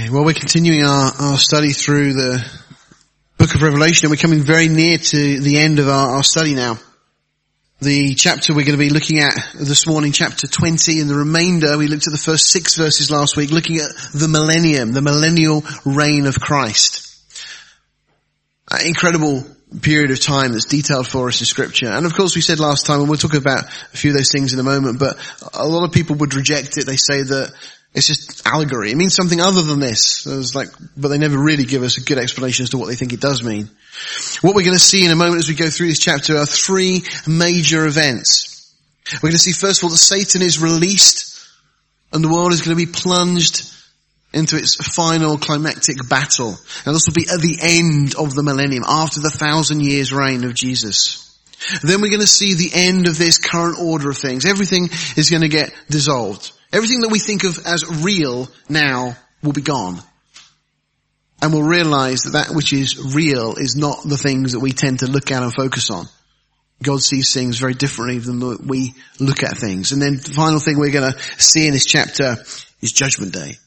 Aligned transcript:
Okay, 0.00 0.08
well 0.08 0.24
we're 0.24 0.32
continuing 0.32 0.82
our, 0.82 1.12
our 1.20 1.36
study 1.36 1.72
through 1.74 2.14
the 2.14 2.42
book 3.36 3.54
of 3.54 3.60
Revelation 3.60 4.06
and 4.06 4.10
we're 4.10 4.22
coming 4.22 4.40
very 4.40 4.66
near 4.66 4.96
to 4.96 5.40
the 5.40 5.58
end 5.58 5.78
of 5.78 5.88
our, 5.88 6.16
our 6.16 6.22
study 6.22 6.54
now. 6.54 6.78
The 7.82 8.14
chapter 8.14 8.54
we're 8.54 8.64
going 8.64 8.78
to 8.78 8.82
be 8.82 8.88
looking 8.88 9.18
at 9.18 9.34
this 9.52 9.86
morning, 9.86 10.12
chapter 10.12 10.46
20, 10.46 11.00
and 11.00 11.10
the 11.10 11.16
remainder, 11.16 11.76
we 11.76 11.86
looked 11.86 12.06
at 12.06 12.12
the 12.12 12.18
first 12.18 12.48
six 12.48 12.76
verses 12.76 13.10
last 13.10 13.36
week, 13.36 13.50
looking 13.50 13.76
at 13.76 13.90
the 14.14 14.26
millennium, 14.26 14.92
the 14.92 15.02
millennial 15.02 15.64
reign 15.84 16.26
of 16.26 16.40
Christ. 16.40 17.14
An 18.70 18.86
incredible 18.86 19.44
period 19.82 20.12
of 20.12 20.20
time 20.20 20.52
that's 20.52 20.64
detailed 20.64 21.08
for 21.08 21.28
us 21.28 21.40
in 21.40 21.46
scripture. 21.46 21.88
And 21.88 22.06
of 22.06 22.14
course 22.14 22.34
we 22.34 22.40
said 22.40 22.58
last 22.58 22.86
time, 22.86 23.00
and 23.00 23.08
we'll 23.10 23.18
talk 23.18 23.34
about 23.34 23.64
a 23.64 23.96
few 23.98 24.12
of 24.12 24.16
those 24.16 24.32
things 24.32 24.54
in 24.54 24.60
a 24.60 24.62
moment, 24.62 24.98
but 24.98 25.18
a 25.52 25.66
lot 25.66 25.84
of 25.84 25.92
people 25.92 26.16
would 26.16 26.34
reject 26.34 26.78
it. 26.78 26.86
They 26.86 26.96
say 26.96 27.22
that 27.22 27.52
it's 27.92 28.06
just 28.06 28.46
allegory. 28.46 28.92
It 28.92 28.96
means 28.96 29.14
something 29.14 29.40
other 29.40 29.62
than 29.62 29.80
this. 29.80 30.24
It's 30.26 30.54
like, 30.54 30.68
but 30.96 31.08
they 31.08 31.18
never 31.18 31.36
really 31.36 31.64
give 31.64 31.82
us 31.82 31.98
a 31.98 32.04
good 32.04 32.18
explanation 32.18 32.62
as 32.62 32.70
to 32.70 32.78
what 32.78 32.86
they 32.86 32.94
think 32.94 33.12
it 33.12 33.20
does 33.20 33.42
mean. 33.42 33.68
What 34.42 34.54
we're 34.54 34.64
going 34.64 34.76
to 34.76 34.78
see 34.78 35.04
in 35.04 35.10
a 35.10 35.16
moment 35.16 35.38
as 35.38 35.48
we 35.48 35.56
go 35.56 35.68
through 35.68 35.88
this 35.88 35.98
chapter 35.98 36.36
are 36.36 36.46
three 36.46 37.02
major 37.26 37.86
events. 37.86 38.74
We're 39.14 39.30
going 39.30 39.32
to 39.32 39.38
see 39.38 39.52
first 39.52 39.80
of 39.80 39.84
all 39.84 39.90
that 39.90 39.96
Satan 39.96 40.40
is 40.40 40.62
released 40.62 41.44
and 42.12 42.22
the 42.22 42.28
world 42.28 42.52
is 42.52 42.62
going 42.62 42.76
to 42.76 42.86
be 42.86 42.92
plunged 42.92 43.68
into 44.32 44.56
its 44.56 44.76
final 44.94 45.36
climactic 45.36 46.08
battle. 46.08 46.56
And 46.86 46.94
this 46.94 47.06
will 47.06 47.14
be 47.14 47.28
at 47.28 47.40
the 47.40 47.58
end 47.60 48.14
of 48.14 48.34
the 48.34 48.44
millennium, 48.44 48.84
after 48.86 49.20
the 49.20 49.30
thousand 49.30 49.82
years 49.82 50.12
reign 50.12 50.44
of 50.44 50.54
Jesus. 50.54 51.26
Then 51.82 52.00
we're 52.00 52.10
going 52.10 52.20
to 52.20 52.26
see 52.26 52.54
the 52.54 52.70
end 52.72 53.08
of 53.08 53.18
this 53.18 53.38
current 53.38 53.78
order 53.80 54.10
of 54.10 54.16
things. 54.16 54.46
Everything 54.46 54.88
is 55.16 55.28
going 55.28 55.42
to 55.42 55.48
get 55.48 55.74
dissolved. 55.88 56.52
Everything 56.72 57.00
that 57.00 57.10
we 57.10 57.18
think 57.18 57.44
of 57.44 57.58
as 57.66 58.04
real 58.04 58.48
now 58.68 59.16
will 59.42 59.52
be 59.52 59.62
gone. 59.62 60.00
And 61.42 61.52
we'll 61.52 61.62
realize 61.62 62.22
that 62.22 62.32
that 62.32 62.54
which 62.54 62.72
is 62.72 63.14
real 63.14 63.54
is 63.56 63.74
not 63.74 64.02
the 64.04 64.18
things 64.18 64.52
that 64.52 64.60
we 64.60 64.72
tend 64.72 65.00
to 65.00 65.06
look 65.06 65.30
at 65.30 65.42
and 65.42 65.52
focus 65.52 65.90
on. 65.90 66.06
God 66.82 67.00
sees 67.00 67.32
things 67.32 67.58
very 67.58 67.74
differently 67.74 68.18
than 68.18 68.66
we 68.66 68.94
look 69.18 69.42
at 69.42 69.56
things. 69.56 69.92
And 69.92 70.00
then 70.00 70.16
the 70.16 70.32
final 70.34 70.60
thing 70.60 70.78
we're 70.78 70.92
going 70.92 71.12
to 71.12 71.18
see 71.38 71.66
in 71.66 71.72
this 71.72 71.86
chapter 71.86 72.36
is 72.80 72.92
Judgment 72.92 73.32
Day. 73.32 73.58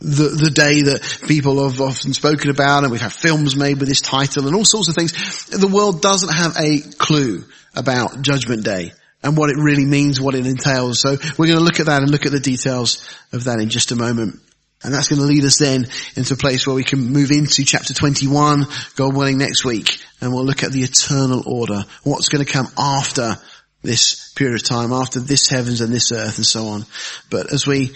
The, 0.00 0.28
the 0.28 0.50
day 0.50 0.82
that 0.82 1.24
people 1.28 1.68
have 1.68 1.80
often 1.80 2.14
spoken 2.14 2.50
about 2.50 2.84
and 2.84 2.92
we've 2.92 3.00
had 3.00 3.12
films 3.12 3.54
made 3.54 3.78
with 3.78 3.88
this 3.88 4.00
title 4.00 4.46
and 4.46 4.56
all 4.56 4.64
sorts 4.64 4.88
of 4.88 4.94
things. 4.94 5.12
The 5.46 5.68
world 5.68 6.00
doesn't 6.00 6.32
have 6.32 6.56
a 6.56 6.80
clue 6.96 7.44
about 7.74 8.22
Judgment 8.22 8.64
Day 8.64 8.92
and 9.22 9.36
what 9.36 9.50
it 9.50 9.56
really 9.56 9.84
means, 9.84 10.20
what 10.20 10.34
it 10.34 10.46
entails. 10.46 11.00
So 11.00 11.16
we're 11.38 11.46
going 11.46 11.58
to 11.58 11.64
look 11.64 11.80
at 11.80 11.86
that 11.86 12.02
and 12.02 12.10
look 12.10 12.26
at 12.26 12.32
the 12.32 12.40
details 12.40 13.06
of 13.32 13.44
that 13.44 13.60
in 13.60 13.68
just 13.68 13.92
a 13.92 13.96
moment. 13.96 14.40
And 14.82 14.94
that's 14.94 15.08
going 15.08 15.20
to 15.20 15.26
lead 15.26 15.44
us 15.44 15.58
then 15.58 15.86
into 16.16 16.34
a 16.34 16.38
place 16.38 16.66
where 16.66 16.74
we 16.74 16.84
can 16.84 17.00
move 17.00 17.30
into 17.30 17.64
chapter 17.64 17.92
21, 17.92 18.64
God 18.96 19.14
willing, 19.14 19.36
next 19.36 19.64
week. 19.64 19.98
And 20.20 20.32
we'll 20.32 20.46
look 20.46 20.62
at 20.62 20.72
the 20.72 20.82
eternal 20.82 21.42
order. 21.46 21.84
What's 22.02 22.28
going 22.28 22.44
to 22.44 22.50
come 22.50 22.68
after 22.78 23.36
this 23.82 24.32
period 24.32 24.54
of 24.54 24.64
time, 24.66 24.92
after 24.92 25.20
this 25.20 25.48
heavens 25.48 25.82
and 25.82 25.92
this 25.92 26.12
earth 26.12 26.36
and 26.36 26.46
so 26.46 26.68
on. 26.68 26.86
But 27.30 27.52
as 27.52 27.66
we 27.66 27.92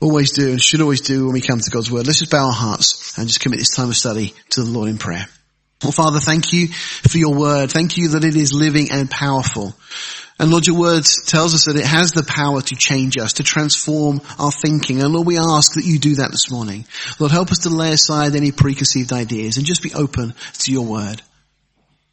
always 0.00 0.32
do 0.32 0.50
and 0.50 0.60
should 0.60 0.80
always 0.80 1.00
do 1.00 1.24
when 1.24 1.34
we 1.34 1.40
come 1.40 1.60
to 1.60 1.70
God's 1.70 1.90
word, 1.90 2.06
let's 2.06 2.18
just 2.18 2.32
bow 2.32 2.46
our 2.46 2.52
hearts 2.52 3.16
and 3.16 3.28
just 3.28 3.40
commit 3.40 3.60
this 3.60 3.74
time 3.74 3.88
of 3.88 3.96
study 3.96 4.34
to 4.50 4.62
the 4.62 4.70
Lord 4.70 4.88
in 4.88 4.98
prayer. 4.98 5.26
Well, 5.84 5.92
Father, 5.92 6.18
thank 6.18 6.54
you 6.54 6.68
for 6.68 7.18
your 7.18 7.34
word. 7.34 7.70
Thank 7.70 7.98
you 7.98 8.08
that 8.10 8.24
it 8.24 8.36
is 8.36 8.54
living 8.54 8.90
and 8.90 9.10
powerful. 9.10 9.74
And 10.38 10.50
Lord, 10.50 10.66
your 10.66 10.78
word 10.78 11.04
tells 11.26 11.54
us 11.54 11.66
that 11.66 11.76
it 11.76 11.84
has 11.84 12.12
the 12.12 12.24
power 12.24 12.62
to 12.62 12.74
change 12.74 13.18
us, 13.18 13.34
to 13.34 13.42
transform 13.42 14.22
our 14.38 14.50
thinking. 14.50 15.02
And 15.02 15.12
Lord, 15.12 15.26
we 15.26 15.38
ask 15.38 15.74
that 15.74 15.84
you 15.84 15.98
do 15.98 16.16
that 16.16 16.30
this 16.30 16.50
morning. 16.50 16.86
Lord, 17.20 17.32
help 17.32 17.52
us 17.52 17.60
to 17.60 17.68
lay 17.68 17.90
aside 17.90 18.34
any 18.34 18.50
preconceived 18.50 19.12
ideas 19.12 19.58
and 19.58 19.66
just 19.66 19.82
be 19.82 19.92
open 19.94 20.32
to 20.60 20.72
your 20.72 20.86
word. 20.86 21.20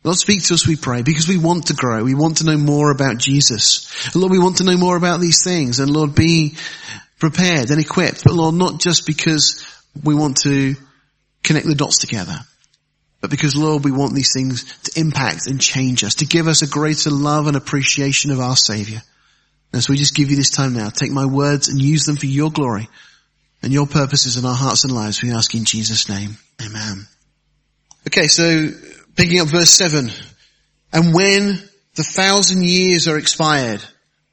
Lord, 0.03 0.17
speak 0.17 0.43
to 0.43 0.53
us, 0.53 0.67
we 0.67 0.75
pray, 0.75 1.01
because 1.01 1.29
we 1.29 1.37
want 1.37 1.67
to 1.67 1.73
grow. 1.73 2.03
We 2.03 2.13
want 2.13 2.37
to 2.37 2.45
know 2.45 2.57
more 2.57 2.91
about 2.91 3.19
Jesus. 3.19 3.89
And 4.07 4.15
Lord, 4.17 4.31
we 4.31 4.39
want 4.39 4.57
to 4.57 4.65
know 4.65 4.77
more 4.77 4.97
about 4.97 5.21
these 5.21 5.45
things. 5.45 5.79
And 5.79 5.89
Lord, 5.89 6.13
be 6.13 6.57
prepared 7.19 7.71
and 7.71 7.79
equipped. 7.79 8.23
But 8.25 8.33
Lord, 8.33 8.53
not 8.53 8.81
just 8.81 9.07
because 9.07 9.65
we 10.03 10.13
want 10.13 10.37
to 10.43 10.75
connect 11.41 11.67
the 11.67 11.75
dots 11.75 11.99
together 11.99 12.39
but 13.21 13.29
because 13.29 13.55
Lord, 13.55 13.85
we 13.85 13.91
want 13.91 14.15
these 14.15 14.33
things 14.33 14.65
to 14.83 14.99
impact 14.99 15.47
and 15.47 15.61
change 15.61 16.03
us, 16.03 16.15
to 16.15 16.25
give 16.25 16.47
us 16.47 16.63
a 16.63 16.67
greater 16.67 17.11
love 17.11 17.47
and 17.47 17.55
appreciation 17.55 18.31
of 18.31 18.39
our 18.39 18.55
Savior. 18.55 19.01
And 19.71 19.81
so 19.81 19.93
we 19.93 19.97
just 19.97 20.15
give 20.15 20.29
you 20.31 20.35
this 20.35 20.49
time 20.49 20.73
now. 20.73 20.89
Take 20.89 21.11
my 21.11 21.25
words 21.25 21.69
and 21.69 21.79
use 21.79 22.03
them 22.03 22.17
for 22.17 22.25
your 22.25 22.51
glory 22.51 22.89
and 23.61 23.71
your 23.71 23.85
purposes 23.85 24.37
in 24.37 24.45
our 24.45 24.55
hearts 24.55 24.83
and 24.83 24.93
lives. 24.93 25.21
We 25.21 25.31
ask 25.31 25.53
in 25.53 25.65
Jesus' 25.65 26.09
name. 26.09 26.37
Amen. 26.61 27.07
Okay, 28.07 28.27
so 28.27 28.67
picking 29.15 29.39
up 29.39 29.47
verse 29.47 29.69
seven. 29.69 30.11
And 30.91 31.13
when 31.13 31.61
the 31.95 32.03
thousand 32.03 32.63
years 32.63 33.07
are 33.07 33.17
expired, 33.17 33.81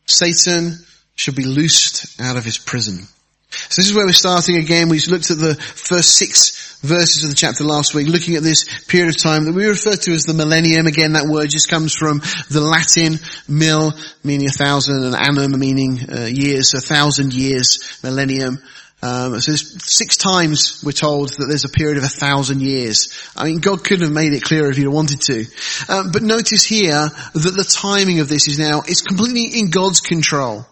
Satan 0.06 0.78
shall 1.14 1.34
be 1.34 1.44
loosed 1.44 2.20
out 2.20 2.36
of 2.36 2.44
his 2.44 2.58
prison. 2.58 3.06
So 3.50 3.80
this 3.80 3.88
is 3.88 3.96
where 3.96 4.04
we're 4.04 4.12
starting 4.12 4.56
again. 4.56 4.90
We 4.90 5.00
looked 5.00 5.30
at 5.30 5.38
the 5.38 5.54
first 5.54 6.16
six 6.16 6.78
verses 6.82 7.24
of 7.24 7.30
the 7.30 7.36
chapter 7.36 7.64
last 7.64 7.94
week, 7.94 8.06
looking 8.06 8.36
at 8.36 8.42
this 8.42 8.84
period 8.84 9.08
of 9.08 9.16
time 9.16 9.46
that 9.46 9.54
we 9.54 9.66
refer 9.66 9.96
to 9.96 10.12
as 10.12 10.24
the 10.24 10.34
millennium. 10.34 10.86
Again, 10.86 11.14
that 11.14 11.26
word 11.26 11.48
just 11.48 11.70
comes 11.70 11.94
from 11.94 12.20
the 12.50 12.60
Latin 12.60 13.18
mil, 13.48 13.94
meaning 14.22 14.48
a 14.48 14.50
thousand, 14.50 15.02
and 15.02 15.16
annum, 15.16 15.58
meaning 15.58 15.98
uh, 16.10 16.26
years, 16.26 16.72
so 16.72 16.78
a 16.78 16.80
thousand 16.82 17.32
years, 17.32 17.98
millennium. 18.02 18.58
Um, 19.00 19.40
so 19.40 19.52
six 19.54 20.16
times 20.16 20.82
we're 20.84 20.92
told 20.92 21.30
that 21.30 21.46
there's 21.46 21.64
a 21.64 21.70
period 21.70 21.98
of 21.98 22.04
a 22.04 22.08
thousand 22.08 22.60
years. 22.60 23.08
I 23.34 23.44
mean, 23.44 23.60
God 23.60 23.82
couldn't 23.82 24.04
have 24.04 24.12
made 24.12 24.34
it 24.34 24.42
clearer 24.42 24.70
if 24.70 24.76
He'd 24.76 24.88
wanted 24.88 25.22
to. 25.22 25.44
Um, 25.88 26.10
but 26.12 26.22
notice 26.22 26.64
here 26.64 27.08
that 27.32 27.54
the 27.56 27.64
timing 27.64 28.20
of 28.20 28.28
this 28.28 28.46
is 28.46 28.58
now, 28.58 28.82
it's 28.86 29.02
completely 29.02 29.58
in 29.58 29.70
God's 29.70 30.00
control. 30.00 30.66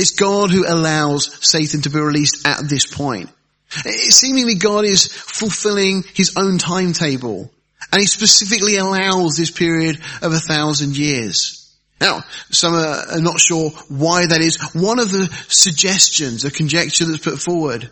It's 0.00 0.12
God 0.12 0.50
who 0.50 0.64
allows 0.66 1.46
Satan 1.46 1.82
to 1.82 1.90
be 1.90 2.00
released 2.00 2.46
at 2.46 2.66
this 2.66 2.86
point. 2.86 3.28
Seemingly 3.68 4.54
God 4.54 4.86
is 4.86 5.06
fulfilling 5.06 6.04
his 6.14 6.38
own 6.38 6.56
timetable 6.56 7.50
and 7.92 8.00
he 8.00 8.06
specifically 8.06 8.76
allows 8.76 9.36
this 9.36 9.50
period 9.50 10.00
of 10.22 10.32
a 10.32 10.40
thousand 10.40 10.96
years. 10.96 11.70
Now, 12.00 12.24
some 12.50 12.72
are 12.72 13.20
not 13.20 13.40
sure 13.40 13.68
why 13.88 14.24
that 14.24 14.40
is. 14.40 14.56
One 14.72 15.00
of 15.00 15.12
the 15.12 15.28
suggestions, 15.48 16.46
a 16.46 16.50
conjecture 16.50 17.04
that's 17.04 17.22
put 17.22 17.38
forward, 17.38 17.90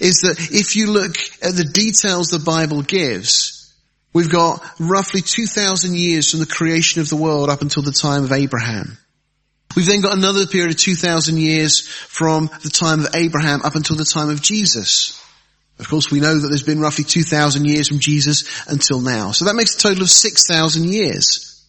is 0.00 0.18
that 0.18 0.36
if 0.52 0.76
you 0.76 0.92
look 0.92 1.16
at 1.42 1.56
the 1.56 1.64
details 1.64 2.28
the 2.28 2.38
Bible 2.38 2.82
gives, 2.82 3.74
we've 4.12 4.30
got 4.30 4.64
roughly 4.78 5.22
2,000 5.22 5.96
years 5.96 6.30
from 6.30 6.38
the 6.38 6.46
creation 6.46 7.00
of 7.00 7.08
the 7.08 7.16
world 7.16 7.50
up 7.50 7.62
until 7.62 7.82
the 7.82 7.90
time 7.90 8.22
of 8.22 8.30
Abraham. 8.30 8.96
We've 9.76 9.86
then 9.86 10.00
got 10.00 10.16
another 10.16 10.46
period 10.46 10.70
of 10.70 10.78
2,000 10.78 11.36
years 11.38 11.86
from 11.86 12.50
the 12.62 12.70
time 12.70 13.00
of 13.00 13.14
Abraham 13.14 13.62
up 13.62 13.74
until 13.74 13.96
the 13.96 14.04
time 14.04 14.30
of 14.30 14.42
Jesus. 14.42 15.22
Of 15.78 15.88
course, 15.88 16.10
we 16.10 16.20
know 16.20 16.38
that 16.38 16.48
there's 16.48 16.62
been 16.62 16.80
roughly 16.80 17.04
2,000 17.04 17.64
years 17.64 17.88
from 17.88 18.00
Jesus 18.00 18.66
until 18.66 19.00
now. 19.00 19.30
So 19.30 19.44
that 19.44 19.54
makes 19.54 19.76
a 19.76 19.78
total 19.78 20.02
of 20.02 20.10
6,000 20.10 20.84
years. 20.88 21.64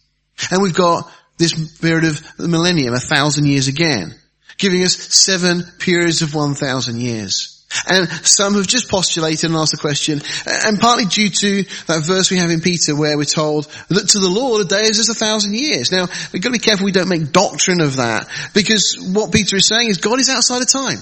And 0.50 0.62
we've 0.62 0.74
got 0.74 1.10
this 1.38 1.78
period 1.78 2.04
of 2.04 2.36
the 2.36 2.48
millennium, 2.48 2.94
a 2.94 3.00
thousand 3.00 3.46
years 3.46 3.68
again, 3.68 4.14
giving 4.58 4.82
us 4.82 4.96
seven 4.96 5.62
periods 5.78 6.22
of 6.22 6.34
1,000 6.34 7.00
years. 7.00 7.59
And 7.86 8.08
some 8.26 8.54
have 8.54 8.66
just 8.66 8.88
postulated 8.88 9.48
and 9.48 9.56
asked 9.56 9.70
the 9.70 9.78
question, 9.78 10.20
and 10.44 10.80
partly 10.80 11.04
due 11.04 11.30
to 11.30 11.62
that 11.86 12.04
verse 12.04 12.30
we 12.30 12.38
have 12.38 12.50
in 12.50 12.60
Peter 12.60 12.96
where 12.96 13.16
we're 13.16 13.24
told 13.24 13.66
that 13.88 14.08
to 14.08 14.18
the 14.18 14.28
Lord 14.28 14.62
a 14.62 14.64
day 14.64 14.82
is 14.82 14.98
as 14.98 15.08
a 15.08 15.14
thousand 15.14 15.54
years. 15.54 15.92
Now, 15.92 16.06
we've 16.32 16.42
got 16.42 16.48
to 16.48 16.52
be 16.52 16.58
careful 16.58 16.84
we 16.84 16.92
don't 16.92 17.08
make 17.08 17.30
doctrine 17.30 17.80
of 17.80 17.96
that, 17.96 18.28
because 18.54 18.96
what 19.12 19.32
Peter 19.32 19.56
is 19.56 19.68
saying 19.68 19.88
is 19.88 19.98
God 19.98 20.18
is 20.18 20.28
outside 20.28 20.62
of 20.62 20.68
time. 20.68 20.98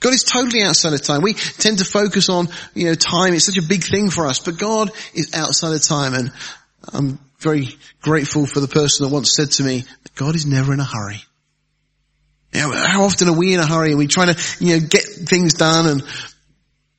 God 0.00 0.12
is 0.12 0.24
totally 0.24 0.62
outside 0.62 0.92
of 0.92 1.02
time. 1.02 1.22
We 1.22 1.34
tend 1.34 1.78
to 1.78 1.84
focus 1.84 2.28
on, 2.28 2.48
you 2.74 2.86
know, 2.86 2.94
time. 2.94 3.32
It's 3.32 3.46
such 3.46 3.56
a 3.56 3.66
big 3.66 3.84
thing 3.84 4.10
for 4.10 4.26
us, 4.26 4.40
but 4.40 4.58
God 4.58 4.90
is 5.14 5.34
outside 5.34 5.72
of 5.72 5.82
time. 5.82 6.14
And 6.14 6.32
I'm 6.92 7.18
very 7.38 7.68
grateful 8.02 8.44
for 8.46 8.60
the 8.60 8.68
person 8.68 9.06
that 9.06 9.12
once 9.12 9.34
said 9.34 9.52
to 9.52 9.62
me, 9.62 9.84
God 10.14 10.34
is 10.34 10.46
never 10.46 10.74
in 10.74 10.80
a 10.80 10.84
hurry. 10.84 11.22
You 12.56 12.62
know, 12.62 12.72
how 12.72 13.04
often 13.04 13.28
are 13.28 13.36
we 13.36 13.52
in 13.52 13.60
a 13.60 13.66
hurry 13.66 13.90
and 13.90 13.98
we 13.98 14.06
try 14.06 14.32
to, 14.32 14.64
you 14.64 14.80
know, 14.80 14.86
get 14.86 15.02
things 15.02 15.54
done 15.54 15.86
and 15.86 16.02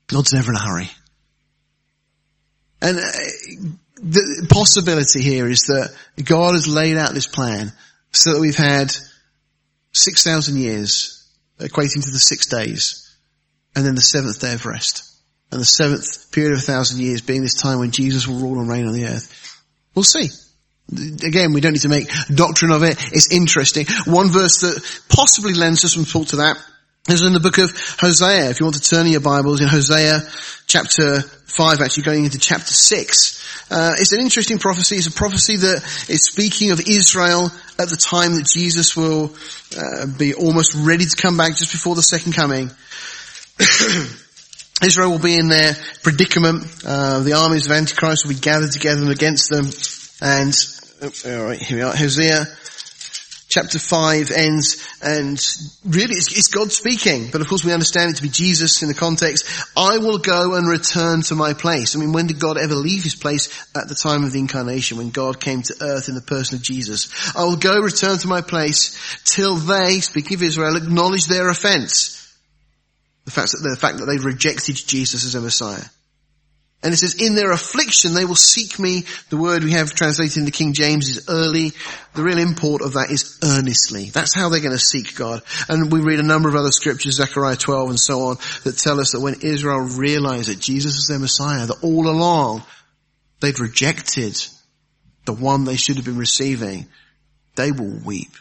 God's 0.06 0.32
never 0.32 0.52
in 0.52 0.56
a 0.56 0.60
hurry. 0.60 0.92
And 2.80 2.98
uh, 3.00 3.02
the 3.96 4.48
possibility 4.52 5.24
here 5.24 5.48
is 5.48 5.62
that 5.62 5.96
God 6.24 6.54
has 6.54 6.68
laid 6.68 6.98
out 6.98 7.16
this 7.16 7.26
plan 7.26 7.72
so 8.12 8.34
that 8.34 8.40
we've 8.40 8.56
had 8.56 8.96
6,000 9.94 10.58
years 10.58 11.28
equating 11.60 12.06
to 12.06 12.12
the 12.12 12.20
six 12.20 12.46
days, 12.46 13.18
and 13.76 13.84
then 13.84 13.96
the 13.96 14.02
seventh 14.02 14.40
day 14.40 14.54
of 14.54 14.66
rest. 14.68 15.04
And 15.52 15.60
the 15.60 15.66
seventh 15.66 16.32
period 16.32 16.54
of 16.54 16.60
a 16.60 16.62
thousand 16.62 17.02
years 17.02 17.22
being 17.22 17.42
this 17.42 17.60
time 17.60 17.80
when 17.80 17.90
Jesus 17.90 18.28
will 18.28 18.38
rule 18.38 18.60
and 18.60 18.70
reign 18.70 18.86
on 18.86 18.94
the 18.94 19.06
earth. 19.06 19.64
We'll 19.96 20.04
see. 20.04 20.30
Again, 20.92 21.54
we 21.54 21.62
don't 21.62 21.74
need 21.74 21.82
to 21.82 21.90
make 21.90 22.10
doctrine 22.34 22.72
of 22.72 22.84
it. 22.84 22.98
It's 23.12 23.32
interesting. 23.32 23.88
One 24.06 24.28
verse 24.28 24.62
that 24.62 25.02
possibly 25.10 25.54
lends 25.54 25.84
us 25.84 25.94
some 25.94 26.06
thought 26.06 26.30
to 26.30 26.38
that 26.38 26.58
is 27.10 27.24
in 27.24 27.34
the 27.34 27.40
book 27.40 27.58
of 27.58 27.72
Hosea. 28.00 28.50
If 28.50 28.60
you 28.60 28.66
want 28.66 28.76
to 28.76 28.90
turn 28.90 29.06
in 29.06 29.12
your 29.12 29.22
Bibles 29.22 29.62
in 29.62 29.68
Hosea 29.68 30.22
chapter 30.66 31.22
5, 31.22 31.82
actually 31.82 32.04
going 32.04 32.26
into 32.26 32.40
chapter 32.40 32.74
6. 32.74 33.72
Uh, 33.72 33.96
it's 33.98 34.14
an 34.14 34.22
interesting 34.22 34.60
prophecy. 34.60 34.96
It's 34.96 35.08
a 35.08 35.12
prophecy 35.12 35.58
that 35.58 35.78
is 36.10 36.26
speaking 36.26 36.72
of 36.72 36.80
Israel 36.80 37.52
at 37.80 37.90
the 37.90 37.98
time 37.98 38.36
that 38.36 38.46
Jesus 38.46 38.96
will 38.96 39.36
uh, 39.78 40.06
be 40.18 40.34
almost 40.34 40.76
ready 40.76 41.06
to 41.06 41.16
come 41.16 41.38
back 41.38 41.56
just 41.58 41.72
before 41.72 41.96
the 41.96 42.02
second 42.02 42.34
coming. 42.34 42.72
Israel 44.84 45.12
will 45.12 45.20
be 45.20 45.38
in 45.38 45.48
their 45.48 45.74
predicament. 46.04 46.66
Uh, 46.86 47.22
the 47.22 47.34
armies 47.34 47.66
of 47.66 47.72
Antichrist 47.72 48.26
will 48.26 48.36
be 48.36 48.40
gathered 48.40 48.72
together 48.72 49.12
against 49.12 49.50
them. 49.50 49.66
And, 50.22 50.54
oh, 51.02 51.12
all 51.26 51.46
right, 51.46 51.62
here 51.62 51.78
we 51.78 51.84
are. 51.84 51.96
Hosea 51.96 52.46
chapter 53.50 53.80
5 53.80 54.32
ends 54.32 54.86
and 55.02 55.40
really 55.86 56.16
it's, 56.16 56.38
it's, 56.38 56.48
God 56.50 56.72
speaking, 56.72 57.30
but 57.32 57.42
of 57.42 57.48
course 57.48 57.64
we 57.64 57.72
understand 57.72 58.12
it 58.12 58.18
to 58.18 58.24
be 58.24 58.30
Jesus 58.30 58.82
in 58.82 58.88
the 58.88 58.94
context. 58.94 59.46
I 59.76 60.00
will 60.00 60.18
go 60.18 60.56
and 60.56 60.68
return 60.68 61.22
to 61.24 61.36
my 61.36 61.54
place. 61.54 61.96
I 61.96 62.00
mean, 62.00 62.12
when 62.12 62.28
did 62.28 62.40
God 62.40 62.58
ever 62.58 62.76
leave 62.76 63.04
his 63.04 63.16
place? 63.16 63.48
At 63.76 63.88
the 63.88 63.96
time 63.96 64.24
of 64.24 64.34
the 64.34 64.40
incarnation, 64.40 64.98
when 64.98 65.12
God 65.12 65.40
came 65.40 65.62
to 65.62 65.76
earth 65.82 66.10
in 66.10 66.16
the 66.16 66.22
person 66.22 66.58
of 66.58 66.62
Jesus. 66.62 67.36
I 67.36 67.46
will 67.46 67.56
go 67.56 67.80
return 67.80 68.18
to 68.18 68.28
my 68.28 68.42
place 68.42 69.22
till 69.24 69.56
they, 69.56 70.00
speaking 70.02 70.36
of 70.36 70.44
Israel, 70.44 70.76
acknowledge 70.76 71.26
their 71.26 71.50
offense. 71.50 72.16
The 73.26 73.32
fact 73.32 73.52
that, 73.52 73.68
the 73.68 73.78
fact 73.78 74.00
that 74.00 74.06
they 74.06 74.18
rejected 74.18 74.76
Jesus 74.76 75.26
as 75.26 75.36
a 75.36 75.42
Messiah. 75.42 75.84
And 76.84 76.94
it 76.94 76.98
says, 76.98 77.16
in 77.16 77.34
their 77.34 77.52
affliction 77.52 78.14
they 78.14 78.26
will 78.26 78.36
seek 78.36 78.78
me. 78.80 79.04
The 79.30 79.38
word 79.38 79.64
we 79.64 79.72
have 79.72 79.94
translated 79.94 80.38
in 80.38 80.46
the 80.46 80.52
King 80.52 80.74
James 80.74 81.10
is 81.10 81.28
early. 81.28 81.72
The 82.14 82.24
real 82.24 82.38
import 82.38 82.82
of 82.82 82.94
that 82.94 83.10
is 83.10 83.40
earnestly. 83.44 84.12
That's 84.12 84.36
how 84.36 84.50
they're 84.50 84.60
going 84.60 84.72
to 84.74 84.80
seek 84.80 85.16
God. 85.16 85.42
And 85.68 85.92
we 85.92 86.02
read 86.02 86.20
a 86.20 86.24
number 86.24 86.50
of 86.50 86.56
other 86.56 86.72
scriptures, 86.72 87.16
Zechariah 87.16 87.56
12 87.56 87.90
and 87.90 88.00
so 88.00 88.22
on, 88.22 88.38
that 88.64 88.78
tell 88.78 89.00
us 89.00 89.12
that 89.12 89.22
when 89.22 89.42
Israel 89.42 89.80
realized 89.80 90.50
that 90.50 90.60
Jesus 90.60 90.96
is 90.96 91.08
their 91.08 91.20
Messiah, 91.20 91.66
that 91.66 91.84
all 91.84 92.08
along 92.08 92.64
they'd 93.40 93.60
rejected 93.60 94.38
the 95.26 95.34
one 95.34 95.64
they 95.64 95.78
should 95.78 95.98
have 95.98 96.06
been 96.06 96.18
receiving, 96.18 96.88
they 97.56 97.72
will 97.72 98.00
weep. 98.06 98.32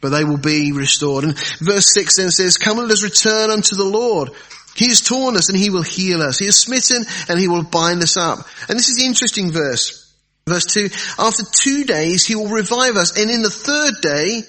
But 0.00 0.10
they 0.10 0.24
will 0.24 0.38
be 0.38 0.72
restored. 0.72 1.24
And 1.24 1.38
verse 1.58 1.92
6 1.94 2.16
then 2.16 2.30
says, 2.30 2.58
Come 2.58 2.78
and 2.78 2.88
let 2.88 2.92
us 2.92 3.02
return 3.02 3.50
unto 3.50 3.74
the 3.74 3.84
Lord. 3.84 4.30
He 4.74 4.88
has 4.88 5.00
torn 5.00 5.36
us 5.36 5.48
and 5.48 5.58
he 5.58 5.70
will 5.70 5.82
heal 5.82 6.22
us. 6.22 6.38
He 6.38 6.46
has 6.46 6.58
smitten 6.58 7.04
and 7.28 7.38
he 7.38 7.48
will 7.48 7.62
bind 7.62 8.02
us 8.02 8.16
up. 8.16 8.38
And 8.68 8.78
this 8.78 8.88
is 8.88 8.96
the 8.96 9.06
interesting 9.06 9.52
verse. 9.52 10.00
Verse 10.46 10.66
2, 10.66 10.90
after 11.18 11.42
two 11.50 11.84
days 11.84 12.26
he 12.26 12.36
will 12.36 12.48
revive 12.48 12.96
us 12.96 13.18
and 13.18 13.30
in 13.30 13.42
the 13.42 13.50
third 13.50 13.94
day 14.02 14.42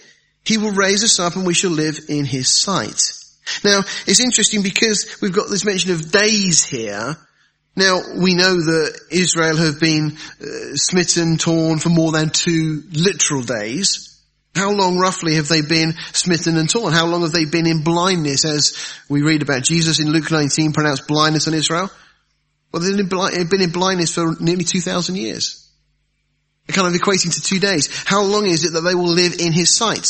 he 0.44 0.58
will 0.58 0.72
raise 0.72 1.04
us 1.04 1.20
up 1.20 1.36
and 1.36 1.46
we 1.46 1.54
shall 1.54 1.72
live 1.72 2.00
in 2.10 2.26
his 2.26 2.54
sight. 2.54 3.02
Now, 3.64 3.80
it's 4.08 4.20
interesting 4.20 4.62
because 4.62 5.18
we've 5.22 5.34
got 5.34 5.50
this 5.50 5.66
mention 5.66 5.92
of 5.92 6.12
days 6.12 6.66
here. 6.66 7.16
Now, 7.76 8.02
we 8.16 8.36
know 8.36 8.56
that 8.56 9.00
Israel 9.12 9.58
have 9.58 9.80
been 9.80 10.18
uh, 10.42 10.76
smitten, 10.76 11.38
torn 11.38 11.80
for 11.80 11.90
more 11.90 12.12
than 12.12 12.30
two 12.30 12.84
literal 12.92 13.42
days. 13.42 14.15
How 14.56 14.72
long 14.72 14.98
roughly 14.98 15.36
have 15.36 15.50
they 15.50 15.62
been 15.62 15.96
smitten 16.14 16.58
and 16.58 16.70
torn? 16.70 16.94
How 16.94 17.08
long 17.08 17.22
have 17.22 17.34
they 17.34 17.44
been 17.44 17.68
in 17.68 17.84
blindness 17.84 18.46
as 18.46 18.96
we 19.10 19.22
read 19.22 19.42
about 19.42 19.64
Jesus 19.64 20.00
in 20.00 20.10
Luke 20.10 20.32
19 20.32 20.72
pronounced 20.72 21.08
blindness 21.08 21.48
on 21.48 21.54
Israel? 21.54 21.92
Well, 22.72 22.82
they've 22.82 23.50
been 23.50 23.62
in 23.62 23.72
blindness 23.72 24.14
for 24.14 24.36
nearly 24.40 24.64
2,000 24.64 25.16
years. 25.16 25.70
Kind 26.68 26.88
of 26.88 27.00
equating 27.00 27.34
to 27.34 27.42
two 27.42 27.60
days. 27.60 27.90
How 28.06 28.24
long 28.24 28.48
is 28.48 28.66
it 28.66 28.74
that 28.74 28.82
they 28.82 28.96
will 28.96 29.08
live 29.08 29.40
in 29.40 29.54
his 29.54 29.76
sight? 29.76 30.08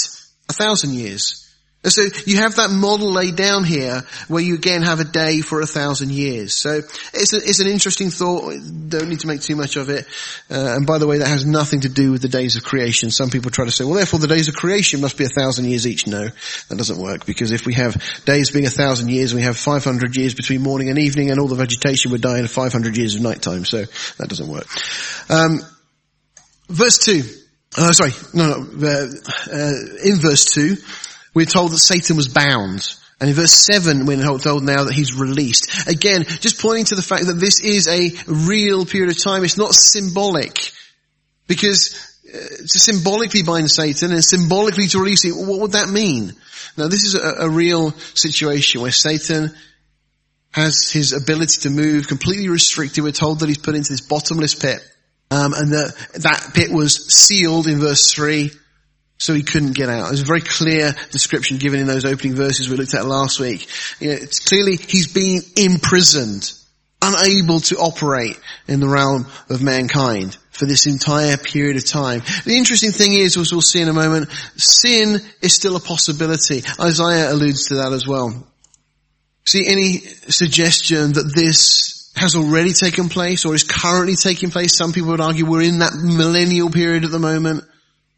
A 0.47 0.53
thousand 0.53 0.93
years. 0.93 1.44
And 1.85 1.93
so 1.93 2.01
you 2.25 2.37
have 2.37 2.55
that 2.55 2.71
model 2.71 3.11
laid 3.11 3.35
down 3.35 3.63
here 3.63 4.01
where 4.27 4.41
you 4.41 4.55
again 4.55 4.81
have 4.81 4.99
a 4.99 5.03
day 5.03 5.41
for 5.41 5.61
a 5.61 5.67
thousand 5.67 6.11
years. 6.11 6.57
So 6.57 6.81
it's, 7.13 7.31
a, 7.31 7.37
it's 7.37 7.59
an 7.59 7.67
interesting 7.67 8.09
thought. 8.09 8.55
Don't 8.89 9.07
need 9.07 9.19
to 9.19 9.27
make 9.27 9.41
too 9.41 9.55
much 9.55 9.75
of 9.75 9.89
it. 9.89 10.07
Uh, 10.49 10.73
and 10.77 10.87
by 10.87 10.97
the 10.97 11.05
way, 11.05 11.19
that 11.19 11.27
has 11.27 11.45
nothing 11.45 11.81
to 11.81 11.89
do 11.89 12.11
with 12.11 12.23
the 12.23 12.27
days 12.27 12.55
of 12.55 12.63
creation. 12.63 13.11
Some 13.11 13.29
people 13.29 13.51
try 13.51 13.65
to 13.65 13.71
say, 13.71 13.83
well 13.83 13.93
therefore 13.93 14.19
the 14.19 14.27
days 14.27 14.47
of 14.47 14.55
creation 14.55 14.99
must 14.99 15.15
be 15.15 15.25
a 15.25 15.29
thousand 15.29 15.65
years 15.65 15.85
each. 15.85 16.07
No, 16.07 16.27
that 16.69 16.75
doesn't 16.75 16.97
work 16.97 17.27
because 17.27 17.51
if 17.51 17.67
we 17.67 17.75
have 17.75 18.01
days 18.25 18.49
being 18.49 18.65
a 18.65 18.71
thousand 18.71 19.09
years, 19.09 19.35
we 19.35 19.43
have 19.43 19.55
500 19.55 20.17
years 20.17 20.33
between 20.33 20.63
morning 20.63 20.89
and 20.89 20.97
evening 20.97 21.29
and 21.29 21.39
all 21.39 21.47
the 21.47 21.53
vegetation 21.53 22.11
would 22.13 22.21
die 22.21 22.39
in 22.39 22.47
500 22.47 22.97
years 22.97 23.13
of 23.13 23.21
night 23.21 23.43
time. 23.43 23.63
So 23.63 23.83
that 24.17 24.27
doesn't 24.27 24.47
work. 24.47 24.65
Um, 25.29 25.59
verse 26.67 26.97
2. 26.97 27.21
Uh, 27.77 27.91
sorry, 27.91 28.11
no, 28.33 28.63
no, 28.63 28.87
uh, 28.87 29.07
uh, 29.51 29.73
in 30.03 30.15
verse 30.15 30.45
2, 30.53 30.77
we're 31.35 31.45
told 31.45 31.71
that 31.71 31.79
Satan 31.79 32.15
was 32.15 32.29
bound. 32.29 32.95
And 33.19 33.29
in 33.29 33.35
verse 33.35 33.53
7, 33.53 34.05
we're 34.05 34.21
told 34.39 34.63
now 34.63 34.85
that 34.85 34.93
he's 34.93 35.13
released. 35.13 35.87
Again, 35.87 36.23
just 36.23 36.59
pointing 36.59 36.85
to 36.85 36.95
the 36.95 37.01
fact 37.01 37.27
that 37.27 37.33
this 37.33 37.59
is 37.59 37.87
a 37.87 38.11
real 38.27 38.85
period 38.85 39.11
of 39.11 39.21
time. 39.21 39.43
It's 39.43 39.57
not 39.57 39.75
symbolic. 39.75 40.71
Because 41.47 41.93
uh, 42.27 42.37
to 42.37 42.79
symbolically 42.79 43.43
bind 43.43 43.69
Satan 43.69 44.11
and 44.11 44.23
symbolically 44.23 44.87
to 44.87 44.99
release 44.99 45.23
him, 45.23 45.33
what 45.47 45.59
would 45.59 45.73
that 45.73 45.89
mean? 45.89 46.33
Now 46.77 46.87
this 46.87 47.05
is 47.05 47.15
a, 47.15 47.45
a 47.45 47.49
real 47.49 47.91
situation 47.91 48.81
where 48.81 48.91
Satan 48.91 49.53
has 50.51 50.89
his 50.89 51.13
ability 51.13 51.61
to 51.61 51.69
move 51.69 52.07
completely 52.07 52.49
restricted. 52.49 53.03
We're 53.03 53.11
told 53.11 53.39
that 53.39 53.49
he's 53.49 53.57
put 53.57 53.75
into 53.75 53.91
this 53.91 54.01
bottomless 54.01 54.55
pit. 54.55 54.79
Um, 55.31 55.53
and 55.53 55.73
that, 55.73 55.93
that 56.15 56.51
pit 56.53 56.71
was 56.71 57.13
sealed 57.13 57.67
in 57.67 57.79
verse 57.79 58.13
3 58.13 58.51
so 59.17 59.33
he 59.33 59.43
couldn't 59.43 59.73
get 59.73 59.89
out. 59.89 60.07
There's 60.07 60.21
a 60.21 60.25
very 60.25 60.41
clear 60.41 60.93
description 61.11 61.57
given 61.57 61.79
in 61.79 61.87
those 61.87 62.05
opening 62.05 62.35
verses 62.35 62.69
we 62.69 62.75
looked 62.75 62.93
at 62.93 63.05
last 63.05 63.39
week. 63.39 63.67
You 63.99 64.09
know, 64.09 64.15
it's 64.15 64.39
clearly 64.39 64.75
he's 64.75 65.11
being 65.11 65.41
imprisoned, 65.55 66.51
unable 67.01 67.61
to 67.61 67.77
operate 67.77 68.39
in 68.67 68.79
the 68.79 68.89
realm 68.89 69.25
of 69.49 69.61
mankind 69.61 70.37
for 70.51 70.65
this 70.65 70.85
entire 70.85 71.37
period 71.37 71.77
of 71.77 71.85
time. 71.85 72.21
The 72.45 72.57
interesting 72.57 72.91
thing 72.91 73.13
is, 73.13 73.37
as 73.37 73.51
we'll 73.51 73.61
see 73.61 73.81
in 73.81 73.89
a 73.89 73.93
moment, 73.93 74.29
sin 74.55 75.19
is 75.41 75.53
still 75.53 75.75
a 75.75 75.81
possibility. 75.81 76.63
Isaiah 76.79 77.31
alludes 77.31 77.67
to 77.67 77.75
that 77.75 77.93
as 77.93 78.07
well. 78.07 78.47
See 79.45 79.67
any 79.67 79.99
suggestion 79.99 81.13
that 81.13 81.31
this 81.35 82.11
has 82.15 82.35
already 82.35 82.71
taken 82.73 83.09
place 83.09 83.45
or 83.45 83.53
is 83.53 83.63
currently 83.63 84.15
taking 84.15 84.49
place? 84.49 84.75
Some 84.75 84.93
people 84.93 85.11
would 85.11 85.21
argue 85.21 85.45
we're 85.45 85.61
in 85.61 85.79
that 85.79 85.93
millennial 85.93 86.69
period 86.69 87.03
at 87.03 87.11
the 87.11 87.19
moment. 87.19 87.63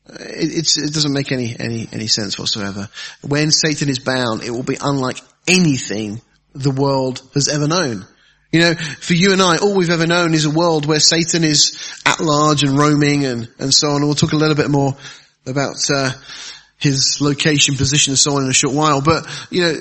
It, 0.10 0.78
it, 0.78 0.94
doesn't 0.94 1.14
make 1.14 1.32
any, 1.32 1.56
any, 1.60 1.88
any 1.92 2.08
sense 2.08 2.40
whatsoever. 2.40 2.90
When 3.22 3.52
Satan 3.52 3.90
is 3.90 4.00
bound, 4.00 4.44
it 4.44 4.52
will 4.52 4.64
be 4.64 4.78
unlike 4.80 5.20
anything 5.48 6.22
the 6.54 6.72
world 6.72 7.22
has 7.34 7.50
ever 7.50 7.68
known. 7.68 8.06
You 8.52 8.62
know, 8.62 8.74
for 8.76 9.14
you 9.14 9.34
and 9.34 9.42
I, 9.42 9.58
all 9.58 9.76
we've 9.76 9.90
ever 9.90 10.08
known 10.08 10.34
is 10.34 10.46
a 10.46 10.50
world 10.50 10.86
where 10.86 11.02
Satan 11.02 11.44
is 11.44 11.78
at 12.06 12.22
large 12.22 12.64
and 12.64 12.78
roaming 12.78 13.26
and, 13.26 13.50
and 13.60 13.74
so 13.74 13.90
on. 13.90 14.02
We'll 14.02 14.16
talk 14.16 14.32
a 14.32 14.38
little 14.38 14.56
bit 14.56 14.70
more 14.70 14.96
about, 15.46 15.76
uh, 15.94 16.12
his 16.78 17.20
location, 17.20 17.76
position 17.76 18.12
and 18.12 18.20
so 18.20 18.36
on 18.36 18.44
in 18.44 18.50
a 18.50 18.54
short 18.54 18.76
while. 18.76 19.02
But, 19.02 19.26
you 19.50 19.62
know, 19.62 19.76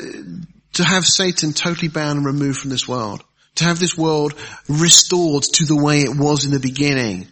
to 0.75 0.85
have 0.85 1.05
Satan 1.07 1.53
totally 1.53 1.89
bound 1.89 2.19
and 2.19 2.27
removed 2.27 2.59
from 2.59 2.71
this 2.71 2.89
world, 2.89 3.23
to 3.57 3.65
have 3.65 3.79
this 3.79 3.97
world 3.97 4.35
restored 4.69 5.43
to 5.55 5.65
the 5.65 5.77
way 5.77 6.01
it 6.01 6.17
was 6.17 6.45
in 6.45 6.53
the 6.53 6.61
beginning, 6.61 7.29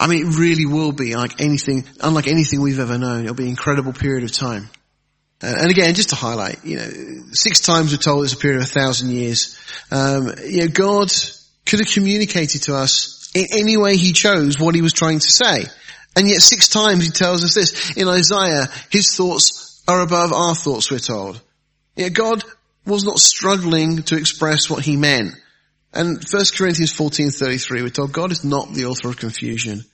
I 0.00 0.06
mean, 0.06 0.26
it 0.26 0.38
really 0.38 0.64
will 0.64 0.92
be 0.92 1.14
like 1.14 1.42
anything, 1.42 1.84
unlike 2.00 2.26
anything 2.26 2.62
we've 2.62 2.80
ever 2.80 2.96
known. 2.96 3.24
It'll 3.24 3.34
be 3.34 3.44
an 3.44 3.50
incredible 3.50 3.92
period 3.92 4.24
of 4.24 4.32
time. 4.32 4.70
Uh, 5.42 5.54
and 5.58 5.70
again, 5.70 5.92
just 5.94 6.08
to 6.08 6.14
highlight, 6.14 6.64
you 6.64 6.76
know, 6.76 6.88
six 7.32 7.60
times 7.60 7.92
we're 7.92 7.98
told 7.98 8.24
it's 8.24 8.32
a 8.32 8.38
period 8.38 8.62
of 8.62 8.62
a 8.62 8.66
thousand 8.66 9.10
years. 9.10 9.60
Um, 9.90 10.32
you 10.42 10.62
know, 10.62 10.68
God 10.68 11.12
could 11.66 11.80
have 11.80 11.88
communicated 11.88 12.62
to 12.62 12.76
us 12.76 13.30
in 13.34 13.44
any 13.58 13.76
way 13.76 13.98
He 13.98 14.12
chose 14.12 14.58
what 14.58 14.74
He 14.74 14.80
was 14.80 14.94
trying 14.94 15.18
to 15.18 15.30
say. 15.30 15.66
And 16.16 16.26
yet 16.26 16.40
six 16.40 16.68
times 16.68 17.04
He 17.04 17.10
tells 17.10 17.44
us 17.44 17.54
this. 17.54 17.94
In 17.94 18.08
Isaiah, 18.08 18.68
His 18.90 19.14
thoughts 19.14 19.82
are 19.86 20.00
above 20.00 20.32
our 20.32 20.54
thoughts, 20.54 20.90
we're 20.90 20.98
told. 20.98 21.42
Know, 21.98 22.08
God 22.08 22.42
was 22.86 23.04
not 23.04 23.18
struggling 23.18 24.02
to 24.04 24.16
express 24.16 24.70
what 24.70 24.82
He 24.82 24.96
meant. 24.96 25.34
And 25.92 26.24
1 26.24 26.44
Corinthians 26.56 26.94
14.33, 26.94 27.82
we're 27.82 27.88
told 27.90 28.12
God 28.12 28.32
is 28.32 28.44
not 28.44 28.72
the 28.72 28.86
author 28.86 29.08
of 29.08 29.18
confusion. 29.18 29.84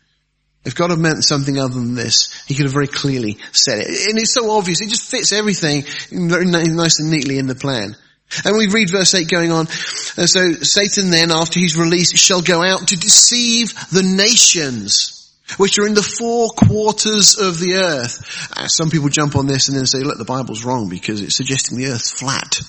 If 0.67 0.75
God 0.75 0.91
had 0.91 0.99
meant 0.99 1.25
something 1.25 1.59
other 1.59 1.75
than 1.75 1.95
this, 1.95 2.29
He 2.47 2.55
could 2.55 2.65
have 2.65 2.73
very 2.73 2.89
clearly 2.89 3.39
said 3.53 3.79
it. 3.79 3.87
And 3.87 4.19
it's 4.19 4.35
so 4.35 4.51
obvious, 4.51 4.81
it 4.81 4.89
just 4.89 5.09
fits 5.09 5.33
everything 5.33 5.85
very 6.11 6.45
nice 6.45 6.99
and 6.99 7.11
neatly 7.11 7.39
in 7.39 7.47
the 7.47 7.55
plan. 7.55 7.97
And 8.45 8.57
we 8.57 8.67
read 8.67 8.91
verse 8.91 9.15
8 9.15 9.29
going 9.29 9.53
on. 9.53 9.69
And 10.17 10.29
so 10.29 10.53
Satan 10.53 11.11
then, 11.11 11.31
after 11.31 11.61
he's 11.61 11.77
released, 11.77 12.17
shall 12.17 12.43
go 12.43 12.63
out 12.63 12.89
to 12.89 12.97
deceive 12.97 13.73
the 13.91 14.03
nations, 14.03 15.33
which 15.57 15.79
are 15.79 15.87
in 15.87 15.95
the 15.95 16.03
four 16.03 16.51
quarters 16.51 17.39
of 17.39 17.61
the 17.61 17.77
earth. 17.77 18.51
Uh, 18.57 18.67
some 18.67 18.91
people 18.91 19.09
jump 19.09 19.37
on 19.37 19.47
this 19.47 19.69
and 19.69 19.79
then 19.79 19.87
say, 19.87 20.01
look, 20.01 20.19
the 20.19 20.25
Bible's 20.25 20.65
wrong 20.65 20.89
because 20.89 21.21
it's 21.21 21.37
suggesting 21.37 21.79
the 21.79 21.87
earth's 21.87 22.11
flat. 22.11 22.61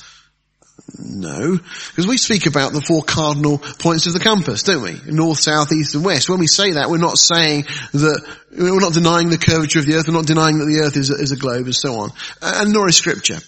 No, 0.99 1.57
because 1.57 2.07
we 2.07 2.17
speak 2.17 2.45
about 2.45 2.71
the 2.71 2.81
four 2.81 3.03
cardinal 3.03 3.57
points 3.57 4.07
of 4.07 4.13
the 4.13 4.19
compass, 4.19 4.63
don't 4.63 4.81
we? 4.81 4.99
North, 5.11 5.39
south, 5.39 5.71
east 5.71 5.95
and 5.95 6.05
west. 6.05 6.29
When 6.29 6.39
we 6.39 6.47
say 6.47 6.73
that, 6.73 6.89
we're 6.89 6.97
not 6.97 7.17
saying 7.17 7.63
that, 7.93 8.35
we're 8.51 8.79
not 8.79 8.93
denying 8.93 9.29
the 9.29 9.37
curvature 9.37 9.79
of 9.79 9.85
the 9.85 9.95
earth, 9.95 10.07
we're 10.07 10.13
not 10.13 10.27
denying 10.27 10.59
that 10.59 10.65
the 10.65 10.81
earth 10.85 10.95
is 10.95 11.11
a, 11.11 11.15
is 11.15 11.31
a 11.31 11.35
globe 11.35 11.65
and 11.65 11.75
so 11.75 11.95
on. 11.95 12.11
And 12.41 12.73
nor 12.73 12.87
is 12.87 12.95
scripture. 12.95 13.39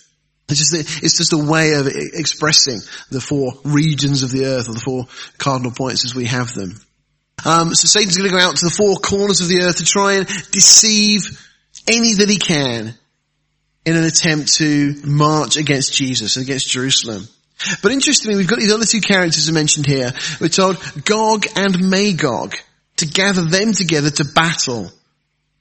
It's 0.50 0.60
just, 0.60 0.74
a, 0.74 1.06
it's 1.06 1.18
just 1.18 1.34
a 1.34 1.38
way 1.38 1.74
of 1.74 1.88
expressing 1.88 2.82
the 3.12 3.22
four 3.22 3.54
regions 3.64 4.24
of 4.24 4.32
the 4.32 4.46
earth 4.46 4.68
or 4.68 4.74
the 4.74 4.80
four 4.80 5.06
cardinal 5.38 5.72
points 5.72 6.06
as 6.06 6.16
we 6.16 6.26
have 6.26 6.54
them. 6.54 6.76
Um, 7.46 7.74
so 7.74 7.88
Satan's 7.88 8.18
going 8.18 8.30
to 8.30 8.36
go 8.36 8.44
out 8.44 8.58
to 8.58 8.66
the 8.66 8.76
four 8.76 8.96
corners 8.98 9.42
of 9.42 9.48
the 9.48 9.62
earth 9.62 9.78
to 9.78 9.86
try 9.86 10.14
and 10.16 10.28
deceive 10.52 11.40
any 11.88 12.16
that 12.16 12.30
he 12.30 12.38
can 12.38 12.96
in 13.86 13.96
an 13.96 14.04
attempt 14.04 14.56
to 14.56 14.96
march 15.04 15.58
against 15.58 15.94
Jesus, 15.94 16.36
and 16.36 16.46
against 16.46 16.70
Jerusalem. 16.70 17.28
But 17.82 17.92
interestingly, 17.92 18.38
we've 18.38 18.48
got 18.48 18.60
these 18.60 18.74
other 18.74 18.86
two 18.86 19.02
characters 19.02 19.52
mentioned 19.52 19.86
here. 19.86 20.12
We're 20.40 20.48
told 20.48 20.78
Gog 21.04 21.46
and 21.56 21.90
Magog 21.90 22.56
to 22.98 23.06
gather 23.06 23.44
them 23.44 23.74
together 23.74 24.10
to 24.10 24.26
battle, 24.26 24.92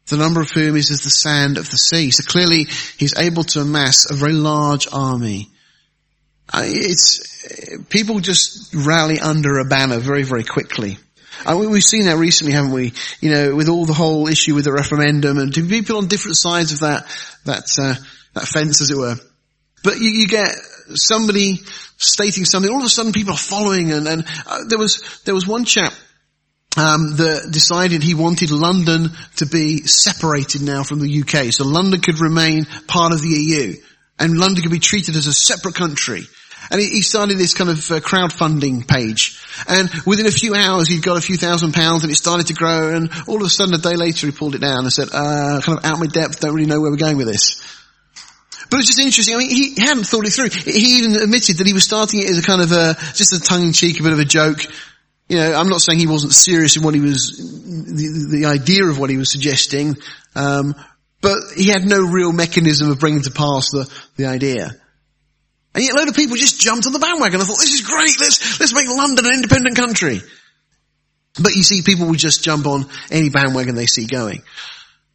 the 0.07 0.17
number 0.17 0.41
of 0.41 0.51
whom 0.51 0.77
is 0.77 0.91
as 0.91 1.03
the 1.03 1.11
sand 1.11 1.59
of 1.59 1.71
the 1.71 1.77
sea. 1.77 2.11
So 2.11 2.23
clearly 2.25 2.67
he's 2.99 3.19
able 3.19 3.45
to 3.45 3.61
amass 3.61 4.11
a 4.11 4.15
very 4.15 4.33
large 4.33 4.87
army. 4.93 5.51
Uh, 6.53 6.63
it's, 6.65 7.85
people 7.89 8.21
just 8.21 8.75
rally 8.75 9.19
under 9.19 9.59
a 9.59 9.65
banner 9.65 9.99
very, 9.99 10.23
very 10.23 10.45
quickly. 10.45 10.99
And 11.47 11.71
we've 11.71 11.83
seen 11.83 12.07
that 12.07 12.17
recently, 12.17 12.53
haven't 12.53 12.73
we? 12.73 12.93
You 13.21 13.31
know, 13.33 13.55
with 13.55 13.69
all 13.69 13.85
the 13.85 13.95
whole 13.95 14.29
issue 14.29 14.55
with 14.55 14.65
the 14.65 14.73
referendum 14.73 15.39
and 15.39 15.53
people 15.53 15.99
on 15.99 16.09
different 16.09 16.37
sides 16.37 16.73
of 16.73 16.81
that, 16.81 17.07
that, 17.45 17.65
uh, 17.81 17.95
that 18.35 18.49
fence 18.49 18.81
as 18.81 18.91
it 18.91 18.97
were. 18.97 19.17
But 19.85 19.99
you, 19.99 20.11
you, 20.11 20.27
get 20.27 20.49
somebody 20.95 21.61
stating 21.99 22.45
something, 22.45 22.71
all 22.71 22.81
of 22.81 22.87
a 22.87 22.89
sudden 22.89 23.13
people 23.13 23.35
are 23.35 23.39
following 23.39 23.93
and, 23.93 24.09
and 24.09 24.25
uh, 24.47 24.65
there 24.69 24.79
was, 24.79 25.23
there 25.25 25.35
was 25.35 25.47
one 25.47 25.65
chap 25.65 25.93
um, 26.77 27.17
that 27.17 27.49
decided 27.51 28.03
he 28.03 28.15
wanted 28.15 28.51
London 28.51 29.11
to 29.37 29.47
be 29.47 29.79
separated 29.79 30.63
now 30.63 30.83
from 30.83 31.01
the 31.01 31.23
UK, 31.23 31.53
so 31.53 31.65
London 31.65 32.01
could 32.01 32.21
remain 32.21 32.67
part 32.87 33.13
of 33.13 33.21
the 33.21 33.29
EU, 33.29 33.75
and 34.19 34.39
London 34.39 34.63
could 34.63 34.71
be 34.71 34.79
treated 34.79 35.17
as 35.17 35.27
a 35.27 35.33
separate 35.33 35.75
country. 35.75 36.23
And 36.71 36.81
he 36.81 37.01
started 37.03 37.39
this 37.39 37.55
kind 37.55 37.71
of 37.71 37.79
uh, 37.91 38.01
crowdfunding 38.01 38.87
page. 38.87 39.43
And 39.67 39.91
within 40.07 40.27
a 40.27 40.31
few 40.31 40.55
hours 40.55 40.89
he'd 40.89 41.03
got 41.03 41.17
a 41.17 41.21
few 41.21 41.37
thousand 41.37 41.73
pounds 41.73 42.03
and 42.03 42.13
it 42.13 42.17
started 42.17 42.49
to 42.49 42.55
grow 42.55 42.95
and 42.95 43.11
all 43.27 43.37
of 43.37 43.43
a 43.43 43.49
sudden 43.49 43.75
a 43.75 43.79
day 43.79 43.97
later 43.97 44.27
he 44.27 44.33
pulled 44.33 44.55
it 44.55 44.61
down 44.61 44.81
and 44.81 44.93
said, 44.93 45.09
uh, 45.13 45.61
kind 45.63 45.79
of 45.79 45.85
out 45.85 45.99
my 45.99 46.07
depth, 46.07 46.41
don't 46.41 46.55
really 46.55 46.69
know 46.69 46.81
where 46.81 46.91
we're 46.91 46.97
going 46.97 47.17
with 47.17 47.29
this. 47.29 47.63
But 48.71 48.81
it's 48.81 48.89
just 48.89 49.01
interesting. 49.01 49.35
I 49.35 49.39
mean, 49.39 49.51
he 49.51 49.81
hadn't 49.81 50.05
thought 50.05 50.27
it 50.27 50.33
through. 50.33 50.51
He 50.51 50.99
even 50.99 51.17
admitted 51.17 51.57
that 51.59 51.67
he 51.67 51.73
was 51.73 51.85
starting 51.85 52.21
it 52.21 52.29
as 52.29 52.39
a 52.39 52.43
kind 52.43 52.61
of 52.61 52.71
a, 52.73 52.95
just 53.15 53.33
a 53.33 53.41
tongue-in-cheek, 53.41 53.99
a 53.99 54.03
bit 54.03 54.13
of 54.13 54.19
a 54.19 54.27
joke. 54.27 54.61
You 55.29 55.37
know, 55.37 55.55
I'm 55.55 55.69
not 55.69 55.81
saying 55.81 55.99
he 55.99 56.07
wasn't 56.07 56.33
serious 56.33 56.77
in 56.77 56.83
what 56.83 56.95
he 56.95 57.01
was, 57.01 57.39
the, 57.39 58.39
the 58.41 58.47
idea 58.47 58.85
of 58.85 58.99
what 58.99 59.09
he 59.09 59.17
was 59.17 59.33
suggesting, 59.33 59.97
um, 60.35 60.75
but 61.21 61.39
he 61.57 61.69
had 61.69 61.85
no 61.85 61.99
real 61.99 62.33
mechanism 62.33 62.91
of 62.91 63.01
bringing 63.01 63.23
to 63.23 63.31
pass 63.31 63.71
the, 63.71 63.91
the 64.17 64.27
idea. 64.27 64.77
And 65.75 65.85
yet 65.85 65.95
a 65.95 65.99
load 65.99 66.09
of 66.09 66.17
people 66.17 66.37
just 66.37 66.61
jumped 66.61 66.87
on 66.87 66.93
the 66.93 66.99
bandwagon. 66.99 67.41
I 67.41 67.45
thought, 67.45 67.59
this 67.59 67.75
is 67.75 67.83
great, 67.83 68.19
let's, 68.21 68.61
let's 68.61 68.75
make 68.75 68.89
London 68.89 69.27
an 69.27 69.35
independent 69.35 69.77
country. 69.77 70.21
But 71.41 71.55
you 71.55 71.63
see, 71.63 71.83
people 71.83 72.07
would 72.09 72.19
just 72.19 72.43
jump 72.43 72.67
on 72.67 72.87
any 73.11 73.31
bandwagon 73.31 73.75
they 73.75 73.87
see 73.87 74.07
going. 74.07 74.43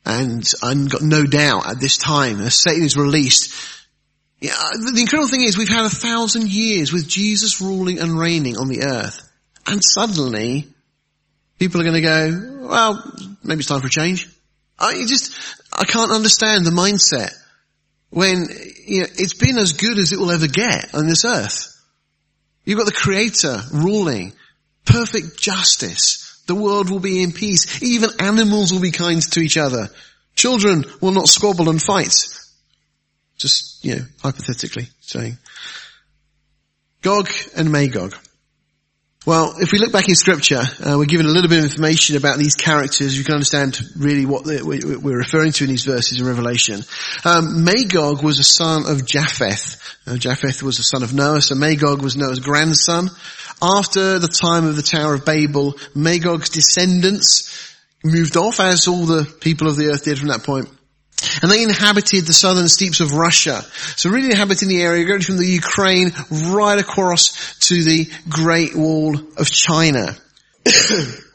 And 0.06 0.50
I've 0.62 0.90
got 0.90 1.02
no 1.02 1.26
doubt 1.26 1.68
at 1.68 1.80
this 1.80 1.98
time, 1.98 2.40
as 2.42 2.56
Satan 2.56 2.84
is 2.84 2.98
released, 2.98 3.54
yeah, 4.40 4.52
uh, 4.58 4.92
the 4.92 5.00
incredible 5.00 5.30
thing 5.30 5.44
is 5.44 5.58
we've 5.58 5.70
had 5.70 5.86
a 5.86 5.90
thousand 5.90 6.50
years 6.50 6.92
with 6.92 7.08
Jesus 7.08 7.62
ruling 7.62 8.00
and 8.00 8.18
reigning 8.18 8.58
on 8.58 8.68
the 8.68 8.84
earth. 8.84 9.22
And 9.66 9.82
suddenly, 9.82 10.68
people 11.60 11.80
are 11.80 11.86
going 11.86 11.96
to 11.96 12.02
go, 12.02 12.68
well, 12.68 13.14
maybe 13.42 13.60
it's 13.60 13.70
time 13.70 13.80
for 13.80 13.88
a 13.88 13.90
change. 13.90 14.30
I 14.78 15.06
just, 15.06 15.34
I 15.72 15.86
can't 15.86 16.12
understand 16.12 16.66
the 16.66 16.72
mindset 16.72 17.34
when 18.14 18.48
you 18.86 19.02
know, 19.02 19.08
it's 19.18 19.34
been 19.34 19.58
as 19.58 19.74
good 19.74 19.98
as 19.98 20.14
it 20.14 20.20
will 20.20 20.32
ever 20.32 20.48
get 20.48 20.94
on 20.94 21.08
this 21.08 21.26
earth. 21.26 21.70
You've 22.64 22.78
got 22.78 22.86
the 22.86 22.92
creator 22.92 23.60
ruling, 23.74 24.34
perfect 24.86 25.40
justice. 25.40 26.42
The 26.46 26.56
world 26.56 26.90
will 26.92 27.00
be 27.00 27.24
in 27.24 27.32
peace. 27.32 27.82
Even 27.82 28.12
animals 28.20 28.72
will 28.72 28.82
be 28.82 28.92
kind 28.92 29.22
to 29.32 29.40
each 29.40 29.58
other. 29.58 29.90
Children 30.36 30.86
will 31.02 31.12
not 31.12 31.28
squabble 31.28 31.70
and 31.70 31.82
fight. 31.82 32.14
Just, 33.38 33.84
you 33.84 33.96
know, 33.96 34.02
hypothetically 34.22 34.88
saying. 35.02 35.38
Gog 37.02 37.30
and 37.58 37.72
Magog. 37.72 38.16
Well, 39.26 39.56
if 39.58 39.72
we 39.72 39.80
look 39.80 39.94
back 39.94 40.10
in 40.10 40.16
scripture, 40.16 40.60
uh, 40.60 40.98
we're 40.98 41.06
given 41.06 41.26
a 41.26 41.30
little 41.30 41.50
bit 41.50 41.60
of 41.60 41.64
information 41.64 42.18
about 42.18 42.38
these 42.38 42.56
characters. 42.56 43.18
You 43.18 43.24
can 43.24 43.36
understand 43.36 43.80
really 43.98 44.26
what 44.26 44.44
the, 44.44 44.62
we're 45.02 45.18
referring 45.18 45.54
to 45.54 45.64
in 45.64 45.70
these 45.70 45.86
verses 45.86 46.20
in 46.20 46.28
Revelation. 46.28 46.82
Um, 47.24 47.64
Magog 47.64 48.22
was 48.22 48.40
a 48.40 48.44
son 48.44 48.84
of 48.86 49.06
Japheth. 49.06 49.80
Uh, 50.06 50.18
Japheth 50.18 50.62
was 50.62 50.80
a 50.80 50.84
son 50.84 51.04
of 51.04 51.14
Noah, 51.14 51.42
so 51.42 51.56
Magog 51.56 52.02
was 52.02 52.18
Noah's 52.18 52.42
grandson. 52.42 53.10
After 53.62 54.20
the 54.20 54.28
time 54.28 54.66
of 54.66 54.76
the 54.76 54.82
Tower 54.82 55.14
of 55.14 55.24
Babel, 55.24 55.76
Magog's 55.96 56.50
descendants 56.50 57.78
moved 58.04 58.36
off, 58.36 58.60
as 58.60 58.90
all 58.90 59.06
the 59.06 59.24
people 59.40 59.70
of 59.70 59.78
the 59.78 59.88
earth 59.88 60.04
did 60.04 60.20
from 60.20 60.28
that 60.28 60.44
point. 60.44 60.68
And 61.42 61.52
they 61.52 61.64
inhabited 61.64 62.26
the 62.26 62.34
southern 62.34 62.68
steppes 62.68 63.00
of 63.00 63.14
Russia. 63.14 63.62
So 63.96 64.10
really 64.10 64.32
inhabiting 64.32 64.70
the 64.70 64.82
area 64.82 65.06
going 65.06 65.22
from 65.22 65.38
the 65.38 65.48
Ukraine 65.48 66.14
right 66.32 66.80
across 66.80 67.58
to 67.68 67.84
the 67.84 68.10
Great 68.30 68.76
Wall 68.76 69.18
of 69.38 69.50
China. 69.50 70.16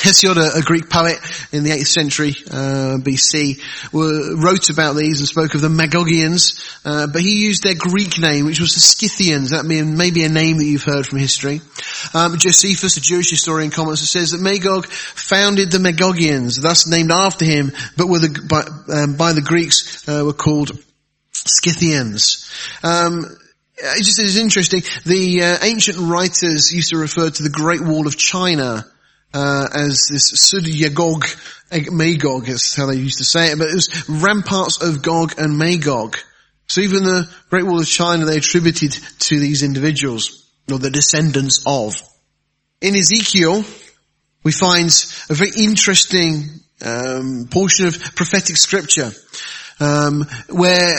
Hesiod, 0.00 0.38
a, 0.38 0.62
Greek 0.62 0.88
poet 0.88 1.18
in 1.52 1.62
the 1.62 1.70
8th 1.70 1.86
century 1.86 2.34
uh, 2.50 2.96
BC, 2.96 3.92
were, 3.92 4.34
wrote 4.42 4.70
about 4.70 4.94
these 4.94 5.20
and 5.20 5.28
spoke 5.28 5.54
of 5.54 5.60
the 5.60 5.68
Magogians, 5.68 6.80
uh, 6.86 7.06
but 7.06 7.20
he 7.20 7.44
used 7.44 7.64
their 7.64 7.74
Greek 7.74 8.18
name, 8.18 8.46
which 8.46 8.60
was 8.60 8.72
the 8.72 8.80
Scythians. 8.80 9.50
That 9.50 9.66
may, 9.66 9.82
may 9.82 10.10
be 10.10 10.24
a 10.24 10.30
name 10.30 10.56
that 10.56 10.64
you've 10.64 10.84
heard 10.84 11.06
from 11.06 11.18
history. 11.18 11.60
Um, 12.14 12.38
Josephus, 12.38 12.96
a 12.96 13.00
Jewish 13.02 13.28
historian, 13.28 13.70
comments 13.70 14.00
and 14.00 14.08
says 14.08 14.30
that 14.30 14.40
Magog 14.40 14.86
founded 14.86 15.70
the 15.70 15.78
Magogians, 15.78 16.60
thus 16.62 16.86
named 16.86 17.10
after 17.10 17.44
him, 17.44 17.72
but 17.98 18.08
were 18.08 18.20
the, 18.20 18.46
by, 18.48 18.62
um, 18.94 19.16
by 19.16 19.34
the 19.34 19.42
Greeks 19.42 20.08
uh, 20.08 20.24
were 20.24 20.32
called 20.32 20.72
Scythians. 21.32 22.50
Um, 22.82 23.26
it 23.76 24.02
just 24.02 24.18
is 24.18 24.38
interesting. 24.38 24.82
The 25.04 25.42
uh, 25.42 25.58
ancient 25.62 25.98
writers 25.98 26.72
used 26.72 26.90
to 26.90 26.96
refer 26.96 27.28
to 27.28 27.42
the 27.42 27.50
Great 27.50 27.82
Wall 27.82 28.06
of 28.06 28.16
China 28.16 28.89
uh, 29.32 29.68
as 29.72 30.06
this 30.10 30.30
Sud 30.34 30.64
Yagog, 30.64 31.24
Magog 31.92 32.48
is 32.48 32.74
how 32.74 32.86
they 32.86 32.96
used 32.96 33.18
to 33.18 33.24
say 33.24 33.52
it, 33.52 33.58
but 33.58 33.68
it 33.68 33.74
was 33.74 34.08
ramparts 34.08 34.82
of 34.82 35.02
Gog 35.02 35.34
and 35.38 35.56
Magog. 35.56 36.16
So 36.66 36.80
even 36.80 37.02
the 37.02 37.28
Great 37.48 37.66
Wall 37.66 37.80
of 37.80 37.86
China 37.86 38.24
they 38.24 38.36
attributed 38.36 38.92
to 38.92 39.38
these 39.38 39.62
individuals, 39.62 40.48
or 40.70 40.78
the 40.78 40.90
descendants 40.90 41.62
of. 41.66 41.94
In 42.80 42.94
Ezekiel, 42.94 43.64
we 44.42 44.52
find 44.52 44.90
a 45.28 45.34
very 45.34 45.50
interesting 45.56 46.44
um, 46.84 47.48
portion 47.50 47.86
of 47.86 48.14
prophetic 48.14 48.56
scripture 48.56 49.10
um, 49.80 50.26
where 50.48 50.98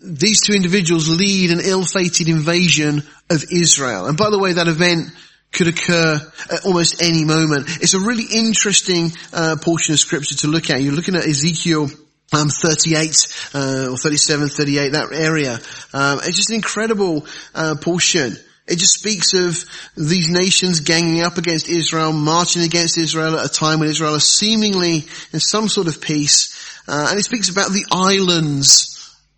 these 0.00 0.40
two 0.40 0.54
individuals 0.54 1.08
lead 1.08 1.50
an 1.50 1.60
ill-fated 1.62 2.28
invasion 2.28 3.02
of 3.30 3.44
Israel. 3.52 4.06
And 4.06 4.16
by 4.16 4.30
the 4.30 4.38
way, 4.38 4.54
that 4.54 4.68
event 4.68 5.08
could 5.52 5.68
occur 5.68 6.20
at 6.50 6.64
almost 6.64 7.02
any 7.02 7.24
moment. 7.24 7.68
It's 7.80 7.94
a 7.94 8.00
really 8.00 8.24
interesting 8.24 9.12
uh, 9.32 9.56
portion 9.60 9.92
of 9.92 10.00
scripture 10.00 10.36
to 10.36 10.48
look 10.48 10.70
at. 10.70 10.80
You're 10.82 10.94
looking 10.94 11.16
at 11.16 11.26
Ezekiel 11.26 11.88
um, 12.32 12.48
38 12.48 13.50
uh, 13.54 13.88
or 13.90 13.96
37, 13.96 14.48
38, 14.48 14.92
that 14.92 15.12
area. 15.12 15.54
Um, 15.92 16.20
it's 16.24 16.36
just 16.36 16.50
an 16.50 16.56
incredible 16.56 17.26
uh, 17.54 17.76
portion. 17.80 18.36
It 18.66 18.78
just 18.78 18.94
speaks 18.94 19.34
of 19.34 19.64
these 19.96 20.30
nations 20.30 20.80
ganging 20.80 21.22
up 21.22 21.36
against 21.36 21.68
Israel, 21.68 22.12
marching 22.12 22.62
against 22.62 22.96
Israel 22.96 23.38
at 23.38 23.44
a 23.44 23.52
time 23.52 23.80
when 23.80 23.88
Israel 23.88 24.14
is 24.14 24.26
seemingly 24.26 25.04
in 25.32 25.40
some 25.40 25.68
sort 25.68 25.88
of 25.88 26.00
peace. 26.00 26.80
Uh, 26.88 27.08
and 27.10 27.18
it 27.18 27.24
speaks 27.24 27.50
about 27.50 27.70
the 27.70 27.84
islands 27.92 28.88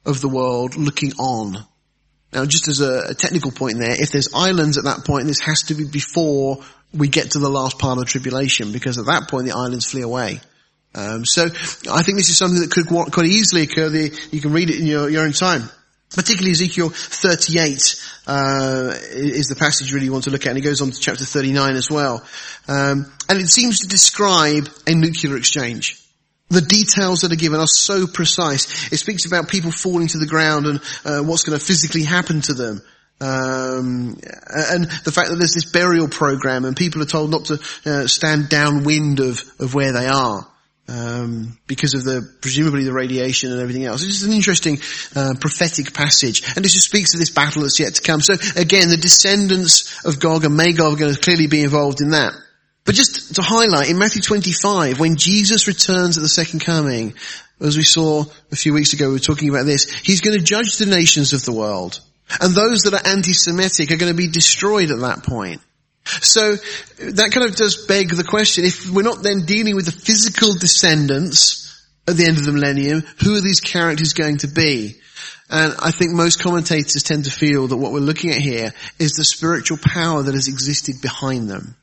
of 0.05 0.21
the 0.21 0.29
world 0.29 0.77
looking 0.77 1.13
on. 1.15 1.57
Now, 2.35 2.45
just 2.45 2.69
as 2.69 2.81
a, 2.81 3.11
a 3.11 3.15
technical 3.15 3.53
point 3.53 3.79
there, 3.79 3.95
if 4.01 4.11
there's 4.11 4.35
islands 4.35 4.77
at 4.77 4.85
that 4.85 5.05
point, 5.05 5.27
this 5.27 5.41
has 5.41 5.63
to 5.65 5.75
be 5.75 5.85
before 5.85 6.63
we 6.93 7.09
get 7.09 7.33
to 7.33 7.39
the 7.39 7.49
last 7.49 7.79
part 7.79 7.99
of 7.99 8.07
tribulation, 8.07 8.73
because 8.73 8.99
at 8.99 9.07
that 9.07 9.29
point 9.29 9.47
the 9.47 9.57
islands 9.57 9.87
flee 9.87 10.03
away. 10.03 10.41
Um, 10.97 11.25
so 11.25 11.45
I 11.45 12.03
think 12.03 12.19
this 12.19 12.29
is 12.29 12.37
something 12.37 12.61
that 12.61 12.71
could 12.71 12.87
quite 12.87 13.27
easily 13.27 13.63
occur. 13.63 13.89
The, 13.89 14.17
you 14.31 14.41
can 14.41 14.53
read 14.53 14.71
it 14.71 14.79
in 14.79 14.87
your, 14.87 15.09
your 15.09 15.25
own 15.25 15.33
time. 15.33 15.71
Particularly 16.11 16.53
Ezekiel 16.53 16.91
38 16.91 18.01
uh, 18.29 18.95
is 19.11 19.49
the 19.49 19.57
passage 19.57 19.91
you 19.91 19.97
really 19.97 20.11
want 20.11 20.25
to 20.25 20.31
look 20.31 20.43
at, 20.47 20.51
and 20.51 20.59
it 20.59 20.61
goes 20.61 20.81
on 20.81 20.91
to 20.91 21.01
chapter 21.01 21.25
39 21.25 21.75
as 21.75 21.91
well. 21.91 22.25
Um, 22.69 23.13
and 23.29 23.41
it 23.41 23.49
seems 23.49 23.81
to 23.81 23.89
describe 23.89 24.69
a 24.87 24.95
nuclear 24.95 25.37
exchange. 25.37 26.04
The 26.51 26.61
details 26.61 27.23
that 27.23 27.33
are 27.33 27.37
given 27.37 27.59
are 27.59 27.67
so 27.67 28.07
precise. 28.07 28.93
It 28.93 28.99
speaks 28.99 29.25
about 29.25 29.49
people 29.49 29.73
falling 29.73 30.09
to 30.09 30.19
the 30.19 30.27
ground 30.27 30.67
and 30.67 30.81
uh, 31.05 31.23
what's 31.23 31.43
going 31.43 31.59
to 31.59 31.65
physically 31.65 32.05
happen 32.05 32.43
to 32.43 32.55
them. 32.55 32.83
Um, 33.21 34.19
and 34.51 34.85
the 35.05 35.13
fact 35.13 35.31
that 35.31 35.37
there's 35.39 35.55
this 35.55 35.71
burial 35.71 36.09
program 36.09 36.65
and 36.65 36.77
people 36.77 37.01
are 37.01 37.07
told 37.07 37.31
not 37.31 37.47
to 37.47 37.55
uh, 37.87 38.07
stand 38.07 38.49
downwind 38.49 39.21
of, 39.21 39.43
of 39.59 39.75
where 39.75 39.93
they 39.93 40.07
are. 40.07 40.47
Um, 40.87 41.59
because 41.67 41.95
of 41.95 42.05
the 42.05 42.21
presumably 42.43 42.85
the 42.85 42.93
radiation 42.93 43.51
and 43.51 43.59
everything 43.63 43.87
else. 43.87 44.03
It's 44.03 44.19
just 44.19 44.27
an 44.27 44.35
interesting 44.35 44.77
uh, 45.17 45.33
prophetic 45.41 45.95
passage, 45.95 46.43
and 46.55 46.59
it 46.59 46.69
just 46.69 46.85
speaks 46.85 47.15
of 47.15 47.21
this 47.21 47.31
battle 47.31 47.63
that's 47.63 47.81
yet 47.81 47.95
to 47.95 48.03
come. 48.03 48.21
So 48.21 48.35
again, 48.61 48.91
the 48.91 48.99
descendants 48.99 50.05
of 50.05 50.21
Gog 50.21 50.45
and 50.45 50.59
Magog 50.59 50.93
are 50.93 50.97
going 50.99 51.15
to 51.15 51.19
clearly 51.19 51.47
be 51.47 51.63
involved 51.63 52.03
in 52.03 52.11
that. 52.11 52.35
But 52.85 52.95
just 52.95 53.37
to 53.37 53.43
highlight, 53.43 53.89
in 53.89 53.99
Matthew 53.99 54.21
25, 54.21 55.01
when 55.01 55.17
Jesus 55.17 55.67
returns 55.67 56.19
at 56.19 56.23
the 56.23 56.29
second 56.29 56.61
coming, 56.61 57.15
as 57.61 57.77
we 57.77 57.83
saw 57.83 58.25
a 58.53 58.57
few 58.57 58.75
weeks 58.75 58.93
ago, 58.93 59.09
we 59.09 59.15
were 59.15 59.21
talking 59.21 59.49
about 59.49 59.65
this, 59.65 59.91
he's 59.91 60.21
going 60.21 60.37
to 60.39 60.45
judge 60.45 60.77
the 60.77 60.87
nations 60.87 61.33
of 61.33 61.45
the 61.45 61.53
world. 61.53 62.01
And 62.41 62.55
those 62.55 62.83
that 62.83 62.95
are 62.95 63.07
anti-Semitic 63.11 63.91
are 63.91 63.97
going 63.97 64.13
to 64.13 64.17
be 64.17 64.29
destroyed 64.29 64.91
at 64.91 65.01
that 65.01 65.23
point. 65.23 65.63
So 66.05 66.57
that 66.57 67.31
kind 67.33 67.47
of 67.47 67.57
does 67.57 67.87
beg 67.87 68.11
the 68.11 68.25
question, 68.25 68.65
if 68.65 68.91
we're 68.91 69.03
not 69.03 69.23
then 69.23 69.47
dealing 69.47 69.75
with 69.75 69.87
the 69.87 69.93
physical 69.93 70.53
descendants 70.53 71.87
at 72.07 72.17
the 72.17 72.27
end 72.27 72.37
of 72.37 72.45
the 72.45 72.53
millennium, 72.53 73.03
who 73.23 73.35
are 73.37 73.41
these 73.41 73.61
characters 73.61 74.13
going 74.13 74.39
to 74.39 74.49
be? 74.49 74.97
And 75.49 75.75
I 75.83 75.91
think 75.91 76.13
most 76.13 76.43
commentators 76.43 77.03
tend 77.03 77.25
to 77.25 77.31
feel 77.31 77.69
that 77.69 77.77
what 77.77 77.93
we're 77.93 78.01
looking 78.01 78.31
at 78.31 78.37
here 78.37 78.75
is 78.99 79.13
the 79.13 79.25
spiritual 79.25 79.79
power 79.79 80.23
that 80.23 80.35
has 80.35 80.49
existed 80.49 81.01
behind 81.01 81.49
them. 81.49 81.77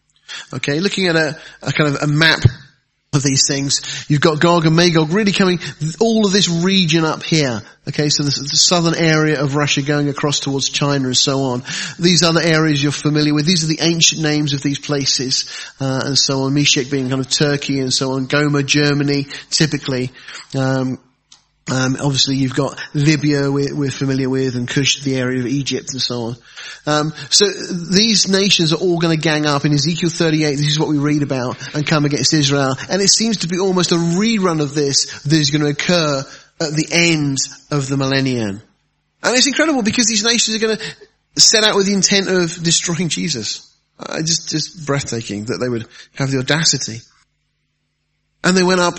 Okay, 0.53 0.79
looking 0.79 1.07
at 1.07 1.15
a, 1.15 1.39
a 1.61 1.71
kind 1.71 1.95
of 1.95 2.01
a 2.01 2.07
map 2.07 2.43
of 3.13 3.23
these 3.23 3.45
things. 3.45 4.05
You've 4.09 4.21
got 4.21 4.39
Gog 4.39 4.65
and 4.65 4.75
Magog 4.75 5.11
really 5.11 5.33
coming, 5.33 5.59
all 5.99 6.25
of 6.25 6.31
this 6.31 6.47
region 6.47 7.03
up 7.03 7.23
here. 7.23 7.61
Okay, 7.89 8.07
so 8.07 8.23
the 8.23 8.31
southern 8.31 8.95
area 8.95 9.41
of 9.41 9.55
Russia 9.55 9.81
going 9.81 10.07
across 10.07 10.39
towards 10.39 10.69
China 10.69 11.07
and 11.07 11.17
so 11.17 11.41
on. 11.41 11.63
These 11.99 12.23
other 12.23 12.39
areas 12.41 12.81
you're 12.81 12.93
familiar 12.93 13.33
with. 13.33 13.45
These 13.45 13.65
are 13.65 13.67
the 13.67 13.81
ancient 13.81 14.21
names 14.21 14.53
of 14.53 14.61
these 14.61 14.79
places, 14.79 15.51
uh, 15.81 16.03
and 16.05 16.17
so 16.17 16.43
on. 16.43 16.53
Meshech 16.53 16.89
being 16.89 17.09
kind 17.09 17.19
of 17.19 17.29
Turkey 17.29 17.79
and 17.79 17.91
so 17.91 18.13
on. 18.13 18.27
Gomer, 18.27 18.63
Germany, 18.63 19.27
typically. 19.49 20.11
Um, 20.55 20.97
um, 21.69 21.95
obviously 22.01 22.35
you've 22.35 22.55
got 22.55 22.79
Libya 22.93 23.51
we're, 23.51 23.75
we're, 23.75 23.91
familiar 23.91 24.29
with 24.29 24.55
and 24.55 24.67
Cush, 24.67 25.01
the 25.01 25.17
area 25.17 25.39
of 25.39 25.45
Egypt 25.45 25.93
and 25.93 26.01
so 26.01 26.21
on. 26.21 26.35
Um, 26.87 27.13
so 27.29 27.45
these 27.45 28.27
nations 28.27 28.73
are 28.73 28.77
all 28.77 28.99
going 28.99 29.15
to 29.15 29.21
gang 29.21 29.45
up 29.45 29.63
in 29.63 29.73
Ezekiel 29.73 30.09
38. 30.09 30.55
This 30.55 30.67
is 30.67 30.79
what 30.79 30.89
we 30.89 30.97
read 30.97 31.21
about 31.21 31.75
and 31.75 31.85
come 31.85 32.05
against 32.05 32.33
Israel. 32.33 32.75
And 32.89 33.01
it 33.01 33.09
seems 33.09 33.37
to 33.37 33.47
be 33.47 33.59
almost 33.59 33.91
a 33.91 33.95
rerun 33.95 34.59
of 34.61 34.73
this 34.73 35.21
that 35.23 35.37
is 35.37 35.51
going 35.51 35.61
to 35.61 35.69
occur 35.69 36.23
at 36.59 36.73
the 36.73 36.87
end 36.91 37.37
of 37.69 37.87
the 37.87 37.97
millennium. 37.97 38.61
And 39.23 39.37
it's 39.37 39.47
incredible 39.47 39.83
because 39.83 40.07
these 40.07 40.23
nations 40.23 40.55
are 40.55 40.67
going 40.67 40.77
to 40.77 41.41
set 41.41 41.63
out 41.63 41.75
with 41.75 41.85
the 41.85 41.93
intent 41.93 42.27
of 42.27 42.63
destroying 42.63 43.09
Jesus. 43.09 43.71
Uh, 43.99 44.17
just, 44.21 44.49
just 44.49 44.87
breathtaking 44.87 45.45
that 45.45 45.59
they 45.59 45.69
would 45.69 45.87
have 46.15 46.31
the 46.31 46.39
audacity. 46.39 47.01
And 48.43 48.57
they 48.57 48.63
went 48.63 48.81
up 48.81 48.97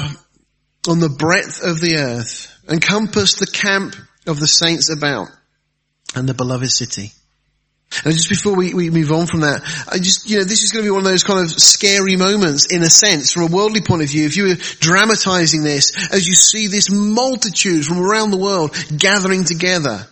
on 0.89 1.01
the 1.01 1.09
breadth 1.09 1.65
of 1.65 1.81
the 1.81 1.97
earth 1.97 2.52
encompass 2.73 3.37
the 3.37 3.47
camp 3.47 3.95
of 4.27 4.41
the 4.41 4.47
saints 4.47 4.91
about 4.91 5.29
and 6.15 6.29
the 6.29 6.35
beloved 6.35 6.71
city. 6.71 7.13
And 8.05 8.15
just 8.15 8.31
before 8.31 8.57
we, 8.57 8.73
we 8.73 8.89
move 8.89 9.13
on 9.13 9.27
from 9.27 9.41
that, 9.41 9.61
I 9.91 9.99
just, 9.99 10.29
you 10.29 10.39
know, 10.39 10.45
this 10.45 10.63
is 10.63 10.73
going 10.73 10.83
to 10.83 10.87
be 10.87 10.91
one 10.91 11.01
of 11.01 11.11
those 11.11 11.25
kind 11.25 11.41
of 11.41 11.51
scary 11.53 12.17
moments 12.17 12.67
in 12.73 12.83
a 12.83 12.89
sense 12.89 13.33
from 13.33 13.43
a 13.43 13.55
worldly 13.55 13.83
point 13.83 14.03
of 14.03 14.09
view. 14.09 14.25
If 14.25 14.37
you 14.37 14.45
were 14.45 14.55
dramatizing 14.81 15.63
this 15.63 15.93
as 16.11 16.27
you 16.27 16.35
see 16.35 16.69
this 16.69 16.91
multitude 16.91 17.85
from 17.85 18.01
around 18.01 18.31
the 18.31 18.39
world 18.39 18.75
gathering 18.97 19.45
together. 19.45 20.07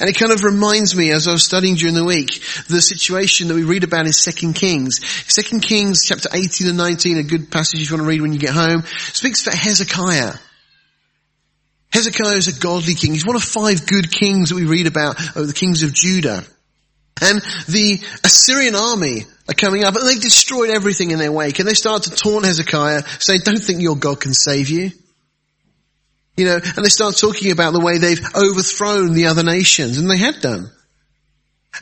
And 0.00 0.08
it 0.08 0.16
kind 0.16 0.30
of 0.30 0.44
reminds 0.44 0.94
me 0.96 1.10
as 1.10 1.26
I 1.26 1.32
was 1.32 1.44
studying 1.44 1.74
during 1.74 1.96
the 1.96 2.04
week, 2.04 2.40
the 2.68 2.80
situation 2.80 3.48
that 3.48 3.54
we 3.54 3.64
read 3.64 3.82
about 3.82 4.06
in 4.06 4.12
2 4.12 4.52
Kings. 4.52 5.00
2 5.26 5.58
Kings 5.58 6.04
chapter 6.06 6.28
18 6.32 6.68
and 6.68 6.78
19, 6.78 7.18
a 7.18 7.22
good 7.24 7.50
passage 7.50 7.82
if 7.82 7.90
you 7.90 7.96
want 7.96 8.06
to 8.06 8.08
read 8.08 8.22
when 8.22 8.32
you 8.32 8.38
get 8.38 8.54
home, 8.54 8.84
speaks 9.12 9.42
about 9.42 9.58
Hezekiah. 9.58 10.34
Hezekiah 11.92 12.36
is 12.36 12.48
a 12.48 12.60
godly 12.60 12.94
king. 12.94 13.12
He's 13.12 13.26
one 13.26 13.36
of 13.36 13.42
five 13.42 13.86
good 13.86 14.10
kings 14.10 14.48
that 14.48 14.54
we 14.54 14.64
read 14.64 14.86
about, 14.86 15.18
of 15.36 15.46
the 15.46 15.52
kings 15.52 15.82
of 15.82 15.92
Judah. 15.92 16.42
And 17.20 17.40
the 17.68 18.00
Assyrian 18.24 18.74
army 18.74 19.24
are 19.48 19.54
coming 19.54 19.84
up 19.84 19.94
and 19.94 20.08
they've 20.08 20.20
destroyed 20.20 20.70
everything 20.70 21.10
in 21.10 21.18
their 21.18 21.30
wake 21.30 21.58
and 21.58 21.68
they 21.68 21.74
start 21.74 22.04
to 22.04 22.10
taunt 22.10 22.46
Hezekiah 22.46 23.02
saying, 23.20 23.42
don't 23.44 23.58
think 23.58 23.82
your 23.82 23.96
God 23.96 24.20
can 24.20 24.32
save 24.32 24.70
you. 24.70 24.90
You 26.36 26.46
know, 26.46 26.54
and 26.54 26.84
they 26.84 26.88
start 26.88 27.16
talking 27.16 27.52
about 27.52 27.74
the 27.74 27.80
way 27.80 27.98
they've 27.98 28.24
overthrown 28.34 29.12
the 29.12 29.26
other 29.26 29.42
nations 29.42 29.98
and 29.98 30.10
they 30.10 30.16
had 30.16 30.40
done. 30.40 30.70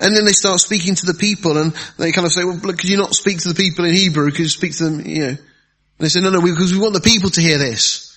And 0.01 0.17
then 0.17 0.25
they 0.25 0.33
start 0.33 0.61
speaking 0.61 0.97
to 0.97 1.07
the 1.07 1.15
people 1.15 1.57
and 1.57 1.73
they 1.99 2.11
kind 2.11 2.27
of 2.27 2.33
say, 2.33 2.45
well, 2.45 2.57
look, 2.57 2.79
could 2.79 2.91
you 2.91 2.97
not 2.97 3.15
speak 3.15 3.39
to 3.41 3.49
the 3.49 3.55
people 3.55 3.85
in 3.85 3.95
Hebrew? 3.95 4.31
Could 4.31 4.41
you 4.41 4.49
speak 4.49 4.77
to 4.79 4.85
them, 4.85 5.07
you 5.07 5.21
know? 5.21 5.29
And 5.29 5.39
they 5.99 6.09
say, 6.09 6.21
no, 6.21 6.31
no, 6.31 6.43
because 6.43 6.73
we 6.73 6.81
want 6.81 6.95
the 6.95 7.01
people 7.01 7.31
to 7.31 7.41
hear 7.41 7.59
this. 7.59 8.10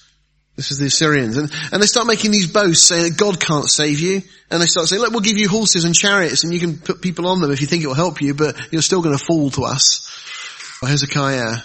This 0.55 0.71
is 0.71 0.77
the 0.77 0.85
Assyrians. 0.85 1.37
And, 1.37 1.51
and 1.71 1.81
they 1.81 1.87
start 1.87 2.05
making 2.05 2.31
these 2.31 2.51
boasts 2.51 2.87
saying 2.87 3.03
that 3.03 3.17
God 3.17 3.39
can't 3.39 3.69
save 3.69 3.99
you. 3.99 4.21
And 4.51 4.61
they 4.61 4.67
start 4.67 4.87
saying, 4.87 5.01
look, 5.01 5.11
we'll 5.11 5.21
give 5.21 5.37
you 5.37 5.49
horses 5.49 5.83
and 5.83 5.95
chariots 5.95 6.43
and 6.43 6.53
you 6.53 6.59
can 6.59 6.77
put 6.77 7.01
people 7.01 7.27
on 7.27 7.41
them 7.41 7.51
if 7.51 7.61
you 7.61 7.67
think 7.67 7.83
it 7.83 7.87
will 7.87 7.95
help 7.95 8.21
you, 8.21 8.35
but 8.35 8.55
you're 8.71 8.83
still 8.83 9.01
going 9.01 9.17
to 9.17 9.23
fall 9.23 9.49
to 9.51 9.63
us. 9.63 10.79
Well, 10.81 10.91
Hezekiah 10.91 11.57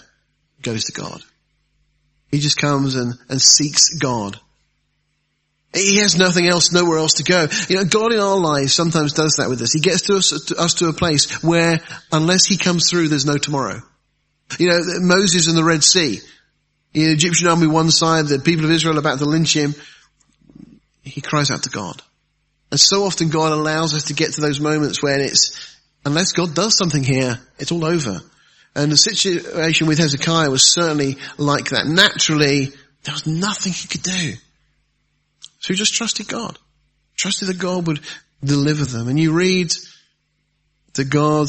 goes 0.62 0.84
to 0.84 0.92
God. 0.92 1.22
He 2.30 2.38
just 2.38 2.56
comes 2.56 2.94
and, 2.94 3.14
and 3.28 3.40
seeks 3.40 3.90
God. 3.98 4.38
He 5.74 6.00
has 6.00 6.16
nothing 6.16 6.46
else, 6.46 6.72
nowhere 6.72 6.98
else 6.98 7.14
to 7.14 7.24
go. 7.24 7.46
You 7.68 7.76
know, 7.76 7.84
God 7.84 8.12
in 8.12 8.20
our 8.20 8.38
lives 8.38 8.72
sometimes 8.72 9.12
does 9.12 9.34
that 9.34 9.50
with 9.50 9.60
us. 9.60 9.72
He 9.72 9.80
gets 9.80 10.02
to 10.02 10.16
us, 10.16 10.30
to 10.46 10.56
us 10.56 10.74
to 10.74 10.88
a 10.88 10.94
place 10.94 11.42
where 11.42 11.80
unless 12.10 12.46
He 12.46 12.56
comes 12.56 12.88
through, 12.88 13.08
there's 13.08 13.26
no 13.26 13.36
tomorrow. 13.36 13.82
You 14.58 14.68
know, 14.68 14.78
Moses 15.00 15.46
in 15.46 15.56
the 15.56 15.64
Red 15.64 15.84
Sea. 15.84 16.20
The 16.92 17.04
Egyptian 17.04 17.48
army 17.48 17.66
one 17.66 17.90
side, 17.90 18.26
the 18.26 18.38
people 18.38 18.64
of 18.64 18.70
Israel 18.70 18.98
about 18.98 19.18
to 19.18 19.24
lynch 19.24 19.54
him. 19.54 19.74
He 21.02 21.20
cries 21.20 21.50
out 21.50 21.62
to 21.64 21.70
God. 21.70 22.02
And 22.70 22.80
so 22.80 23.04
often 23.04 23.28
God 23.28 23.52
allows 23.52 23.94
us 23.94 24.04
to 24.04 24.14
get 24.14 24.32
to 24.32 24.40
those 24.40 24.60
moments 24.60 25.02
where 25.02 25.18
it's, 25.20 25.76
unless 26.04 26.32
God 26.32 26.54
does 26.54 26.76
something 26.76 27.02
here, 27.02 27.40
it's 27.58 27.72
all 27.72 27.84
over. 27.84 28.20
And 28.74 28.92
the 28.92 28.96
situation 28.96 29.86
with 29.86 29.98
Hezekiah 29.98 30.50
was 30.50 30.72
certainly 30.72 31.16
like 31.36 31.70
that. 31.70 31.86
Naturally, 31.86 32.72
there 33.04 33.14
was 33.14 33.26
nothing 33.26 33.72
he 33.72 33.88
could 33.88 34.02
do. 34.02 34.34
So 35.60 35.72
he 35.72 35.74
just 35.74 35.94
trusted 35.94 36.28
God. 36.28 36.58
Trusted 37.16 37.48
that 37.48 37.58
God 37.58 37.86
would 37.86 38.00
deliver 38.44 38.84
them. 38.84 39.08
And 39.08 39.18
you 39.18 39.32
read 39.32 39.72
that 40.94 41.10
God 41.10 41.48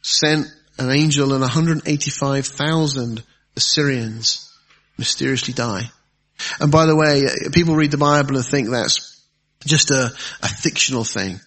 sent 0.00 0.46
an 0.78 0.90
angel 0.90 1.32
and 1.32 1.42
185,000 1.42 3.22
Assyrians 3.58 4.50
mysteriously 4.96 5.52
die. 5.52 5.90
And 6.60 6.72
by 6.72 6.86
the 6.86 6.96
way, 6.96 7.22
people 7.52 7.74
read 7.74 7.90
the 7.90 7.98
Bible 7.98 8.36
and 8.36 8.44
think 8.44 8.70
that's 8.70 9.20
just 9.66 9.90
a, 9.90 10.06
a 10.42 10.48
fictional 10.48 11.04
thing. 11.04 11.40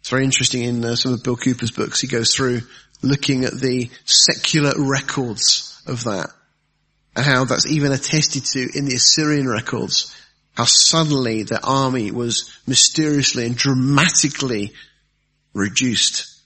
It's 0.00 0.10
very 0.10 0.24
interesting 0.24 0.62
in 0.62 0.84
uh, 0.84 0.96
some 0.96 1.12
of 1.12 1.24
Bill 1.24 1.36
Cooper's 1.36 1.70
books. 1.70 2.00
He 2.00 2.06
goes 2.06 2.34
through 2.34 2.60
looking 3.02 3.44
at 3.44 3.54
the 3.54 3.90
secular 4.04 4.72
records 4.76 5.82
of 5.86 6.04
that 6.04 6.30
and 7.16 7.24
how 7.24 7.44
that's 7.44 7.66
even 7.66 7.92
attested 7.92 8.44
to 8.44 8.68
in 8.74 8.84
the 8.84 8.94
Assyrian 8.94 9.48
records. 9.48 10.14
How 10.54 10.64
suddenly 10.64 11.42
the 11.42 11.60
army 11.62 12.10
was 12.10 12.50
mysteriously 12.66 13.46
and 13.46 13.56
dramatically 13.56 14.72
reduced 15.54 16.39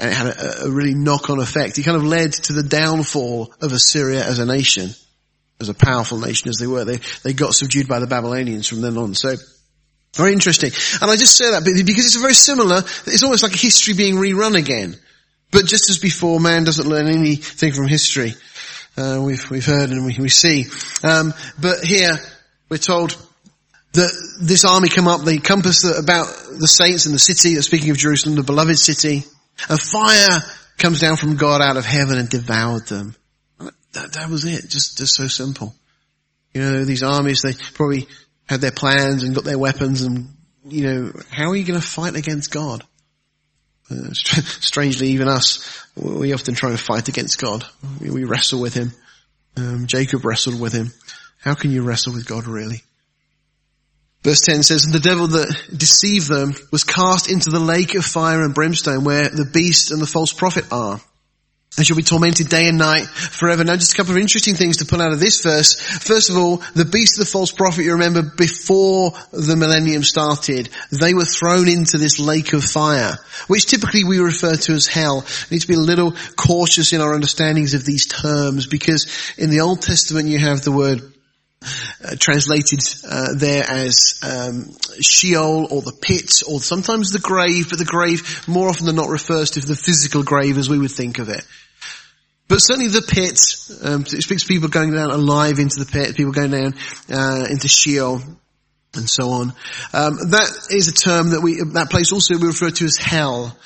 and 0.00 0.10
it 0.10 0.14
had 0.14 0.26
a, 0.28 0.64
a 0.64 0.70
really 0.70 0.94
knock-on 0.94 1.38
effect. 1.38 1.78
It 1.78 1.82
kind 1.82 1.96
of 1.96 2.04
led 2.04 2.32
to 2.32 2.52
the 2.54 2.62
downfall 2.62 3.52
of 3.60 3.72
Assyria 3.72 4.24
as 4.24 4.38
a 4.38 4.46
nation, 4.46 4.90
as 5.60 5.68
a 5.68 5.74
powerful 5.74 6.18
nation 6.18 6.48
as 6.48 6.56
they 6.56 6.66
were. 6.66 6.84
They, 6.84 7.00
they 7.22 7.34
got 7.34 7.54
subdued 7.54 7.86
by 7.86 8.00
the 8.00 8.06
Babylonians 8.06 8.66
from 8.66 8.80
then 8.80 8.96
on. 8.96 9.14
So, 9.14 9.34
very 10.16 10.32
interesting. 10.32 10.72
And 11.00 11.10
I 11.10 11.16
just 11.16 11.36
say 11.36 11.50
that 11.50 11.64
because 11.64 12.06
it's 12.06 12.16
very 12.16 12.34
similar, 12.34 12.78
it's 12.78 13.22
almost 13.22 13.42
like 13.42 13.52
history 13.52 13.94
being 13.94 14.16
rerun 14.16 14.58
again. 14.58 14.96
But 15.52 15.66
just 15.66 15.90
as 15.90 15.98
before, 15.98 16.40
man 16.40 16.64
doesn't 16.64 16.88
learn 16.88 17.06
anything 17.06 17.72
from 17.72 17.86
history. 17.86 18.34
Uh, 18.96 19.20
we've, 19.22 19.50
we've 19.50 19.66
heard 19.66 19.90
and 19.90 20.06
we, 20.06 20.16
we 20.18 20.28
see. 20.28 20.64
Um, 21.04 21.34
but 21.60 21.84
here, 21.84 22.12
we're 22.68 22.78
told 22.78 23.16
that 23.92 24.38
this 24.40 24.64
army 24.64 24.88
come 24.88 25.08
up, 25.08 25.22
they 25.22 25.38
compass 25.38 25.82
the, 25.82 25.96
about 25.98 26.26
the 26.58 26.68
saints 26.68 27.06
in 27.06 27.12
the 27.12 27.18
city, 27.18 27.54
speaking 27.56 27.90
of 27.90 27.98
Jerusalem, 27.98 28.36
the 28.36 28.42
beloved 28.42 28.78
city. 28.78 29.24
A 29.68 29.78
fire 29.78 30.40
comes 30.78 31.00
down 31.00 31.16
from 31.16 31.36
God 31.36 31.60
out 31.60 31.76
of 31.76 31.84
heaven 31.84 32.18
and 32.18 32.28
devoured 32.28 32.86
them. 32.86 33.14
That, 33.92 34.12
that 34.12 34.30
was 34.30 34.44
it. 34.44 34.68
Just, 34.68 34.98
just 34.98 35.14
so 35.14 35.26
simple. 35.26 35.74
You 36.54 36.62
know, 36.62 36.84
these 36.84 37.02
armies, 37.02 37.42
they 37.42 37.52
probably 37.74 38.06
had 38.46 38.60
their 38.60 38.72
plans 38.72 39.22
and 39.22 39.34
got 39.34 39.44
their 39.44 39.58
weapons 39.58 40.02
and, 40.02 40.28
you 40.64 40.84
know, 40.84 41.12
how 41.30 41.50
are 41.50 41.56
you 41.56 41.64
going 41.64 41.80
to 41.80 41.86
fight 41.86 42.16
against 42.16 42.50
God? 42.50 42.84
Uh, 43.90 44.12
strangely, 44.12 45.08
even 45.08 45.28
us, 45.28 45.84
we 45.96 46.32
often 46.32 46.54
try 46.54 46.70
and 46.70 46.80
fight 46.80 47.08
against 47.08 47.40
God. 47.40 47.64
We, 48.00 48.10
we 48.10 48.24
wrestle 48.24 48.60
with 48.60 48.74
Him. 48.74 48.92
Um, 49.56 49.86
Jacob 49.86 50.24
wrestled 50.24 50.60
with 50.60 50.72
Him. 50.72 50.92
How 51.40 51.54
can 51.54 51.70
you 51.72 51.82
wrestle 51.82 52.12
with 52.12 52.26
God 52.26 52.46
really? 52.46 52.82
Verse 54.22 54.40
10 54.42 54.62
says, 54.62 54.84
And 54.84 54.94
the 54.94 55.00
devil 55.00 55.28
that 55.28 55.56
deceived 55.74 56.28
them 56.28 56.54
was 56.70 56.84
cast 56.84 57.30
into 57.30 57.50
the 57.50 57.60
lake 57.60 57.94
of 57.94 58.04
fire 58.04 58.42
and 58.42 58.54
brimstone 58.54 59.04
where 59.04 59.28
the 59.28 59.48
beast 59.50 59.90
and 59.90 60.00
the 60.00 60.06
false 60.06 60.32
prophet 60.32 60.64
are. 60.70 61.00
And 61.78 61.86
shall 61.86 61.96
be 61.96 62.02
tormented 62.02 62.48
day 62.48 62.66
and 62.66 62.78
night 62.78 63.06
forever. 63.06 63.62
Now 63.62 63.76
just 63.76 63.94
a 63.94 63.96
couple 63.96 64.12
of 64.12 64.18
interesting 64.18 64.56
things 64.56 64.78
to 64.78 64.84
pull 64.84 65.00
out 65.00 65.12
of 65.12 65.20
this 65.20 65.40
verse. 65.40 65.80
First 65.80 66.28
of 66.28 66.36
all, 66.36 66.56
the 66.74 66.84
beast 66.84 67.18
of 67.18 67.24
the 67.24 67.30
false 67.30 67.52
prophet, 67.52 67.84
you 67.84 67.92
remember 67.92 68.22
before 68.22 69.12
the 69.30 69.56
millennium 69.56 70.02
started, 70.02 70.68
they 70.90 71.14
were 71.14 71.24
thrown 71.24 71.68
into 71.68 71.96
this 71.96 72.18
lake 72.18 72.52
of 72.54 72.64
fire, 72.64 73.12
which 73.46 73.66
typically 73.66 74.02
we 74.02 74.18
refer 74.18 74.56
to 74.56 74.72
as 74.72 74.88
hell. 74.88 75.24
We 75.48 75.54
need 75.54 75.60
to 75.60 75.68
be 75.68 75.74
a 75.74 75.78
little 75.78 76.12
cautious 76.36 76.92
in 76.92 77.00
our 77.00 77.14
understandings 77.14 77.72
of 77.72 77.86
these 77.86 78.06
terms 78.06 78.66
because 78.66 79.34
in 79.38 79.50
the 79.50 79.60
Old 79.60 79.80
Testament 79.80 80.28
you 80.28 80.40
have 80.40 80.62
the 80.62 80.72
word 80.72 81.00
uh, 81.62 82.16
translated 82.18 82.80
uh, 83.06 83.34
there 83.34 83.64
as 83.68 84.18
um, 84.22 84.74
Sheol 85.02 85.68
or 85.70 85.82
the 85.82 85.92
pit 85.92 86.42
or 86.48 86.60
sometimes 86.60 87.10
the 87.10 87.18
grave, 87.18 87.68
but 87.68 87.78
the 87.78 87.84
grave 87.84 88.48
more 88.48 88.68
often 88.68 88.86
than 88.86 88.96
not 88.96 89.10
refers 89.10 89.50
to 89.50 89.60
the 89.60 89.76
physical 89.76 90.22
grave 90.22 90.56
as 90.56 90.70
we 90.70 90.78
would 90.78 90.90
think 90.90 91.18
of 91.18 91.28
it. 91.28 91.44
But 92.48 92.58
certainly 92.58 92.88
the 92.88 93.02
pit, 93.02 93.38
um, 93.84 94.02
it 94.02 94.22
speaks 94.22 94.42
of 94.42 94.48
people 94.48 94.68
going 94.70 94.92
down 94.92 95.10
alive 95.10 95.58
into 95.58 95.78
the 95.78 95.90
pit, 95.90 96.16
people 96.16 96.32
going 96.32 96.50
down 96.50 96.74
uh, 97.12 97.46
into 97.50 97.68
Sheol 97.68 98.22
and 98.94 99.08
so 99.08 99.30
on. 99.30 99.52
Um, 99.92 100.16
that 100.30 100.66
is 100.70 100.88
a 100.88 100.92
term 100.92 101.30
that 101.30 101.42
we, 101.42 101.62
that 101.74 101.90
place 101.90 102.12
also 102.12 102.38
we 102.38 102.46
refer 102.46 102.70
to 102.70 102.84
as 102.86 102.96
hell. 102.96 103.56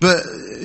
But 0.00 0.22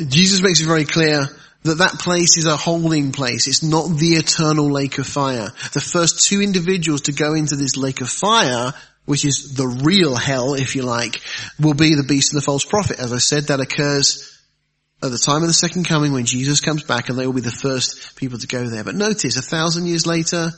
Jesus 0.08 0.42
makes 0.42 0.62
it 0.62 0.66
very 0.66 0.86
clear 0.86 1.28
that 1.64 1.78
that 1.80 2.00
place 2.00 2.38
is 2.38 2.46
a 2.46 2.58
holding 2.58 3.12
place. 3.12 3.48
It's 3.48 3.64
not 3.64 3.98
the 3.98 4.14
eternal 4.14 4.72
lake 4.72 4.98
of 4.98 5.08
fire. 5.08 5.50
The 5.74 5.82
first 5.82 6.28
two 6.28 6.42
individuals 6.42 7.02
to 7.02 7.14
go 7.14 7.34
into 7.34 7.56
this 7.56 7.78
lake 7.78 8.02
of 8.02 8.10
fire, 8.10 8.74
which 9.06 9.26
is 9.26 9.54
the 9.56 9.68
real 9.68 10.16
hell, 10.16 10.54
if 10.54 10.76
you 10.76 10.84
like, 10.84 11.22
will 11.60 11.74
be 11.74 11.96
the 11.96 12.04
beast 12.04 12.34
and 12.34 12.42
the 12.42 12.46
false 12.46 12.66
prophet. 12.66 13.00
As 13.00 13.14
I 13.14 13.18
said, 13.18 13.46
that 13.46 13.62
occurs 13.62 14.30
at 15.02 15.12
the 15.12 15.18
time 15.18 15.42
of 15.42 15.48
the 15.48 15.54
second 15.54 15.86
coming 15.88 16.14
when 16.14 16.26
Jesus 16.26 16.60
comes 16.60 16.84
back 16.84 17.10
and 17.10 17.18
they 17.18 17.26
will 17.26 17.34
be 17.34 17.42
the 17.42 17.52
first 17.52 18.16
people 18.16 18.40
to 18.40 18.48
go 18.48 18.66
there. 18.68 18.84
But 18.84 18.96
notice, 18.96 19.38
a 19.38 19.42
thousand 19.42 19.88
years 19.88 20.06
later, 20.06 20.52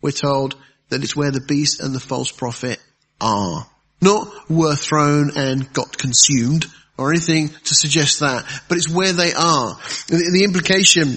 we're 0.00 0.10
told 0.10 0.56
that 0.88 1.02
it's 1.02 1.16
where 1.16 1.30
the 1.30 1.40
beast 1.40 1.80
and 1.80 1.94
the 1.94 2.00
false 2.00 2.30
prophet 2.30 2.78
are. 3.20 3.66
Not 4.00 4.50
were 4.50 4.76
thrown 4.76 5.32
and 5.36 5.72
got 5.72 5.96
consumed, 5.96 6.66
or 6.96 7.10
anything 7.10 7.48
to 7.48 7.74
suggest 7.74 8.20
that, 8.20 8.44
but 8.68 8.78
it's 8.78 8.88
where 8.88 9.12
they 9.12 9.32
are. 9.32 9.74
The, 10.08 10.30
the 10.32 10.44
implication 10.44 11.16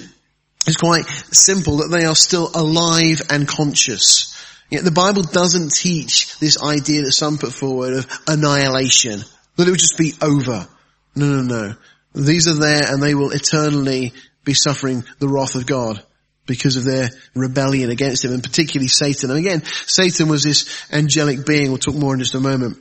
is 0.66 0.76
quite 0.76 1.06
simple 1.06 1.78
that 1.78 1.90
they 1.90 2.04
are 2.04 2.16
still 2.16 2.50
alive 2.54 3.22
and 3.30 3.46
conscious. 3.46 4.34
Yet 4.70 4.84
the 4.84 4.90
Bible 4.90 5.22
doesn't 5.22 5.72
teach 5.72 6.38
this 6.40 6.62
idea 6.62 7.02
that 7.02 7.12
some 7.12 7.38
put 7.38 7.52
forward 7.52 7.94
of 7.94 8.20
annihilation, 8.26 9.20
that 9.56 9.66
it 9.66 9.70
would 9.70 9.80
just 9.80 9.96
be 9.96 10.12
over. 10.20 10.68
No, 11.14 11.26
no, 11.26 11.42
no. 11.42 11.74
These 12.14 12.48
are 12.48 12.54
there 12.54 12.92
and 12.92 13.02
they 13.02 13.14
will 13.14 13.30
eternally 13.30 14.12
be 14.44 14.54
suffering 14.54 15.04
the 15.20 15.28
wrath 15.28 15.54
of 15.54 15.66
God 15.66 16.02
because 16.46 16.76
of 16.76 16.84
their 16.84 17.10
rebellion 17.34 17.90
against 17.90 18.24
him 18.24 18.32
and 18.32 18.42
particularly 18.42 18.88
Satan. 18.88 19.30
And 19.30 19.38
again, 19.38 19.62
Satan 19.64 20.28
was 20.28 20.42
this 20.42 20.86
angelic 20.92 21.46
being. 21.46 21.68
We'll 21.68 21.78
talk 21.78 21.94
more 21.94 22.14
in 22.14 22.20
just 22.20 22.34
a 22.34 22.40
moment. 22.40 22.78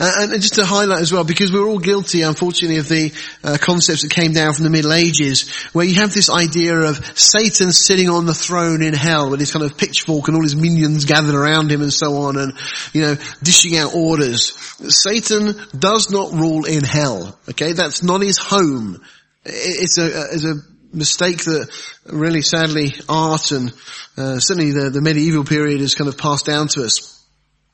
Uh, 0.00 0.10
and 0.18 0.42
just 0.42 0.54
to 0.54 0.64
highlight 0.64 1.00
as 1.00 1.12
well, 1.12 1.22
because 1.22 1.52
we're 1.52 1.68
all 1.68 1.78
guilty, 1.78 2.22
unfortunately, 2.22 2.78
of 2.78 2.88
the 2.88 3.12
uh, 3.44 3.56
concepts 3.60 4.02
that 4.02 4.10
came 4.10 4.32
down 4.32 4.52
from 4.52 4.64
the 4.64 4.70
Middle 4.70 4.92
Ages, 4.92 5.48
where 5.72 5.86
you 5.86 5.94
have 5.94 6.12
this 6.12 6.28
idea 6.28 6.74
of 6.74 6.96
Satan 7.16 7.70
sitting 7.70 8.08
on 8.08 8.26
the 8.26 8.34
throne 8.34 8.82
in 8.82 8.92
hell 8.92 9.30
with 9.30 9.38
his 9.38 9.52
kind 9.52 9.64
of 9.64 9.78
pitchfork 9.78 10.26
and 10.26 10.36
all 10.36 10.42
his 10.42 10.56
minions 10.56 11.04
gathered 11.04 11.36
around 11.36 11.70
him 11.70 11.80
and 11.80 11.92
so 11.92 12.16
on, 12.22 12.36
and 12.36 12.54
you 12.92 13.02
know, 13.02 13.14
dishing 13.44 13.76
out 13.76 13.94
orders. 13.94 14.56
Satan 14.92 15.54
does 15.78 16.10
not 16.10 16.32
rule 16.32 16.64
in 16.64 16.82
hell. 16.82 17.38
Okay, 17.50 17.72
that's 17.72 18.02
not 18.02 18.20
his 18.20 18.38
home. 18.38 19.00
It's 19.44 19.98
a, 19.98 20.06
it's 20.06 20.44
a 20.44 20.56
mistake 20.92 21.44
that 21.44 21.70
really, 22.06 22.42
sadly, 22.42 22.94
art 23.08 23.52
and 23.52 23.72
uh, 24.16 24.40
certainly 24.40 24.72
the, 24.72 24.90
the 24.90 25.00
medieval 25.00 25.44
period 25.44 25.80
has 25.80 25.94
kind 25.94 26.08
of 26.08 26.18
passed 26.18 26.46
down 26.46 26.66
to 26.68 26.84
us. 26.84 27.23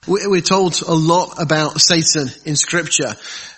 We're 0.06 0.40
told 0.40 0.80
a 0.80 0.94
lot 0.94 1.34
about 1.38 1.78
Satan 1.78 2.28
in 2.46 2.56
scripture. 2.56 3.14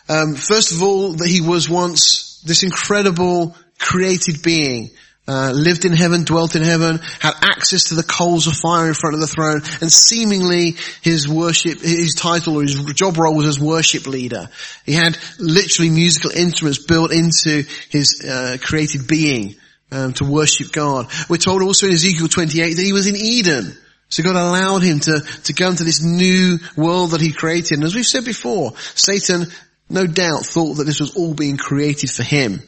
Um, 0.09 0.35
first 0.35 0.73
of 0.73 0.83
all, 0.83 1.13
that 1.13 1.29
he 1.29 1.41
was 1.41 1.71
once 1.71 2.43
this 2.45 2.65
incredible 2.65 3.57
created 3.79 4.43
being, 4.43 4.91
uh, 5.29 5.53
lived 5.55 5.85
in 5.85 5.93
heaven, 5.93 6.25
dwelt 6.25 6.57
in 6.57 6.63
heaven, 6.63 6.99
had 7.21 7.35
access 7.43 7.85
to 7.85 7.95
the 7.95 8.03
coals 8.03 8.49
of 8.49 8.55
fire 8.55 8.89
in 8.89 8.95
front 8.95 9.15
of 9.15 9.21
the 9.21 9.29
throne, 9.29 9.63
and 9.81 9.93
seemingly 9.93 10.75
his 11.01 11.29
worship, 11.29 11.81
his 11.81 12.15
title 12.15 12.59
or 12.59 12.63
his 12.63 12.75
job 12.95 13.17
role 13.19 13.37
was 13.37 13.47
as 13.47 13.61
worship 13.61 14.09
leader. 14.09 14.49
He 14.85 14.95
had 14.95 15.17
literally 15.39 15.91
musical 15.91 16.33
instruments 16.33 16.85
built 16.85 17.13
into 17.13 17.65
his 17.89 18.21
uh, 18.29 18.57
created 18.61 19.07
being 19.07 19.55
um, 19.93 20.13
to 20.15 20.25
worship 20.25 20.73
God. 20.73 21.07
We're 21.29 21.37
told 21.37 21.63
also 21.63 21.87
in 21.87 21.93
Ezekiel 21.93 22.27
28 22.27 22.75
that 22.75 22.83
he 22.83 22.93
was 22.93 23.07
in 23.07 23.15
Eden. 23.15 23.79
So 24.13 24.23
God 24.23 24.37
allowed 24.37 24.83
him 24.83 25.01
to, 25.01 25.21
to 25.45 25.55
go 25.55 25.71
into 25.71 25.85
this 25.85 26.05
new 26.05 26.59
world 26.77 27.13
that 27.13 27.23
he 27.23 27.33
created. 27.33 27.79
And 27.79 27.85
as 27.85 27.95
we've 27.95 28.05
said 28.05 28.27
before, 28.27 28.75
Satan 28.95 29.47
no 29.89 30.07
doubt 30.07 30.45
thought 30.45 30.75
that 30.75 30.85
this 30.85 31.01
was 31.01 31.17
all 31.17 31.33
being 31.33 31.57
created 31.57 32.11
for 32.11 32.23
him. 32.23 32.61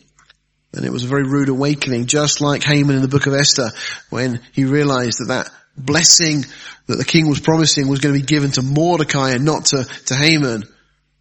And 0.72 0.86
it 0.86 0.90
was 0.90 1.04
a 1.04 1.08
very 1.08 1.24
rude 1.24 1.50
awakening, 1.50 2.06
just 2.06 2.40
like 2.40 2.64
Haman 2.64 2.96
in 2.96 3.02
the 3.02 3.08
book 3.08 3.26
of 3.26 3.34
Esther, 3.34 3.72
when 4.08 4.40
he 4.52 4.64
realized 4.64 5.18
that 5.18 5.28
that 5.28 5.50
blessing 5.76 6.46
that 6.86 6.96
the 6.96 7.04
king 7.04 7.28
was 7.28 7.40
promising 7.40 7.88
was 7.88 7.98
going 7.98 8.14
to 8.14 8.20
be 8.20 8.26
given 8.26 8.52
to 8.52 8.62
Mordecai 8.62 9.32
and 9.32 9.44
not 9.44 9.66
to, 9.66 9.84
to 10.06 10.14
Haman. 10.14 10.64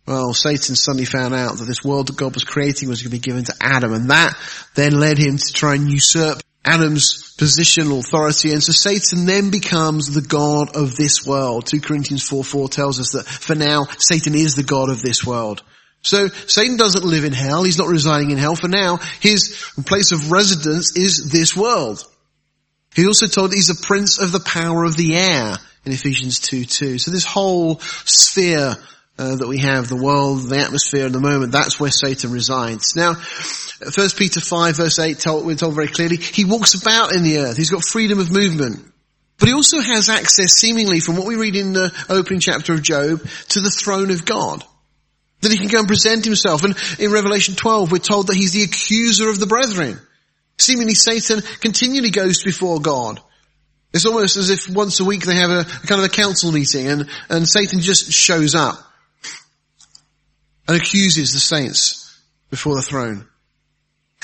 Well, 0.07 0.33
Satan 0.33 0.75
suddenly 0.75 1.05
found 1.05 1.33
out 1.33 1.57
that 1.57 1.65
this 1.65 1.83
world 1.83 2.07
that 2.07 2.15
God 2.15 2.33
was 2.33 2.45
creating 2.45 2.87
was 2.87 3.01
going 3.01 3.11
to 3.11 3.17
be 3.17 3.19
given 3.19 3.43
to 3.43 3.55
Adam, 3.59 3.91
and 3.91 4.09
that 4.09 4.37
then 4.75 4.97
led 4.97 5.17
him 5.17 5.35
to 5.35 5.53
try 5.53 5.75
and 5.75 5.91
usurp 5.91 6.41
Adam's 6.65 7.35
position, 7.37 7.91
authority, 7.91 8.51
and 8.51 8.63
so 8.63 8.71
Satan 8.71 9.25
then 9.25 9.49
becomes 9.49 10.13
the 10.13 10.21
God 10.21 10.75
of 10.75 10.95
this 10.95 11.25
world. 11.25 11.65
2 11.67 11.81
Corinthians 11.81 12.27
4 12.27 12.43
4 12.43 12.69
tells 12.69 12.99
us 12.99 13.11
that 13.11 13.25
for 13.25 13.55
now, 13.55 13.85
Satan 13.97 14.33
is 14.33 14.55
the 14.55 14.63
God 14.63 14.89
of 14.89 15.01
this 15.01 15.25
world. 15.25 15.61
So 16.03 16.27
Satan 16.27 16.77
doesn't 16.77 17.05
live 17.05 17.25
in 17.25 17.33
hell, 17.33 17.63
he's 17.63 17.77
not 17.77 17.87
residing 17.87 18.31
in 18.31 18.37
hell. 18.37 18.55
For 18.55 18.67
now, 18.67 18.97
his 19.19 19.71
place 19.85 20.11
of 20.11 20.31
residence 20.31 20.95
is 20.95 21.29
this 21.31 21.55
world. 21.55 22.03
He 22.95 23.07
also 23.07 23.27
told 23.27 23.53
he's 23.53 23.69
a 23.69 23.85
prince 23.85 24.19
of 24.19 24.31
the 24.31 24.39
power 24.39 24.83
of 24.83 24.95
the 24.95 25.15
air 25.15 25.57
in 25.85 25.91
Ephesians 25.91 26.39
2 26.39 26.65
2. 26.65 26.97
So 26.97 27.11
this 27.11 27.25
whole 27.25 27.79
sphere 27.79 28.75
uh, 29.23 29.35
that 29.37 29.47
we 29.47 29.59
have, 29.59 29.87
the 29.87 29.95
world, 29.95 30.49
the 30.49 30.57
atmosphere, 30.57 31.05
and 31.05 31.15
the 31.15 31.19
moment, 31.19 31.53
that's 31.53 31.79
where 31.79 31.91
Satan 31.91 32.31
resides. 32.31 32.95
Now, 32.95 33.13
First 33.13 34.17
Peter 34.17 34.41
5 34.41 34.75
verse 34.75 34.99
8, 34.99 35.19
told, 35.19 35.45
we're 35.45 35.55
told 35.55 35.75
very 35.75 35.87
clearly, 35.87 36.17
he 36.17 36.45
walks 36.45 36.73
about 36.73 37.15
in 37.15 37.23
the 37.23 37.37
earth. 37.39 37.57
He's 37.57 37.71
got 37.71 37.85
freedom 37.85 38.19
of 38.19 38.31
movement. 38.31 38.91
But 39.39 39.47
he 39.47 39.53
also 39.53 39.79
has 39.79 40.09
access 40.09 40.53
seemingly 40.53 40.99
from 40.99 41.17
what 41.17 41.25
we 41.25 41.35
read 41.35 41.55
in 41.55 41.73
the 41.73 41.91
opening 42.09 42.39
chapter 42.39 42.73
of 42.73 42.81
Job 42.81 43.25
to 43.49 43.61
the 43.61 43.69
throne 43.69 44.11
of 44.11 44.25
God. 44.25 44.63
That 45.41 45.51
he 45.51 45.57
can 45.57 45.67
go 45.67 45.79
and 45.79 45.87
present 45.87 46.23
himself. 46.23 46.63
And 46.63 46.75
in 46.99 47.11
Revelation 47.11 47.55
12 47.55 47.91
we're 47.91 47.97
told 47.97 48.27
that 48.27 48.35
he's 48.35 48.53
the 48.53 48.63
accuser 48.63 49.29
of 49.29 49.39
the 49.39 49.47
brethren. 49.47 49.99
Seemingly 50.57 50.93
Satan 50.93 51.41
continually 51.59 52.11
goes 52.11 52.43
before 52.43 52.79
God. 52.79 53.19
It's 53.93 54.05
almost 54.05 54.37
as 54.37 54.49
if 54.49 54.69
once 54.69 54.99
a 54.99 55.05
week 55.05 55.23
they 55.23 55.35
have 55.35 55.49
a, 55.49 55.59
a 55.61 55.87
kind 55.87 55.99
of 55.99 56.05
a 56.05 56.09
council 56.09 56.51
meeting 56.51 56.87
and, 56.87 57.09
and 57.29 57.47
Satan 57.47 57.79
just 57.79 58.11
shows 58.11 58.55
up 58.55 58.92
and 60.67 60.77
accuses 60.77 61.33
the 61.33 61.39
saints 61.39 62.21
before 62.49 62.75
the 62.75 62.81
throne. 62.81 63.27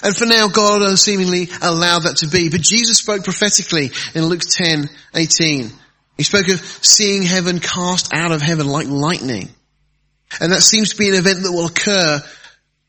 And 0.01 0.15
for 0.15 0.25
now, 0.25 0.47
God 0.47 0.97
seemingly 0.97 1.49
allowed 1.61 2.03
that 2.03 2.17
to 2.17 2.27
be. 2.27 2.49
But 2.49 2.61
Jesus 2.61 2.97
spoke 2.97 3.23
prophetically 3.23 3.91
in 4.15 4.25
Luke 4.25 4.41
10, 4.41 4.89
18. 5.13 5.71
He 6.15 6.23
spoke 6.23 6.47
of 6.47 6.59
seeing 6.59 7.23
heaven 7.23 7.59
cast 7.59 8.13
out 8.13 8.31
of 8.31 8.41
heaven 8.41 8.67
like 8.67 8.87
lightning. 8.87 9.49
And 10.39 10.51
that 10.51 10.61
seems 10.61 10.91
to 10.91 10.97
be 10.97 11.09
an 11.09 11.15
event 11.15 11.43
that 11.43 11.51
will 11.51 11.65
occur 11.65 12.21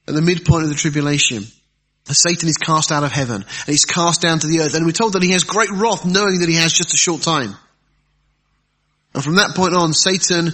at 0.07 0.15
the 0.15 0.23
midpoint 0.23 0.65
of 0.65 0.69
the 0.69 0.77
tribulation. 0.77 1.45
Satan 2.05 2.49
is 2.49 2.57
cast 2.57 2.91
out 2.91 3.05
of 3.05 3.13
heaven 3.13 3.37
and 3.37 3.67
he's 3.67 3.85
cast 3.85 4.21
down 4.21 4.39
to 4.41 4.47
the 4.47 4.61
earth. 4.61 4.75
And 4.75 4.85
we're 4.85 4.93
told 4.93 5.13
that 5.13 5.23
he 5.23 5.31
has 5.31 5.45
great 5.45 5.71
wrath 5.71 6.05
knowing 6.05 6.41
that 6.41 6.49
he 6.49 6.57
has 6.57 6.73
just 6.73 6.95
a 6.95 6.97
short 6.97 7.23
time. 7.23 7.55
And 9.15 9.23
from 9.23 9.37
that 9.37 9.55
point 9.55 9.75
on, 9.75 9.93
Satan 9.93 10.51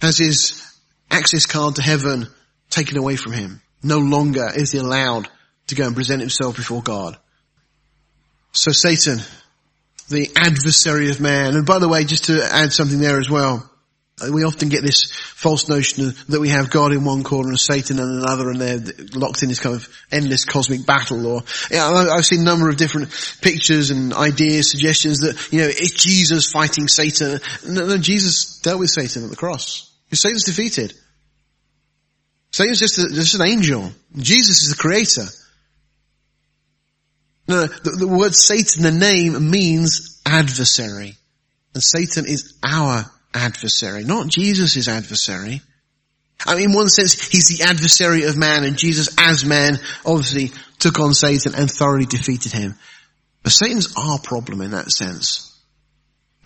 has 0.00 0.18
his 0.18 0.62
access 1.10 1.46
card 1.46 1.76
to 1.76 1.82
heaven 1.82 2.26
taken 2.70 2.98
away 2.98 3.16
from 3.16 3.32
him. 3.32 3.60
No 3.82 3.98
longer 3.98 4.50
is 4.54 4.72
he 4.72 4.78
allowed 4.78 5.28
to 5.68 5.74
go 5.74 5.86
and 5.86 5.94
present 5.94 6.20
himself 6.20 6.56
before 6.56 6.82
God. 6.82 7.16
So 8.52 8.72
Satan, 8.72 9.18
the 10.08 10.30
adversary 10.36 11.10
of 11.10 11.20
man, 11.20 11.56
and 11.56 11.66
by 11.66 11.78
the 11.78 11.88
way, 11.88 12.04
just 12.04 12.24
to 12.24 12.42
add 12.42 12.72
something 12.72 13.00
there 13.00 13.18
as 13.18 13.28
well, 13.28 13.70
we 14.32 14.44
often 14.44 14.70
get 14.70 14.82
this 14.82 15.12
false 15.12 15.68
notion 15.68 16.14
that 16.28 16.40
we 16.40 16.48
have 16.48 16.70
God 16.70 16.92
in 16.92 17.04
one 17.04 17.22
corner 17.22 17.50
and 17.50 17.60
Satan 17.60 17.98
in 17.98 18.04
another 18.04 18.48
and 18.48 18.58
they're 18.58 18.80
locked 19.14 19.42
in 19.42 19.50
this 19.50 19.60
kind 19.60 19.76
of 19.76 19.86
endless 20.10 20.46
cosmic 20.46 20.86
battle 20.86 21.26
or, 21.26 21.42
yeah, 21.70 21.86
I've 21.86 22.24
seen 22.24 22.40
a 22.40 22.44
number 22.44 22.70
of 22.70 22.78
different 22.78 23.10
pictures 23.42 23.90
and 23.90 24.14
ideas, 24.14 24.70
suggestions 24.70 25.18
that, 25.18 25.52
you 25.52 25.60
know, 25.60 25.68
it's 25.68 26.02
Jesus 26.02 26.50
fighting 26.50 26.88
Satan. 26.88 27.40
No, 27.66 27.86
no, 27.86 27.98
Jesus 27.98 28.58
dealt 28.60 28.78
with 28.78 28.88
Satan 28.88 29.24
at 29.24 29.30
the 29.30 29.36
cross. 29.36 29.92
Satan's 30.12 30.44
defeated. 30.44 30.94
Satan's 32.50 32.78
just, 32.78 32.98
a, 32.98 33.08
just 33.12 33.34
an 33.34 33.46
angel. 33.46 33.90
Jesus 34.16 34.62
is 34.62 34.70
the 34.70 34.76
creator. 34.76 35.26
No, 37.48 37.66
the, 37.66 37.90
the 37.90 38.08
word 38.08 38.34
Satan, 38.34 38.82
the 38.82 38.92
name 38.92 39.50
means 39.50 40.20
adversary. 40.24 41.16
And 41.74 41.82
Satan 41.82 42.26
is 42.26 42.58
our 42.64 43.04
adversary, 43.34 44.04
not 44.04 44.28
Jesus' 44.28 44.88
adversary. 44.88 45.60
I 46.46 46.54
mean, 46.54 46.70
in 46.70 46.76
one 46.76 46.88
sense, 46.88 47.28
he's 47.28 47.46
the 47.48 47.64
adversary 47.64 48.24
of 48.24 48.36
man 48.36 48.64
and 48.64 48.76
Jesus 48.76 49.14
as 49.18 49.44
man 49.44 49.78
obviously 50.04 50.52
took 50.78 51.00
on 51.00 51.14
Satan 51.14 51.54
and 51.54 51.70
thoroughly 51.70 52.06
defeated 52.06 52.52
him. 52.52 52.76
But 53.42 53.52
Satan's 53.52 53.94
our 53.96 54.18
problem 54.18 54.60
in 54.60 54.72
that 54.72 54.90
sense. 54.90 55.55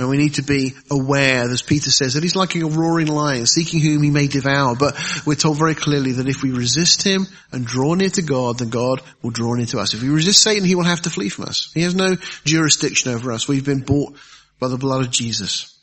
And 0.00 0.08
we 0.08 0.16
need 0.16 0.36
to 0.36 0.42
be 0.42 0.72
aware, 0.90 1.42
as 1.42 1.60
Peter 1.60 1.90
says, 1.90 2.14
that 2.14 2.22
he's 2.22 2.34
like 2.34 2.54
a 2.56 2.64
roaring 2.64 3.08
lion, 3.08 3.44
seeking 3.44 3.80
whom 3.80 4.02
he 4.02 4.10
may 4.10 4.28
devour. 4.28 4.74
But 4.74 4.96
we're 5.26 5.34
told 5.34 5.58
very 5.58 5.74
clearly 5.74 6.12
that 6.12 6.26
if 6.26 6.42
we 6.42 6.52
resist 6.52 7.02
him 7.02 7.26
and 7.52 7.66
draw 7.66 7.92
near 7.92 8.08
to 8.08 8.22
God, 8.22 8.60
then 8.60 8.70
God 8.70 9.02
will 9.20 9.30
draw 9.30 9.52
near 9.52 9.66
to 9.66 9.78
us. 9.78 9.92
If 9.92 10.00
we 10.00 10.08
resist 10.08 10.42
Satan, 10.42 10.64
he 10.64 10.74
will 10.74 10.84
have 10.84 11.02
to 11.02 11.10
flee 11.10 11.28
from 11.28 11.44
us. 11.44 11.70
He 11.74 11.82
has 11.82 11.94
no 11.94 12.16
jurisdiction 12.46 13.12
over 13.12 13.30
us. 13.30 13.46
We've 13.46 13.62
been 13.62 13.82
bought 13.82 14.16
by 14.58 14.68
the 14.68 14.78
blood 14.78 15.02
of 15.02 15.10
Jesus. 15.10 15.78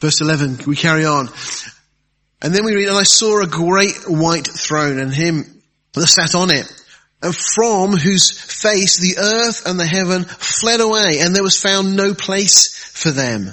Verse 0.00 0.22
11, 0.22 0.60
we 0.66 0.74
carry 0.74 1.04
on. 1.04 1.28
And 2.40 2.54
then 2.54 2.64
we 2.64 2.74
read, 2.74 2.88
and 2.88 2.96
I 2.96 3.02
saw 3.02 3.42
a 3.42 3.46
great 3.46 4.08
white 4.08 4.46
throne 4.46 4.98
and 4.98 5.12
him 5.12 5.62
that 5.92 6.06
sat 6.06 6.34
on 6.34 6.50
it 6.50 6.72
from 7.32 7.92
whose 7.92 8.30
face 8.30 8.98
the 8.98 9.16
earth 9.18 9.66
and 9.66 9.78
the 9.78 9.86
heaven 9.86 10.24
fled 10.24 10.80
away 10.80 11.20
and 11.20 11.34
there 11.34 11.42
was 11.42 11.60
found 11.60 11.96
no 11.96 12.14
place 12.14 12.76
for 12.76 13.10
them. 13.10 13.52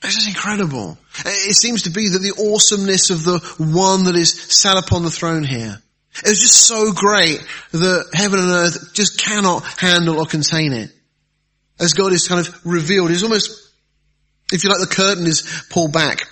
This 0.00 0.16
is 0.18 0.28
incredible. 0.28 0.98
It 1.24 1.56
seems 1.56 1.82
to 1.82 1.90
be 1.90 2.08
that 2.08 2.18
the 2.18 2.34
awesomeness 2.38 3.10
of 3.10 3.24
the 3.24 3.38
one 3.58 4.04
that 4.04 4.16
is 4.16 4.32
sat 4.32 4.76
upon 4.76 5.02
the 5.02 5.10
throne 5.10 5.44
here 5.44 5.80
is 6.24 6.40
just 6.40 6.66
so 6.66 6.92
great 6.92 7.44
that 7.72 8.10
heaven 8.12 8.40
and 8.40 8.50
earth 8.50 8.94
just 8.94 9.18
cannot 9.22 9.64
handle 9.80 10.20
or 10.20 10.26
contain 10.26 10.72
it. 10.72 10.90
As 11.80 11.94
God 11.94 12.12
is 12.12 12.28
kind 12.28 12.46
of 12.46 12.66
revealed, 12.66 13.10
it's 13.10 13.22
almost, 13.22 13.72
if 14.52 14.62
you 14.62 14.70
like, 14.70 14.80
the 14.80 14.94
curtain 14.94 15.26
is 15.26 15.64
pulled 15.70 15.92
back 15.92 16.28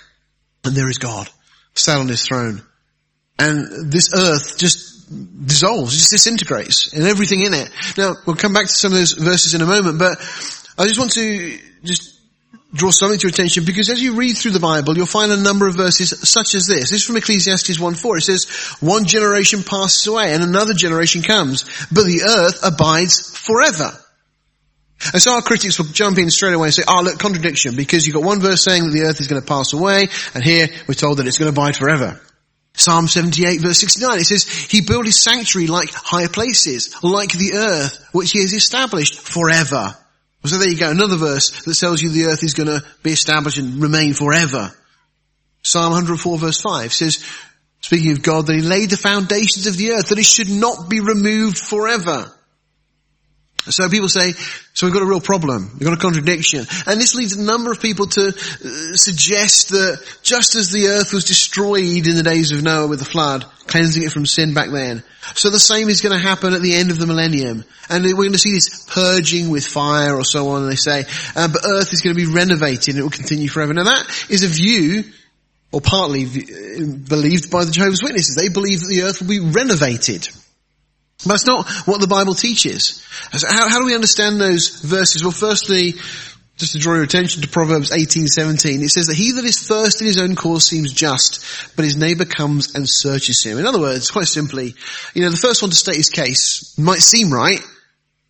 and 0.63 0.75
there 0.75 0.89
is 0.89 0.99
God 0.99 1.27
sat 1.73 1.97
on 1.97 2.07
his 2.07 2.25
throne. 2.25 2.61
And 3.39 3.91
this 3.91 4.13
earth 4.15 4.57
just 4.57 4.92
dissolves, 5.45 5.93
it 5.93 5.97
just 5.97 6.11
disintegrates 6.11 6.93
and 6.93 7.03
everything 7.03 7.41
in 7.41 7.53
it. 7.53 7.69
Now, 7.97 8.15
we'll 8.25 8.35
come 8.35 8.53
back 8.53 8.67
to 8.67 8.73
some 8.73 8.91
of 8.91 8.97
those 8.97 9.13
verses 9.13 9.53
in 9.53 9.61
a 9.61 9.65
moment, 9.65 9.99
but 9.99 10.17
I 10.77 10.85
just 10.85 10.99
want 10.99 11.11
to 11.13 11.59
just 11.83 12.19
draw 12.73 12.89
something 12.89 13.19
to 13.19 13.27
your 13.27 13.29
attention 13.29 13.65
because 13.65 13.89
as 13.89 14.01
you 14.01 14.15
read 14.15 14.35
through 14.35 14.51
the 14.51 14.59
Bible, 14.59 14.97
you'll 14.97 15.05
find 15.05 15.31
a 15.31 15.37
number 15.37 15.67
of 15.67 15.75
verses 15.75 16.09
such 16.27 16.55
as 16.55 16.65
this. 16.65 16.89
This 16.89 17.01
is 17.01 17.05
from 17.05 17.17
Ecclesiastes 17.17 17.77
1.4. 17.77 18.17
It 18.17 18.21
says, 18.21 18.45
one 18.79 19.05
generation 19.05 19.63
passes 19.63 20.07
away 20.07 20.33
and 20.33 20.43
another 20.43 20.73
generation 20.73 21.21
comes, 21.21 21.63
but 21.91 22.03
the 22.05 22.23
earth 22.25 22.59
abides 22.63 23.37
forever. 23.37 23.91
And 25.11 25.21
so 25.21 25.33
our 25.33 25.41
critics 25.41 25.77
will 25.77 25.87
jump 25.87 26.17
in 26.17 26.29
straight 26.29 26.53
away 26.53 26.67
and 26.67 26.73
say, 26.73 26.83
oh 26.87 27.01
look, 27.03 27.19
contradiction, 27.19 27.75
because 27.75 28.07
you've 28.07 28.15
got 28.15 28.23
one 28.23 28.39
verse 28.39 28.63
saying 28.63 28.85
that 28.85 28.91
the 28.91 29.03
earth 29.03 29.19
is 29.19 29.27
going 29.27 29.41
to 29.41 29.47
pass 29.47 29.73
away, 29.73 30.07
and 30.33 30.43
here 30.43 30.67
we're 30.87 30.93
told 30.93 31.17
that 31.17 31.27
it's 31.27 31.37
going 31.37 31.53
to 31.53 31.59
abide 31.61 31.75
forever. 31.75 32.21
Psalm 32.75 33.07
78 33.07 33.61
verse 33.61 33.77
69, 33.77 34.19
it 34.19 34.25
says, 34.25 34.45
He 34.47 34.81
built 34.81 35.05
His 35.05 35.21
sanctuary 35.21 35.67
like 35.67 35.91
higher 35.91 36.27
places, 36.27 36.95
like 37.03 37.31
the 37.31 37.53
earth, 37.55 38.09
which 38.11 38.31
He 38.31 38.41
has 38.41 38.53
established 38.53 39.19
forever. 39.19 39.95
So 40.45 40.57
there 40.57 40.69
you 40.69 40.77
go, 40.77 40.91
another 40.91 41.15
verse 41.15 41.63
that 41.63 41.75
tells 41.75 42.01
you 42.01 42.09
the 42.09 42.25
earth 42.25 42.43
is 42.43 42.53
going 42.53 42.67
to 42.67 42.83
be 43.01 43.11
established 43.11 43.59
and 43.59 43.81
remain 43.81 44.13
forever. 44.13 44.71
Psalm 45.61 45.91
104 45.91 46.37
verse 46.37 46.59
5 46.59 46.91
says, 46.91 47.23
speaking 47.79 48.11
of 48.11 48.23
God, 48.23 48.47
that 48.47 48.55
He 48.55 48.61
laid 48.61 48.89
the 48.89 48.97
foundations 48.97 49.67
of 49.67 49.77
the 49.77 49.91
earth, 49.91 50.09
that 50.09 50.19
it 50.19 50.25
should 50.25 50.49
not 50.49 50.89
be 50.89 50.99
removed 50.99 51.57
forever. 51.57 52.33
So 53.69 53.89
people 53.89 54.09
say, 54.09 54.33
so 54.73 54.85
we've 54.85 54.93
got 54.93 55.03
a 55.03 55.07
real 55.07 55.21
problem. 55.21 55.71
We've 55.73 55.87
got 55.87 55.93
a 55.93 56.01
contradiction. 56.01 56.65
And 56.85 56.99
this 56.99 57.15
leads 57.15 57.35
a 57.35 57.41
number 57.41 57.71
of 57.71 57.79
people 57.79 58.07
to 58.07 58.27
uh, 58.27 58.95
suggest 58.95 59.69
that 59.69 60.19
just 60.21 60.55
as 60.55 60.71
the 60.71 60.87
earth 60.87 61.13
was 61.13 61.25
destroyed 61.25 62.07
in 62.07 62.15
the 62.15 62.23
days 62.23 62.51
of 62.51 62.61
Noah 62.61 62.87
with 62.87 62.99
the 62.99 63.05
flood, 63.05 63.45
cleansing 63.67 64.03
it 64.03 64.11
from 64.11 64.25
sin 64.25 64.53
back 64.53 64.69
then, 64.69 65.03
so 65.35 65.49
the 65.49 65.59
same 65.59 65.89
is 65.89 66.01
going 66.01 66.17
to 66.17 66.21
happen 66.21 66.53
at 66.53 66.61
the 66.61 66.75
end 66.75 66.91
of 66.91 66.99
the 66.99 67.07
millennium. 67.07 67.63
And 67.89 68.03
we're 68.03 68.13
going 68.13 68.33
to 68.33 68.37
see 68.37 68.53
this 68.53 68.85
purging 68.85 69.49
with 69.49 69.65
fire 69.65 70.15
or 70.15 70.25
so 70.25 70.49
on, 70.49 70.67
they 70.67 70.75
say. 70.75 71.05
Uh, 71.35 71.47
but 71.47 71.61
earth 71.65 71.93
is 71.93 72.01
going 72.01 72.15
to 72.15 72.21
be 72.21 72.31
renovated 72.31 72.89
and 72.89 72.99
it 72.99 73.03
will 73.03 73.09
continue 73.09 73.47
forever. 73.47 73.73
Now 73.73 73.85
that 73.85 74.27
is 74.29 74.43
a 74.43 74.47
view 74.47 75.03
or 75.71 75.81
partly 75.81 76.25
uh, 76.25 76.85
believed 77.07 77.49
by 77.49 77.65
the 77.65 77.71
Jehovah's 77.71 78.03
Witnesses. 78.03 78.35
They 78.35 78.49
believe 78.49 78.81
that 78.81 78.87
the 78.87 79.03
earth 79.03 79.21
will 79.21 79.29
be 79.29 79.39
renovated. 79.39 80.29
That's 81.25 81.45
not 81.45 81.69
what 81.85 82.01
the 82.01 82.07
Bible 82.07 82.35
teaches. 82.35 83.05
How, 83.31 83.69
how 83.69 83.79
do 83.79 83.85
we 83.85 83.95
understand 83.95 84.39
those 84.39 84.81
verses? 84.81 85.23
Well, 85.23 85.31
firstly, 85.31 85.95
just 86.57 86.73
to 86.73 86.79
draw 86.79 86.95
your 86.95 87.03
attention 87.03 87.41
to 87.41 87.47
Proverbs 87.47 87.91
18:17, 87.91 88.83
it 88.83 88.89
says 88.89 89.07
that 89.07 89.15
he 89.15 89.31
that 89.33 89.45
is 89.45 89.67
first 89.67 90.01
in 90.01 90.07
his 90.07 90.19
own 90.19 90.35
cause 90.35 90.67
seems 90.67 90.93
just, 90.93 91.43
but 91.75 91.85
his 91.85 91.97
neighbor 91.97 92.25
comes 92.25 92.75
and 92.75 92.87
searches 92.87 93.43
him. 93.43 93.57
In 93.57 93.65
other 93.65 93.79
words, 93.79 94.11
quite 94.11 94.27
simply, 94.27 94.75
you 95.13 95.21
know, 95.21 95.29
the 95.29 95.37
first 95.37 95.61
one 95.61 95.71
to 95.71 95.75
state 95.75 95.95
his 95.95 96.09
case 96.09 96.77
might 96.77 96.99
seem 96.99 97.31
right 97.31 97.59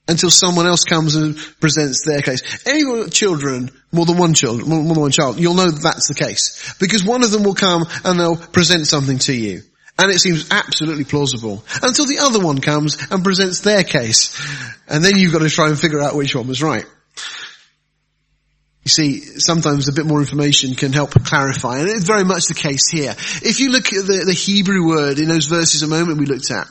until 0.08 0.30
someone 0.30 0.66
else 0.68 0.84
comes 0.84 1.16
and 1.16 1.38
presents 1.60 2.06
their 2.06 2.22
case. 2.22 2.66
Any 2.68 3.10
children, 3.10 3.72
more 3.92 4.06
than 4.06 4.18
one 4.18 4.34
child, 4.34 4.68
more 4.68 4.84
than 4.84 5.00
one 5.00 5.12
child, 5.12 5.40
you'll 5.40 5.54
know 5.54 5.70
that 5.70 5.82
that's 5.82 6.08
the 6.08 6.14
case. 6.14 6.76
Because 6.80 7.04
one 7.04 7.24
of 7.24 7.32
them 7.32 7.44
will 7.44 7.56
come 7.56 7.86
and 8.04 8.20
they'll 8.20 8.36
present 8.36 8.88
something 8.88 9.20
to 9.20 9.34
you. 9.34 9.62
And 9.98 10.12
it 10.12 10.20
seems 10.20 10.50
absolutely 10.50 11.04
plausible. 11.04 11.64
Until 11.82 12.06
the 12.06 12.20
other 12.20 12.40
one 12.40 12.62
comes 12.62 12.98
and 13.12 13.24
presents 13.24 13.62
their 13.62 13.84
case. 13.84 14.36
And 14.88 15.04
then 15.04 15.18
you've 15.18 15.34
got 15.34 15.40
to 15.40 15.50
try 15.50 15.68
and 15.68 15.80
figure 15.80 16.02
out 16.02 16.16
which 16.16 16.36
one 16.36 16.48
was 16.48 16.64
right. 16.64 16.86
You 18.84 18.90
see, 18.90 19.20
sometimes 19.22 19.88
a 19.88 19.94
bit 19.94 20.06
more 20.06 20.20
information 20.20 20.76
can 20.76 20.92
help 20.92 21.12
clarify, 21.12 21.80
and 21.80 21.90
it's 21.90 22.04
very 22.04 22.26
much 22.26 22.48
the 22.48 22.54
case 22.54 22.90
here. 22.90 23.12
If 23.42 23.62
you 23.62 23.70
look 23.70 23.94
at 23.94 24.06
the, 24.06 24.24
the 24.26 24.34
Hebrew 24.34 24.86
word 24.86 25.20
in 25.20 25.30
those 25.30 25.46
verses 25.46 25.84
a 25.84 25.88
moment 25.88 26.20
we 26.20 26.26
looked 26.26 26.52
at, 26.52 26.68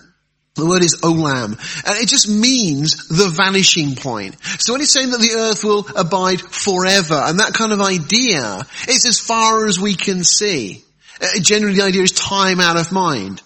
the 0.54 0.66
word 0.66 0.85
is 0.85 0.96
olam, 0.96 1.52
and 1.87 2.02
it 2.02 2.08
just 2.08 2.28
means 2.28 3.08
the 3.08 3.30
vanishing 3.30 3.94
point. 3.94 4.37
So 4.58 4.74
when 4.74 4.82
it's 4.82 4.92
saying 4.92 5.08
that 5.11 5.20
the 5.20 5.38
earth 5.38 5.64
will 5.64 5.87
abide 5.96 6.42
forever, 6.42 7.14
and 7.14 7.40
that 7.40 7.54
kind 7.54 7.72
of 7.72 7.80
idea, 7.80 8.61
it's 8.87 9.06
as 9.06 9.18
far 9.18 9.66
as 9.66 9.80
we 9.80 9.94
can 9.94 10.22
see. 10.22 10.85
Uh, 11.22 11.40
generally 11.40 11.76
the 11.76 11.85
idea 11.85 12.02
is 12.02 12.12
time 12.12 12.61
out 12.61 12.76
of 12.76 12.90
mind. 12.90 13.40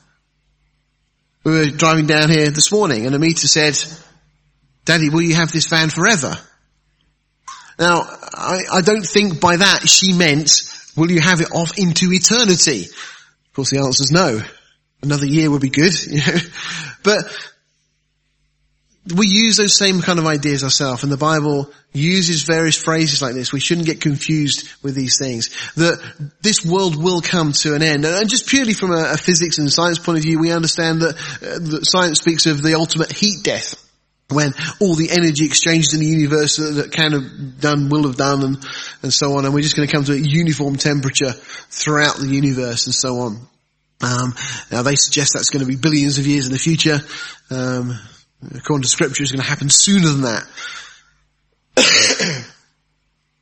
We 1.44 1.52
were 1.52 1.66
driving 1.66 2.06
down 2.06 2.30
here 2.30 2.46
this 2.46 2.72
morning 2.72 3.06
and 3.06 3.14
Amita 3.14 3.46
said, 3.46 3.78
Daddy, 4.84 5.10
will 5.10 5.22
you 5.22 5.34
have 5.34 5.52
this 5.52 5.66
van 5.66 5.90
forever? 5.90 6.36
Now, 7.78 8.00
I, 8.00 8.60
I 8.72 8.80
don't 8.80 9.06
think 9.06 9.40
by 9.40 9.56
that 9.56 9.88
she 9.88 10.12
meant, 10.12 10.50
will 10.96 11.10
you 11.10 11.20
have 11.20 11.40
it 11.40 11.52
off 11.52 11.78
into 11.78 12.12
eternity? 12.12 12.84
Of 12.84 13.52
course 13.52 13.70
the 13.70 13.78
answer 13.78 14.04
is 14.04 14.10
no. 14.10 14.40
Another 15.02 15.26
year 15.26 15.50
would 15.50 15.60
be 15.60 15.68
good, 15.68 15.92
you 16.06 16.18
know. 16.18 16.38
But 17.02 17.24
we 19.14 19.26
use 19.28 19.56
those 19.56 19.76
same 19.76 20.00
kind 20.00 20.18
of 20.18 20.26
ideas 20.26 20.64
ourselves 20.64 21.02
and 21.02 21.12
the 21.12 21.16
Bible 21.16 21.70
uses 21.92 22.42
various 22.42 22.76
phrases 22.76 23.22
like 23.22 23.34
this. 23.34 23.52
We 23.52 23.60
shouldn't 23.60 23.86
get 23.86 24.00
confused 24.00 24.68
with 24.82 24.94
these 24.94 25.18
things. 25.18 25.50
That 25.74 26.30
this 26.42 26.64
world 26.64 27.02
will 27.02 27.20
come 27.20 27.52
to 27.52 27.74
an 27.74 27.82
end. 27.82 28.04
And 28.04 28.28
just 28.28 28.48
purely 28.48 28.74
from 28.74 28.92
a, 28.92 29.12
a 29.12 29.16
physics 29.16 29.58
and 29.58 29.72
science 29.72 29.98
point 29.98 30.18
of 30.18 30.24
view, 30.24 30.38
we 30.38 30.50
understand 30.50 31.02
that, 31.02 31.14
uh, 31.14 31.58
that 31.70 31.86
science 31.86 32.18
speaks 32.18 32.46
of 32.46 32.62
the 32.62 32.74
ultimate 32.74 33.12
heat 33.12 33.42
death 33.42 33.82
when 34.28 34.52
all 34.80 34.94
the 34.94 35.10
energy 35.10 35.44
exchanges 35.44 35.94
in 35.94 36.00
the 36.00 36.06
universe 36.06 36.56
that 36.56 36.90
can 36.90 37.12
have 37.12 37.60
done, 37.60 37.88
will 37.88 38.08
have 38.08 38.16
done, 38.16 38.42
and, 38.42 38.56
and 39.02 39.12
so 39.12 39.36
on, 39.36 39.44
and 39.44 39.54
we're 39.54 39.60
just 39.60 39.76
going 39.76 39.86
to 39.86 39.94
come 39.94 40.02
to 40.04 40.12
a 40.12 40.16
uniform 40.16 40.74
temperature 40.74 41.30
throughout 41.30 42.16
the 42.16 42.26
universe 42.26 42.86
and 42.86 42.94
so 42.94 43.20
on. 43.20 43.38
Um, 44.02 44.34
now 44.72 44.82
they 44.82 44.96
suggest 44.96 45.32
that's 45.34 45.50
going 45.50 45.64
to 45.64 45.68
be 45.68 45.76
billions 45.76 46.18
of 46.18 46.26
years 46.26 46.46
in 46.46 46.52
the 46.52 46.58
future. 46.58 46.98
Um, 47.50 47.96
according 48.54 48.82
to 48.82 48.88
scripture, 48.88 49.22
it's 49.22 49.32
going 49.32 49.42
to 49.42 49.48
happen 49.48 49.68
sooner 49.70 50.08
than 50.08 50.22
that. 50.22 50.46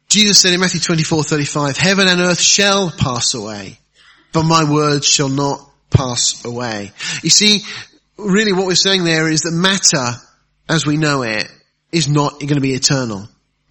Jesus 0.08 0.38
said 0.38 0.52
in 0.52 0.60
Matthew 0.60 0.80
24, 0.80 1.24
35, 1.24 1.76
heaven 1.76 2.08
and 2.08 2.20
earth 2.20 2.40
shall 2.40 2.90
pass 2.90 3.34
away, 3.34 3.78
but 4.32 4.44
my 4.44 4.70
words 4.70 5.06
shall 5.06 5.28
not 5.28 5.68
pass 5.90 6.44
away. 6.44 6.92
You 7.22 7.30
see, 7.30 7.62
really 8.16 8.52
what 8.52 8.66
we're 8.66 8.74
saying 8.74 9.04
there 9.04 9.28
is 9.28 9.42
that 9.42 9.52
matter, 9.52 10.20
as 10.68 10.86
we 10.86 10.96
know 10.96 11.22
it, 11.22 11.46
is 11.92 12.08
not 12.08 12.40
going 12.40 12.54
to 12.54 12.60
be 12.60 12.74
eternal. 12.74 13.28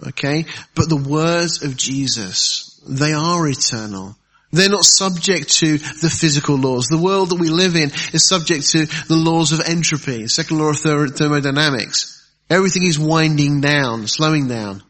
Okay? 0.07 0.45
But 0.75 0.89
the 0.89 0.97
words 0.97 1.63
of 1.63 1.77
Jesus, 1.77 2.81
they 2.87 3.13
are 3.13 3.47
eternal. 3.47 4.17
They're 4.53 4.69
not 4.69 4.85
subject 4.85 5.51
to 5.57 5.79
the 5.79 6.11
physical 6.11 6.55
laws. 6.55 6.85
The 6.87 7.01
world 7.01 7.29
that 7.29 7.39
we 7.39 7.49
live 7.49 7.75
in 7.75 7.89
is 8.13 8.27
subject 8.27 8.69
to 8.69 8.85
the 8.85 9.15
laws 9.15 9.51
of 9.51 9.61
entropy, 9.61 10.27
second 10.27 10.59
law 10.59 10.69
of 10.69 10.77
thermodynamics. 10.77 12.31
Everything 12.51 12.83
is 12.83 12.99
winding 12.99 13.61
down, 13.61 14.05
slowing 14.07 14.47
down. 14.47 14.83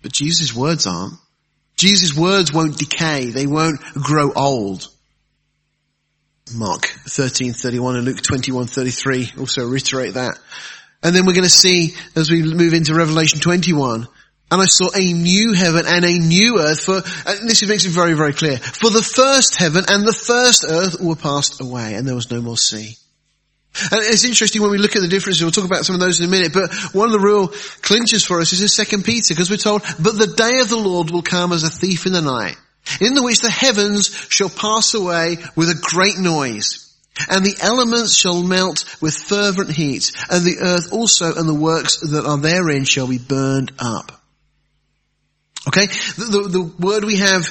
But 0.00 0.12
Jesus' 0.12 0.54
words 0.54 0.86
aren't. 0.86 1.12
Jesus' 1.76 2.16
words 2.16 2.54
won't 2.54 2.78
decay. 2.78 3.26
They 3.26 3.46
won't 3.46 3.80
grow 3.92 4.32
old. 4.32 4.88
Mark 6.54 6.86
13:31 7.06 7.96
and 7.96 8.04
Luke 8.06 8.22
21:33 8.22 9.38
also 9.38 9.66
reiterate 9.66 10.14
that. 10.14 10.38
And 11.02 11.14
then 11.14 11.26
we're 11.26 11.34
going 11.34 11.44
to 11.44 11.50
see 11.50 11.94
as 12.16 12.30
we 12.30 12.42
move 12.42 12.72
into 12.72 12.94
Revelation 12.94 13.40
21, 13.40 14.08
and 14.50 14.60
I 14.60 14.66
saw 14.66 14.90
a 14.94 15.12
new 15.12 15.52
heaven 15.52 15.84
and 15.86 16.04
a 16.04 16.18
new 16.18 16.58
earth 16.58 16.84
for, 16.84 17.02
and 17.26 17.48
this 17.48 17.66
makes 17.66 17.84
it 17.84 17.90
very, 17.90 18.14
very 18.14 18.32
clear, 18.32 18.58
for 18.58 18.90
the 18.90 19.02
first 19.02 19.56
heaven 19.56 19.84
and 19.88 20.06
the 20.06 20.12
first 20.12 20.64
earth 20.68 21.00
were 21.00 21.16
passed 21.16 21.60
away 21.60 21.94
and 21.94 22.06
there 22.06 22.14
was 22.14 22.30
no 22.30 22.40
more 22.40 22.56
sea. 22.56 22.96
And 23.92 24.02
it's 24.02 24.24
interesting 24.24 24.62
when 24.62 24.72
we 24.72 24.78
look 24.78 24.96
at 24.96 25.02
the 25.02 25.08
differences, 25.08 25.42
we'll 25.42 25.52
talk 25.52 25.64
about 25.64 25.86
some 25.86 25.94
of 25.94 26.00
those 26.00 26.18
in 26.18 26.26
a 26.26 26.30
minute, 26.30 26.52
but 26.52 26.72
one 26.92 27.06
of 27.06 27.12
the 27.12 27.20
real 27.20 27.48
clinches 27.82 28.24
for 28.24 28.40
us 28.40 28.52
is 28.52 28.62
in 28.62 28.68
second 28.68 29.04
Peter, 29.04 29.32
because 29.32 29.48
we're 29.48 29.56
told, 29.56 29.82
but 30.00 30.18
the 30.18 30.26
day 30.26 30.58
of 30.58 30.68
the 30.68 30.76
Lord 30.76 31.10
will 31.10 31.22
come 31.22 31.52
as 31.52 31.62
a 31.62 31.70
thief 31.70 32.04
in 32.04 32.12
the 32.12 32.20
night, 32.20 32.56
in 33.00 33.14
the 33.14 33.22
which 33.22 33.40
the 33.40 33.50
heavens 33.50 34.08
shall 34.28 34.50
pass 34.50 34.94
away 34.94 35.36
with 35.54 35.70
a 35.70 35.78
great 35.80 36.18
noise, 36.18 36.92
and 37.30 37.44
the 37.44 37.56
elements 37.60 38.16
shall 38.16 38.42
melt 38.42 38.84
with 39.00 39.14
fervent 39.14 39.70
heat, 39.70 40.10
and 40.28 40.44
the 40.44 40.58
earth 40.60 40.92
also 40.92 41.32
and 41.32 41.48
the 41.48 41.54
works 41.54 42.00
that 42.00 42.26
are 42.26 42.38
therein 42.38 42.84
shall 42.84 43.06
be 43.06 43.18
burned 43.18 43.70
up. 43.78 44.19
Okay? 45.68 45.86
The, 45.86 46.28
the, 46.30 46.48
the 46.48 46.62
word 46.78 47.04
we 47.04 47.16
have 47.18 47.46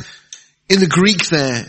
in 0.70 0.80
the 0.80 0.88
Greek 0.88 1.28
there, 1.28 1.66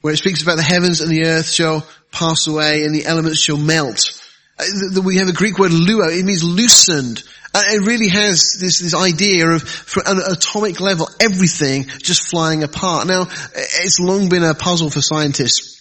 where 0.00 0.14
it 0.14 0.18
speaks 0.18 0.42
about 0.42 0.56
the 0.56 0.62
heavens 0.62 1.00
and 1.00 1.10
the 1.10 1.26
earth 1.26 1.50
shall 1.50 1.86
pass 2.10 2.46
away 2.46 2.84
and 2.84 2.94
the 2.94 3.06
elements 3.06 3.40
shall 3.40 3.56
melt. 3.56 4.20
Uh, 4.58 5.00
we 5.02 5.16
have 5.16 5.28
a 5.28 5.32
Greek 5.32 5.58
word 5.58 5.72
luo, 5.72 6.16
it 6.16 6.24
means 6.24 6.44
loosened. 6.44 7.22
And 7.56 7.64
it 7.68 7.86
really 7.86 8.08
has 8.08 8.56
this, 8.60 8.80
this 8.80 8.94
idea 8.94 9.48
of, 9.48 9.62
for 9.62 10.02
an 10.04 10.18
atomic 10.18 10.80
level, 10.80 11.08
everything 11.20 11.84
just 11.86 12.28
flying 12.28 12.64
apart. 12.64 13.06
Now, 13.06 13.22
it's 13.54 14.00
long 14.00 14.28
been 14.28 14.42
a 14.42 14.54
puzzle 14.54 14.90
for 14.90 15.00
scientists 15.00 15.74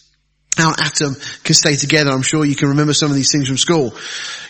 how 0.55 0.69
an 0.69 0.75
atom 0.79 1.15
can 1.43 1.55
stay 1.55 1.75
together. 1.75 2.11
I'm 2.11 2.21
sure 2.21 2.45
you 2.45 2.55
can 2.55 2.69
remember 2.69 2.93
some 2.93 3.09
of 3.09 3.15
these 3.15 3.31
things 3.31 3.47
from 3.47 3.57
school. 3.57 3.95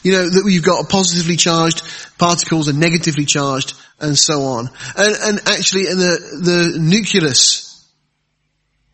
You 0.04 0.12
know, 0.12 0.30
that 0.30 0.44
you've 0.46 0.64
got 0.64 0.90
positively 0.90 1.38
charged 1.38 1.82
particles 2.18 2.68
and 2.68 2.80
negatively 2.80 3.26
charged 3.26 3.74
and 4.04 4.18
so 4.18 4.42
on. 4.44 4.70
And, 4.98 5.16
and 5.24 5.48
actually 5.48 5.88
in 5.88 5.98
the, 5.98 6.40
the 6.44 6.80
nucleus, 6.80 7.70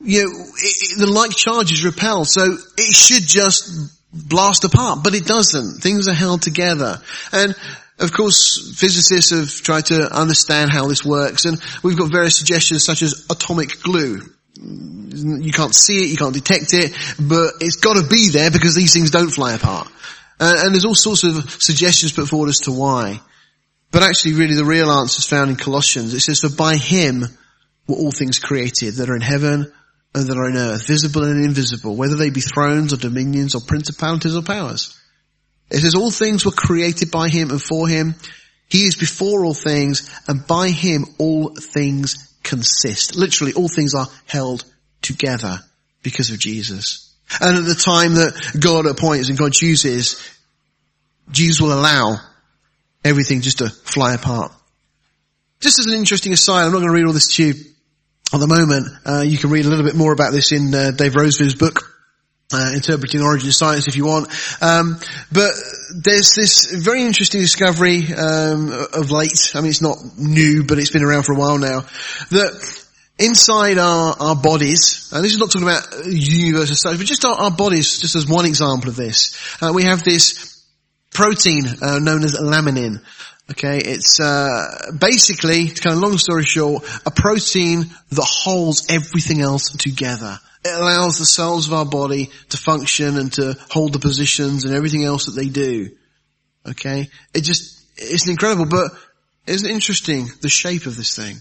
you 0.01 0.23
know, 0.23 0.29
it, 0.29 0.91
it, 0.91 0.99
the 0.99 1.07
like 1.07 1.31
charges 1.35 1.83
repel, 1.83 2.23
so 2.23 2.43
it 2.77 2.93
should 2.95 3.23
just 3.23 3.97
blast 4.13 4.63
apart, 4.63 4.99
but 5.03 5.15
it 5.15 5.25
doesn't. 5.25 5.81
Things 5.81 6.07
are 6.07 6.13
held 6.13 6.41
together. 6.41 7.01
And 7.33 7.55
of 7.99 8.13
course, 8.13 8.79
physicists 8.79 9.31
have 9.31 9.49
tried 9.49 9.87
to 9.87 10.15
understand 10.15 10.71
how 10.71 10.87
this 10.87 11.03
works, 11.03 11.45
and 11.45 11.61
we've 11.83 11.97
got 11.97 12.11
various 12.11 12.37
suggestions 12.37 12.85
such 12.85 13.01
as 13.01 13.25
atomic 13.29 13.81
glue. 13.81 14.21
You 14.55 15.51
can't 15.51 15.75
see 15.75 16.03
it, 16.03 16.09
you 16.09 16.17
can't 16.17 16.33
detect 16.33 16.73
it, 16.73 16.91
but 17.19 17.55
it's 17.61 17.77
got 17.77 17.95
to 17.95 18.07
be 18.07 18.29
there 18.29 18.51
because 18.51 18.75
these 18.75 18.93
things 18.93 19.11
don't 19.11 19.29
fly 19.29 19.53
apart. 19.53 19.87
Uh, 20.39 20.55
and 20.59 20.73
there's 20.73 20.85
all 20.85 20.95
sorts 20.95 21.23
of 21.23 21.49
suggestions 21.61 22.13
put 22.13 22.29
forward 22.29 22.49
as 22.49 22.59
to 22.59 22.71
why. 22.71 23.19
But 23.91 24.03
actually, 24.03 24.33
really, 24.33 24.55
the 24.55 24.65
real 24.65 24.91
answer 24.91 25.19
is 25.19 25.25
found 25.25 25.49
in 25.49 25.55
Colossians. 25.55 26.13
It 26.13 26.19
says, 26.19 26.41
"For 26.41 26.49
by 26.49 26.75
Him 26.75 27.25
were 27.87 27.95
all 27.95 28.11
things 28.11 28.37
created 28.37 28.95
that 28.95 29.09
are 29.09 29.15
in 29.15 29.21
heaven 29.21 29.71
and 30.13 30.27
that 30.27 30.37
are 30.37 30.45
on 30.45 30.57
earth, 30.57 30.87
visible 30.87 31.23
and 31.23 31.43
invisible, 31.43 31.95
whether 31.95 32.15
they 32.15 32.29
be 32.29 32.41
thrones 32.41 32.93
or 32.93 32.97
dominions 32.97 33.55
or 33.55 33.61
principalities 33.61 34.35
or 34.35 34.41
powers. 34.41 34.95
It 35.69 35.79
says 35.79 35.95
all 35.95 36.11
things 36.11 36.45
were 36.45 36.51
created 36.51 37.11
by 37.11 37.29
him 37.29 37.51
and 37.51 37.61
for 37.61 37.87
him. 37.87 38.15
He 38.69 38.85
is 38.85 38.95
before 38.95 39.45
all 39.45 39.53
things 39.53 40.09
and 40.27 40.45
by 40.45 40.69
him 40.69 41.05
all 41.17 41.55
things 41.55 42.27
consist. 42.43 43.15
Literally 43.15 43.53
all 43.53 43.67
things 43.67 43.93
are 43.93 44.07
held 44.25 44.63
together 45.01 45.59
because 46.01 46.31
of 46.31 46.39
Jesus. 46.39 47.13
And 47.39 47.57
at 47.57 47.65
the 47.65 47.75
time 47.75 48.15
that 48.15 48.33
God 48.59 48.87
appoints 48.87 49.29
and 49.29 49.37
God 49.37 49.53
chooses, 49.53 50.19
Jesus 51.31 51.61
will 51.61 51.73
allow 51.73 52.19
everything 53.03 53.41
just 53.41 53.59
to 53.59 53.69
fly 53.69 54.13
apart. 54.13 54.51
Just 55.59 55.79
as 55.79 55.87
an 55.87 55.93
interesting 55.93 56.33
aside, 56.33 56.65
I'm 56.65 56.71
not 56.71 56.79
going 56.79 56.89
to 56.89 56.93
read 56.93 57.05
all 57.05 57.13
this 57.13 57.35
to 57.35 57.47
you 57.47 57.53
at 58.33 58.39
the 58.39 58.47
moment. 58.47 58.87
Uh, 59.05 59.21
you 59.21 59.37
can 59.37 59.49
read 59.49 59.65
a 59.65 59.69
little 59.69 59.85
bit 59.85 59.95
more 59.95 60.13
about 60.13 60.31
this 60.31 60.51
in 60.51 60.73
uh, 60.73 60.91
Dave 60.91 61.15
Rosevear's 61.15 61.55
book. 61.55 61.85
Uh, 62.51 62.71
interpreting 62.73 63.21
origin 63.21 63.47
of 63.47 63.53
science 63.53 63.87
if 63.87 63.95
you 63.95 64.07
want. 64.07 64.27
Um, 64.59 64.99
but 65.31 65.51
there's 65.95 66.33
this 66.33 66.71
very 66.71 67.03
interesting 67.03 67.41
discovery 67.41 68.11
um, 68.11 68.71
of 68.71 69.11
late. 69.11 69.51
I 69.53 69.61
mean, 69.61 69.69
it's 69.69 69.83
not 69.83 69.99
new, 70.17 70.63
but 70.63 70.79
it's 70.79 70.89
been 70.89 71.03
around 71.03 71.27
for 71.27 71.33
a 71.33 71.37
while 71.37 71.59
now. 71.59 71.81
That 72.31 72.79
inside 73.19 73.77
our, 73.77 74.15
our 74.19 74.35
bodies, 74.35 75.11
and 75.13 75.23
this 75.23 75.33
is 75.33 75.37
not 75.37 75.51
talking 75.51 75.67
about 75.67 75.93
as 75.93 76.81
such, 76.81 76.97
but 76.97 77.05
just 77.05 77.23
our, 77.23 77.35
our 77.35 77.51
bodies, 77.51 77.99
just 77.99 78.15
as 78.15 78.25
one 78.25 78.45
example 78.47 78.89
of 78.89 78.95
this, 78.95 79.37
uh, 79.61 79.71
we 79.71 79.83
have 79.83 80.03
this 80.03 80.58
protein 81.11 81.65
uh, 81.81 81.99
known 81.99 82.23
as 82.23 82.39
laminin. 82.39 83.01
Okay, 83.51 83.79
it's 83.79 84.19
uh, 84.19 84.91
basically, 84.99 85.69
to 85.69 85.81
kind 85.81 85.95
of 85.95 86.01
long 86.01 86.17
story 86.17 86.43
short, 86.43 86.83
a 87.05 87.11
protein 87.11 87.85
that 88.11 88.23
holds 88.23 88.85
everything 88.89 89.41
else 89.41 89.71
together. 89.71 90.37
It 90.63 90.77
allows 90.77 91.17
the 91.17 91.25
cells 91.25 91.67
of 91.67 91.73
our 91.73 91.85
body 91.85 92.29
to 92.49 92.57
function 92.57 93.17
and 93.17 93.33
to 93.33 93.57
hold 93.71 93.93
the 93.93 93.99
positions 93.99 94.65
and 94.65 94.75
everything 94.75 95.03
else 95.03 95.25
that 95.25 95.31
they 95.31 95.49
do. 95.49 95.89
Okay, 96.67 97.09
it 97.33 97.41
just 97.41 97.81
it's 97.97 98.27
incredible, 98.27 98.65
but 98.65 98.91
isn't 99.47 99.69
interesting 99.69 100.27
the 100.41 100.49
shape 100.49 100.85
of 100.85 100.95
this 100.95 101.15
thing? 101.15 101.37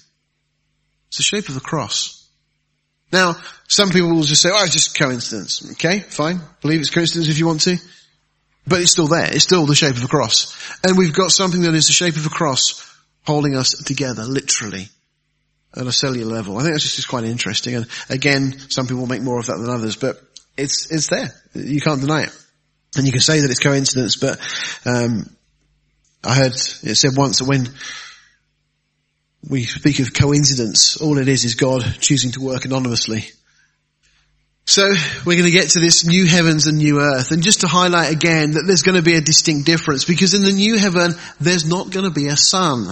It's 1.09 1.19
the 1.19 1.23
shape 1.23 1.49
of 1.49 1.57
a 1.57 1.61
cross. 1.61 2.27
Now, 3.13 3.37
some 3.67 3.91
people 3.91 4.11
will 4.11 4.23
just 4.23 4.43
say, 4.43 4.51
"Oh, 4.53 4.65
it's 4.65 4.73
just 4.73 4.97
coincidence." 4.97 5.73
Okay, 5.73 6.01
fine, 6.01 6.41
believe 6.63 6.81
it's 6.81 6.91
coincidence 6.91 7.29
if 7.29 7.39
you 7.39 7.47
want 7.47 7.63
to. 7.63 7.77
But 8.69 8.81
it's 8.81 8.93
still 8.93 9.09
there. 9.09 9.33
It's 9.33 9.45
still 9.45 9.67
the 9.67 9.75
shape 9.75 9.97
of 9.97 10.05
a 10.05 10.09
cross. 10.09 10.55
And 10.85 10.99
we've 10.99 11.15
got 11.15 11.31
something 11.31 11.63
that 11.63 11.75
is 11.75 11.87
the 11.87 11.93
shape 11.93 12.17
of 12.17 12.27
a 12.27 12.31
cross 12.31 12.85
holding 13.27 13.57
us 13.57 13.71
together, 13.85 14.25
literally, 14.25 14.89
at 15.75 15.87
a 15.87 15.93
cellular 15.93 16.33
level. 16.33 16.57
I 16.57 16.63
think 16.63 16.75
that's 16.75 16.97
just 16.97 17.09
quite 17.09 17.25
interesting. 17.25 17.75
And 17.77 17.87
again, 18.09 18.59
some 18.71 18.87
people 18.87 19.07
make 19.07 19.23
more 19.23 19.39
of 19.39 19.47
that 19.47 19.59
than 19.59 19.71
others, 19.71 19.97
but 19.97 20.21
it's, 20.57 20.91
it's 20.91 21.09
there. 21.09 21.31
You 21.55 21.81
can't 21.81 22.01
deny 22.01 22.25
it. 22.25 22.45
And 22.97 23.07
you 23.07 23.13
can 23.13 23.21
say 23.21 23.41
that 23.41 23.51
it's 23.51 23.61
coincidence, 23.61 24.17
but, 24.17 24.39
um, 24.85 25.25
I 26.25 26.35
heard 26.35 26.53
it 26.53 26.97
said 26.97 27.17
once 27.17 27.39
that 27.39 27.47
when 27.47 27.69
we 29.49 29.65
speak 29.65 30.01
of 30.01 30.13
coincidence, 30.13 30.97
all 30.97 31.19
it 31.19 31.29
is 31.29 31.45
is 31.45 31.55
God 31.55 31.83
choosing 32.01 32.33
to 32.33 32.41
work 32.41 32.65
anonymously 32.65 33.25
so 34.69 34.87
we're 35.25 35.39
going 35.39 35.47
to 35.47 35.51
get 35.51 35.71
to 35.71 35.81
this 35.81 36.05
new 36.05 36.27
heavens 36.27 36.67
and 36.67 36.77
new 36.77 37.01
earth. 37.01 37.31
And 37.31 37.43
just 37.43 37.63
to 37.63 37.67
highlight 37.67 38.13
again 38.13 38.51
that 38.51 38.65
there's 38.67 38.83
going 38.83 38.97
to 38.97 39.03
be 39.03 39.15
a 39.15 39.23
distinct 39.23 39.65
difference 39.65 40.05
because 40.05 40.35
in 40.35 40.43
the 40.43 40.53
new 40.53 40.77
heaven, 40.77 41.13
there's 41.41 41.67
not 41.67 41.91
going 41.91 42.05
to 42.05 42.11
be 42.11 42.27
a 42.27 42.37
sun. 42.37 42.87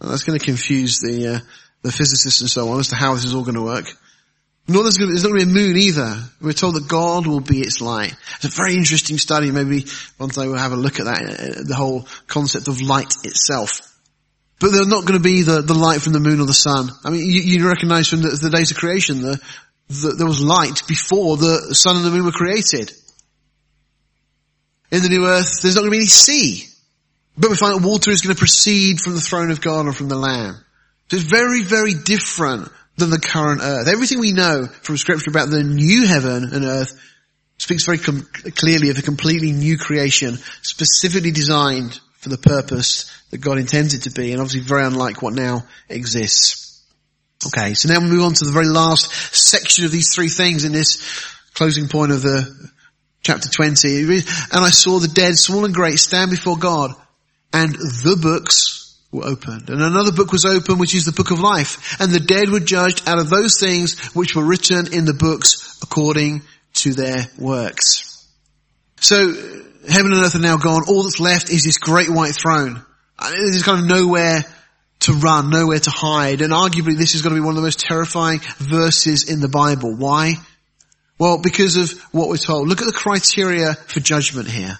And 0.00 0.10
that's 0.10 0.24
going 0.24 0.38
to 0.38 0.44
confuse 0.44 1.00
the, 1.00 1.34
uh, 1.34 1.38
the 1.82 1.92
physicists 1.92 2.40
and 2.40 2.48
so 2.48 2.66
on 2.70 2.80
as 2.80 2.88
to 2.88 2.96
how 2.96 3.12
this 3.12 3.26
is 3.26 3.34
all 3.34 3.42
going 3.42 3.56
to 3.56 3.62
work. 3.62 3.92
Nor 4.66 4.84
there's, 4.84 4.96
there's 4.96 5.22
not 5.22 5.32
going 5.32 5.40
to 5.40 5.46
be 5.46 5.52
a 5.52 5.54
moon 5.54 5.76
either. 5.76 6.16
We're 6.40 6.52
told 6.52 6.76
that 6.76 6.88
God 6.88 7.26
will 7.26 7.40
be 7.40 7.60
its 7.60 7.82
light. 7.82 8.14
It's 8.36 8.46
a 8.46 8.48
very 8.48 8.76
interesting 8.76 9.18
study. 9.18 9.50
Maybe 9.50 9.84
one 10.16 10.30
day 10.30 10.48
we'll 10.48 10.56
have 10.56 10.72
a 10.72 10.76
look 10.76 10.98
at 10.98 11.04
that, 11.04 11.22
uh, 11.22 11.62
the 11.62 11.74
whole 11.76 12.08
concept 12.26 12.68
of 12.68 12.80
light 12.80 13.12
itself. 13.22 13.82
But 14.60 14.70
they're 14.70 14.86
not 14.86 15.04
going 15.04 15.18
to 15.18 15.22
be 15.22 15.42
the, 15.42 15.60
the 15.60 15.74
light 15.74 16.00
from 16.00 16.14
the 16.14 16.20
moon 16.20 16.40
or 16.40 16.46
the 16.46 16.54
sun. 16.54 16.88
I 17.04 17.10
mean, 17.10 17.20
you, 17.20 17.42
you 17.42 17.68
recognize 17.68 18.08
from 18.08 18.22
the, 18.22 18.30
the 18.30 18.48
days 18.48 18.70
of 18.70 18.78
creation, 18.78 19.20
the, 19.20 19.38
that 19.88 20.14
there 20.16 20.26
was 20.26 20.40
light 20.40 20.86
before 20.86 21.36
the 21.36 21.74
sun 21.74 21.96
and 21.96 22.04
the 22.04 22.10
moon 22.10 22.24
were 22.24 22.32
created. 22.32 22.92
In 24.90 25.02
the 25.02 25.08
new 25.08 25.26
earth, 25.26 25.62
there's 25.62 25.74
not 25.74 25.82
going 25.82 25.92
to 25.92 25.96
be 25.96 25.98
any 25.98 26.06
sea. 26.06 26.66
But 27.36 27.50
we 27.50 27.56
find 27.56 27.74
that 27.74 27.86
water 27.86 28.10
is 28.10 28.20
going 28.20 28.34
to 28.34 28.38
proceed 28.38 29.00
from 29.00 29.14
the 29.14 29.20
throne 29.20 29.50
of 29.50 29.60
God 29.60 29.86
or 29.86 29.92
from 29.92 30.08
the 30.08 30.16
Lamb. 30.16 30.54
So 31.10 31.16
it's 31.16 31.24
very, 31.24 31.62
very 31.62 31.94
different 31.94 32.68
than 32.96 33.10
the 33.10 33.18
current 33.18 33.60
earth. 33.62 33.88
Everything 33.88 34.20
we 34.20 34.32
know 34.32 34.66
from 34.66 34.96
scripture 34.96 35.30
about 35.30 35.50
the 35.50 35.62
new 35.62 36.06
heaven 36.06 36.50
and 36.52 36.64
earth 36.64 36.98
speaks 37.58 37.84
very 37.84 37.98
com- 37.98 38.26
clearly 38.56 38.90
of 38.90 38.98
a 38.98 39.02
completely 39.02 39.52
new 39.52 39.78
creation, 39.78 40.38
specifically 40.62 41.30
designed 41.30 41.98
for 42.18 42.28
the 42.28 42.38
purpose 42.38 43.10
that 43.30 43.38
God 43.38 43.58
intends 43.58 43.94
it 43.94 44.02
to 44.02 44.10
be, 44.10 44.32
and 44.32 44.40
obviously 44.40 44.60
very 44.60 44.84
unlike 44.84 45.22
what 45.22 45.32
now 45.32 45.64
exists. 45.88 46.71
Okay, 47.46 47.74
so 47.74 47.92
now 47.92 48.00
we 48.00 48.06
move 48.06 48.22
on 48.22 48.34
to 48.34 48.44
the 48.44 48.52
very 48.52 48.68
last 48.68 49.10
section 49.34 49.84
of 49.84 49.90
these 49.90 50.14
three 50.14 50.28
things 50.28 50.64
in 50.64 50.72
this 50.72 50.98
closing 51.54 51.88
point 51.88 52.12
of 52.12 52.22
the 52.22 52.70
chapter 53.22 53.48
20. 53.48 54.02
And 54.02 54.24
I 54.52 54.70
saw 54.70 54.98
the 54.98 55.08
dead, 55.08 55.36
small 55.36 55.64
and 55.64 55.74
great, 55.74 55.98
stand 55.98 56.30
before 56.30 56.56
God, 56.56 56.92
and 57.52 57.72
the 57.72 58.18
books 58.20 58.98
were 59.10 59.24
opened. 59.24 59.68
And 59.70 59.82
another 59.82 60.12
book 60.12 60.32
was 60.32 60.44
opened, 60.44 60.80
which 60.80 60.94
is 60.94 61.04
the 61.04 61.12
book 61.12 61.30
of 61.30 61.40
life. 61.40 62.00
And 62.00 62.10
the 62.10 62.20
dead 62.20 62.48
were 62.48 62.60
judged 62.60 63.08
out 63.08 63.18
of 63.18 63.28
those 63.28 63.58
things 63.58 63.98
which 64.14 64.34
were 64.34 64.44
written 64.44 64.92
in 64.92 65.04
the 65.04 65.14
books 65.14 65.78
according 65.82 66.42
to 66.74 66.94
their 66.94 67.26
works. 67.38 68.26
So, 69.00 69.32
heaven 69.88 70.12
and 70.12 70.24
earth 70.24 70.36
are 70.36 70.38
now 70.38 70.56
gone. 70.56 70.84
All 70.86 71.02
that's 71.02 71.20
left 71.20 71.50
is 71.50 71.64
this 71.64 71.78
great 71.78 72.08
white 72.08 72.34
throne. 72.34 72.82
There's 73.20 73.62
kind 73.62 73.80
of 73.80 73.86
nowhere 73.86 74.44
to 75.02 75.12
run, 75.12 75.50
nowhere 75.50 75.78
to 75.78 75.90
hide. 75.90 76.40
And 76.40 76.52
arguably 76.52 76.96
this 76.96 77.14
is 77.14 77.22
going 77.22 77.34
to 77.34 77.40
be 77.40 77.44
one 77.44 77.52
of 77.52 77.56
the 77.56 77.66
most 77.66 77.80
terrifying 77.80 78.40
verses 78.58 79.28
in 79.28 79.40
the 79.40 79.48
Bible. 79.48 79.94
Why? 79.94 80.34
Well, 81.18 81.38
because 81.38 81.76
of 81.76 82.00
what 82.12 82.28
we're 82.28 82.36
told. 82.36 82.68
Look 82.68 82.80
at 82.80 82.86
the 82.86 82.92
criteria 82.92 83.74
for 83.74 84.00
judgment 84.00 84.48
here. 84.48 84.78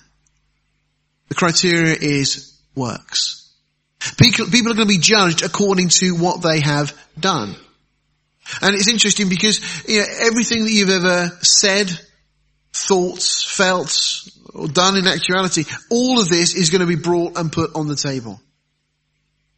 The 1.28 1.34
criteria 1.34 1.96
is 1.98 2.58
works. 2.74 3.50
People, 4.18 4.46
are 4.46 4.74
going 4.74 4.76
to 4.76 4.86
be 4.86 4.98
judged 4.98 5.42
according 5.42 5.88
to 5.88 6.16
what 6.16 6.42
they 6.42 6.60
have 6.60 6.96
done. 7.18 7.54
And 8.60 8.74
it's 8.74 8.88
interesting 8.88 9.28
because 9.28 9.60
you 9.88 10.00
know, 10.00 10.06
everything 10.22 10.64
that 10.64 10.72
you've 10.72 10.90
ever 10.90 11.28
said, 11.42 11.88
thought, 12.72 13.22
felt, 13.22 14.28
or 14.52 14.66
done 14.66 14.96
in 14.96 15.06
actuality, 15.06 15.64
all 15.90 16.20
of 16.20 16.28
this 16.28 16.54
is 16.54 16.70
going 16.70 16.80
to 16.80 16.86
be 16.86 17.00
brought 17.00 17.38
and 17.38 17.52
put 17.52 17.76
on 17.76 17.86
the 17.86 17.96
table. 17.96 18.40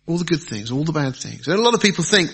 All 0.06 0.18
the 0.18 0.24
good 0.24 0.42
things, 0.42 0.70
all 0.70 0.84
the 0.84 0.92
bad 0.92 1.16
things. 1.16 1.46
And 1.46 1.58
a 1.58 1.62
lot 1.62 1.74
of 1.74 1.80
people 1.80 2.04
think 2.04 2.30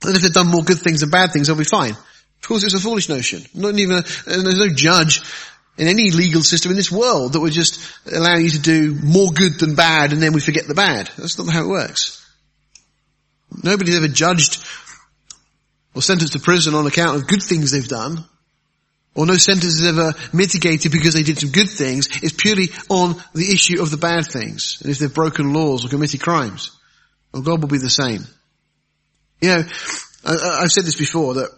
that 0.00 0.16
if 0.16 0.22
they've 0.22 0.32
done 0.32 0.48
more 0.48 0.62
good 0.62 0.78
things 0.78 1.00
than 1.00 1.10
bad 1.10 1.32
things, 1.32 1.46
they'll 1.46 1.56
be 1.56 1.64
fine. 1.64 1.92
Of 1.92 2.48
course, 2.48 2.64
it's 2.64 2.74
a 2.74 2.80
foolish 2.80 3.08
notion. 3.08 3.42
Not 3.54 3.78
even, 3.78 3.98
a, 3.98 4.02
there's 4.26 4.58
no 4.58 4.68
judge 4.74 5.22
in 5.78 5.88
any 5.88 6.10
legal 6.10 6.42
system 6.42 6.70
in 6.70 6.76
this 6.76 6.90
world 6.90 7.32
that 7.32 7.40
would 7.40 7.52
just 7.52 7.80
allow 8.10 8.36
you 8.36 8.50
to 8.50 8.58
do 8.58 8.94
more 9.02 9.30
good 9.30 9.58
than 9.58 9.74
bad 9.74 10.12
and 10.12 10.22
then 10.22 10.32
we 10.32 10.40
forget 10.40 10.66
the 10.66 10.74
bad. 10.74 11.10
That's 11.16 11.38
not 11.38 11.52
how 11.52 11.64
it 11.64 11.68
works. 11.68 12.18
Nobody's 13.62 13.96
ever 13.96 14.08
judged 14.08 14.64
or 15.94 16.02
sentenced 16.02 16.32
to 16.32 16.40
prison 16.40 16.74
on 16.74 16.86
account 16.86 17.16
of 17.16 17.28
good 17.28 17.42
things 17.42 17.70
they've 17.70 17.86
done. 17.86 18.24
Or 19.14 19.26
no 19.26 19.36
sentence 19.36 19.74
is 19.74 19.86
ever 19.86 20.14
mitigated 20.32 20.90
because 20.90 21.12
they 21.12 21.22
did 21.22 21.38
some 21.38 21.50
good 21.50 21.68
things. 21.68 22.08
It's 22.22 22.32
purely 22.32 22.70
on 22.88 23.16
the 23.34 23.52
issue 23.52 23.82
of 23.82 23.90
the 23.90 23.98
bad 23.98 24.24
things. 24.26 24.78
And 24.80 24.90
if 24.90 24.98
they've 24.98 25.12
broken 25.12 25.52
laws 25.52 25.84
or 25.84 25.88
committed 25.88 26.22
crimes. 26.22 26.70
Well, 27.32 27.42
God 27.42 27.60
will 27.60 27.68
be 27.68 27.78
the 27.78 27.90
same. 27.90 28.24
You 29.40 29.48
know, 29.48 29.62
I, 30.24 30.58
I've 30.62 30.72
said 30.72 30.84
this 30.84 30.96
before 30.96 31.34
that 31.34 31.50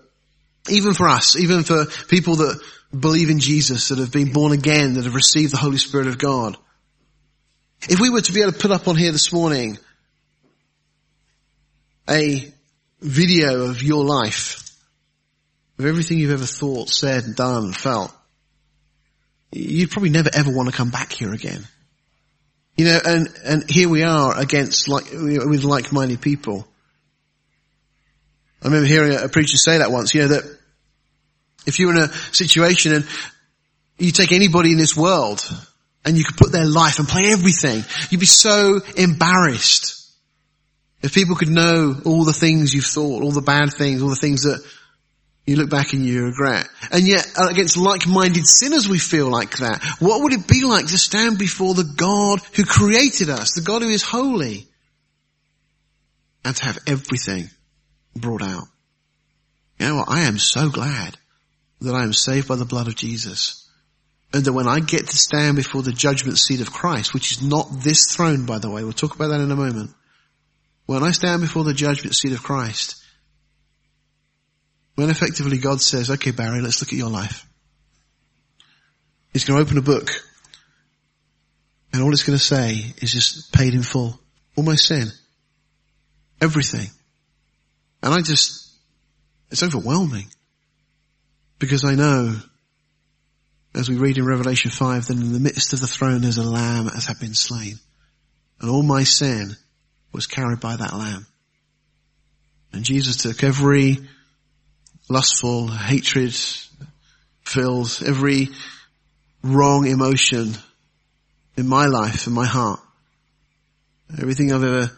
even 0.68 0.94
for 0.94 1.08
us, 1.08 1.36
even 1.36 1.62
for 1.62 1.84
people 2.08 2.36
that 2.36 2.60
believe 2.98 3.28
in 3.30 3.40
Jesus, 3.40 3.88
that 3.88 3.98
have 3.98 4.12
been 4.12 4.32
born 4.32 4.52
again, 4.52 4.94
that 4.94 5.04
have 5.04 5.14
received 5.14 5.52
the 5.52 5.58
Holy 5.58 5.78
Spirit 5.78 6.06
of 6.06 6.18
God, 6.18 6.56
if 7.88 8.00
we 8.00 8.08
were 8.08 8.20
to 8.20 8.32
be 8.32 8.40
able 8.40 8.52
to 8.52 8.58
put 8.58 8.70
up 8.70 8.88
on 8.88 8.96
here 8.96 9.12
this 9.12 9.32
morning 9.32 9.78
a 12.08 12.52
video 13.00 13.62
of 13.62 13.82
your 13.82 14.04
life, 14.04 14.70
of 15.78 15.84
everything 15.84 16.18
you've 16.18 16.32
ever 16.32 16.46
thought, 16.46 16.88
said, 16.88 17.24
done, 17.34 17.72
felt, 17.72 18.12
you'd 19.52 19.90
probably 19.90 20.10
never 20.10 20.30
ever 20.32 20.50
want 20.50 20.70
to 20.70 20.74
come 20.74 20.90
back 20.90 21.12
here 21.12 21.32
again. 21.32 21.66
You 22.76 22.86
know, 22.86 22.98
and, 23.04 23.28
and 23.44 23.70
here 23.70 23.88
we 23.88 24.02
are 24.02 24.36
against 24.36 24.88
like, 24.88 25.10
with 25.12 25.64
like-minded 25.64 26.20
people. 26.20 26.66
I 28.62 28.68
remember 28.68 28.86
hearing 28.86 29.16
a 29.16 29.28
preacher 29.28 29.56
say 29.56 29.78
that 29.78 29.92
once, 29.92 30.14
you 30.14 30.22
know, 30.22 30.28
that 30.28 30.58
if 31.66 31.78
you're 31.78 31.92
in 31.92 31.98
a 31.98 32.08
situation 32.08 32.94
and 32.94 33.06
you 33.98 34.10
take 34.10 34.32
anybody 34.32 34.72
in 34.72 34.78
this 34.78 34.96
world 34.96 35.42
and 36.04 36.16
you 36.16 36.24
could 36.24 36.36
put 36.36 36.50
their 36.50 36.66
life 36.66 36.98
and 36.98 37.06
play 37.06 37.22
everything, 37.26 37.84
you'd 38.10 38.20
be 38.20 38.26
so 38.26 38.80
embarrassed. 38.96 40.10
If 41.02 41.14
people 41.14 41.36
could 41.36 41.50
know 41.50 42.00
all 42.04 42.24
the 42.24 42.32
things 42.32 42.74
you've 42.74 42.86
thought, 42.86 43.22
all 43.22 43.30
the 43.30 43.42
bad 43.42 43.72
things, 43.72 44.02
all 44.02 44.08
the 44.08 44.16
things 44.16 44.42
that 44.42 44.64
you 45.46 45.56
look 45.56 45.68
back 45.68 45.92
and 45.92 46.04
you 46.04 46.24
regret. 46.24 46.68
And 46.90 47.06
yet, 47.06 47.26
uh, 47.36 47.48
against 47.48 47.76
like-minded 47.76 48.46
sinners 48.46 48.88
we 48.88 48.98
feel 48.98 49.28
like 49.28 49.58
that. 49.58 49.82
What 49.98 50.22
would 50.22 50.32
it 50.32 50.48
be 50.48 50.64
like 50.64 50.86
to 50.86 50.98
stand 50.98 51.38
before 51.38 51.74
the 51.74 51.92
God 51.96 52.40
who 52.54 52.64
created 52.64 53.28
us, 53.28 53.52
the 53.52 53.60
God 53.60 53.82
who 53.82 53.90
is 53.90 54.02
holy, 54.02 54.66
and 56.44 56.56
to 56.56 56.64
have 56.64 56.78
everything 56.86 57.50
brought 58.16 58.42
out? 58.42 58.64
You 59.78 59.88
know 59.88 59.96
what? 59.96 60.08
I 60.08 60.20
am 60.22 60.38
so 60.38 60.70
glad 60.70 61.18
that 61.80 61.94
I 61.94 62.04
am 62.04 62.14
saved 62.14 62.48
by 62.48 62.56
the 62.56 62.64
blood 62.64 62.88
of 62.88 62.96
Jesus. 62.96 63.68
And 64.32 64.44
that 64.44 64.52
when 64.52 64.66
I 64.66 64.80
get 64.80 65.08
to 65.08 65.16
stand 65.16 65.56
before 65.56 65.82
the 65.82 65.92
judgment 65.92 66.38
seat 66.38 66.60
of 66.60 66.72
Christ, 66.72 67.12
which 67.12 67.32
is 67.32 67.42
not 67.42 67.68
this 67.70 68.06
throne, 68.08 68.46
by 68.46 68.58
the 68.58 68.70
way, 68.70 68.82
we'll 68.82 68.92
talk 68.92 69.14
about 69.14 69.28
that 69.28 69.40
in 69.40 69.50
a 69.50 69.56
moment. 69.56 69.90
When 70.86 71.02
I 71.02 71.12
stand 71.12 71.42
before 71.42 71.64
the 71.64 71.74
judgment 71.74 72.14
seat 72.14 72.32
of 72.32 72.42
Christ, 72.42 73.03
when 74.94 75.10
effectively 75.10 75.58
God 75.58 75.80
says, 75.80 76.10
okay 76.10 76.30
Barry, 76.30 76.60
let's 76.60 76.80
look 76.80 76.92
at 76.92 76.98
your 76.98 77.10
life. 77.10 77.46
He's 79.32 79.44
going 79.44 79.58
to 79.58 79.64
open 79.64 79.78
a 79.78 79.82
book 79.82 80.10
and 81.94 82.02
all 82.02 82.12
it's 82.12 82.24
going 82.24 82.36
to 82.36 82.44
say 82.44 82.92
is 83.00 83.12
just 83.12 83.52
paid 83.52 83.72
in 83.72 83.84
full. 83.84 84.18
All 84.56 84.64
my 84.64 84.74
sin. 84.74 85.06
Everything. 86.40 86.88
And 88.02 88.12
I 88.12 88.20
just, 88.20 88.72
it's 89.52 89.62
overwhelming. 89.62 90.26
Because 91.60 91.84
I 91.84 91.94
know, 91.94 92.34
as 93.76 93.88
we 93.88 93.96
read 93.96 94.18
in 94.18 94.26
Revelation 94.26 94.72
5, 94.72 95.06
that 95.06 95.16
in 95.16 95.32
the 95.32 95.38
midst 95.38 95.72
of 95.72 95.80
the 95.80 95.86
throne 95.86 96.22
there's 96.22 96.38
a 96.38 96.42
lamb 96.42 96.88
as 96.88 97.06
had 97.06 97.20
been 97.20 97.34
slain. 97.34 97.76
And 98.60 98.68
all 98.68 98.82
my 98.82 99.04
sin 99.04 99.56
was 100.10 100.26
carried 100.26 100.58
by 100.58 100.74
that 100.74 100.94
lamb. 100.94 101.26
And 102.72 102.82
Jesus 102.82 103.18
took 103.18 103.44
every 103.44 103.98
lustful, 105.08 105.68
hatred 105.68 106.34
fills 107.44 108.02
every 108.02 108.48
wrong 109.42 109.86
emotion 109.86 110.54
in 111.56 111.68
my 111.68 111.86
life, 111.86 112.26
in 112.26 112.32
my 112.32 112.46
heart. 112.46 112.80
Everything 114.18 114.52
I've 114.52 114.64
ever 114.64 114.90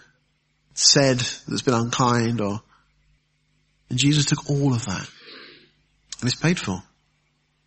said 0.75 1.19
that's 1.19 1.63
been 1.63 1.75
unkind 1.75 2.41
or, 2.41 2.61
and 3.89 3.99
Jesus 3.99 4.27
took 4.27 4.51
all 4.51 4.75
of 4.75 4.85
that 4.85 5.09
and 6.21 6.29
it's 6.29 6.41
paid 6.41 6.59
for. 6.59 6.83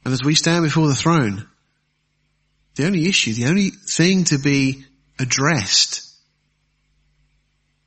And 0.06 0.14
as 0.14 0.24
we 0.24 0.36
stand 0.36 0.64
before 0.64 0.88
the 0.88 0.96
throne, 0.96 1.48
the 2.76 2.86
only 2.86 3.08
issue, 3.08 3.34
the 3.34 3.48
only 3.48 3.70
thing 3.70 4.24
to 4.26 4.38
be 4.38 4.86
addressed 5.20 6.09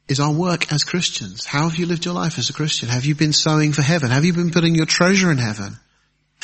is 0.09 0.21
our 0.21 0.33
work 0.33 0.73
as 0.73 0.85
Christians. 0.85 1.47
How 1.47 1.69
have 1.69 1.79
you 1.79 1.87
lived 1.87 2.05
your 2.05 2.15
life 2.15 2.39
as 2.39 2.51
a 2.51 2.53
Christian? 2.53 2.89
Have 2.89 3.05
you 3.05 3.15
been 3.15 3.33
sowing 3.33 3.73
for 3.73 3.83
heaven? 3.83 4.11
Have 4.11 4.25
you 4.25 4.33
been 4.33 4.51
putting 4.51 4.75
your 4.75 4.87
treasure 4.87 5.31
in 5.31 5.39
heaven? 5.39 5.77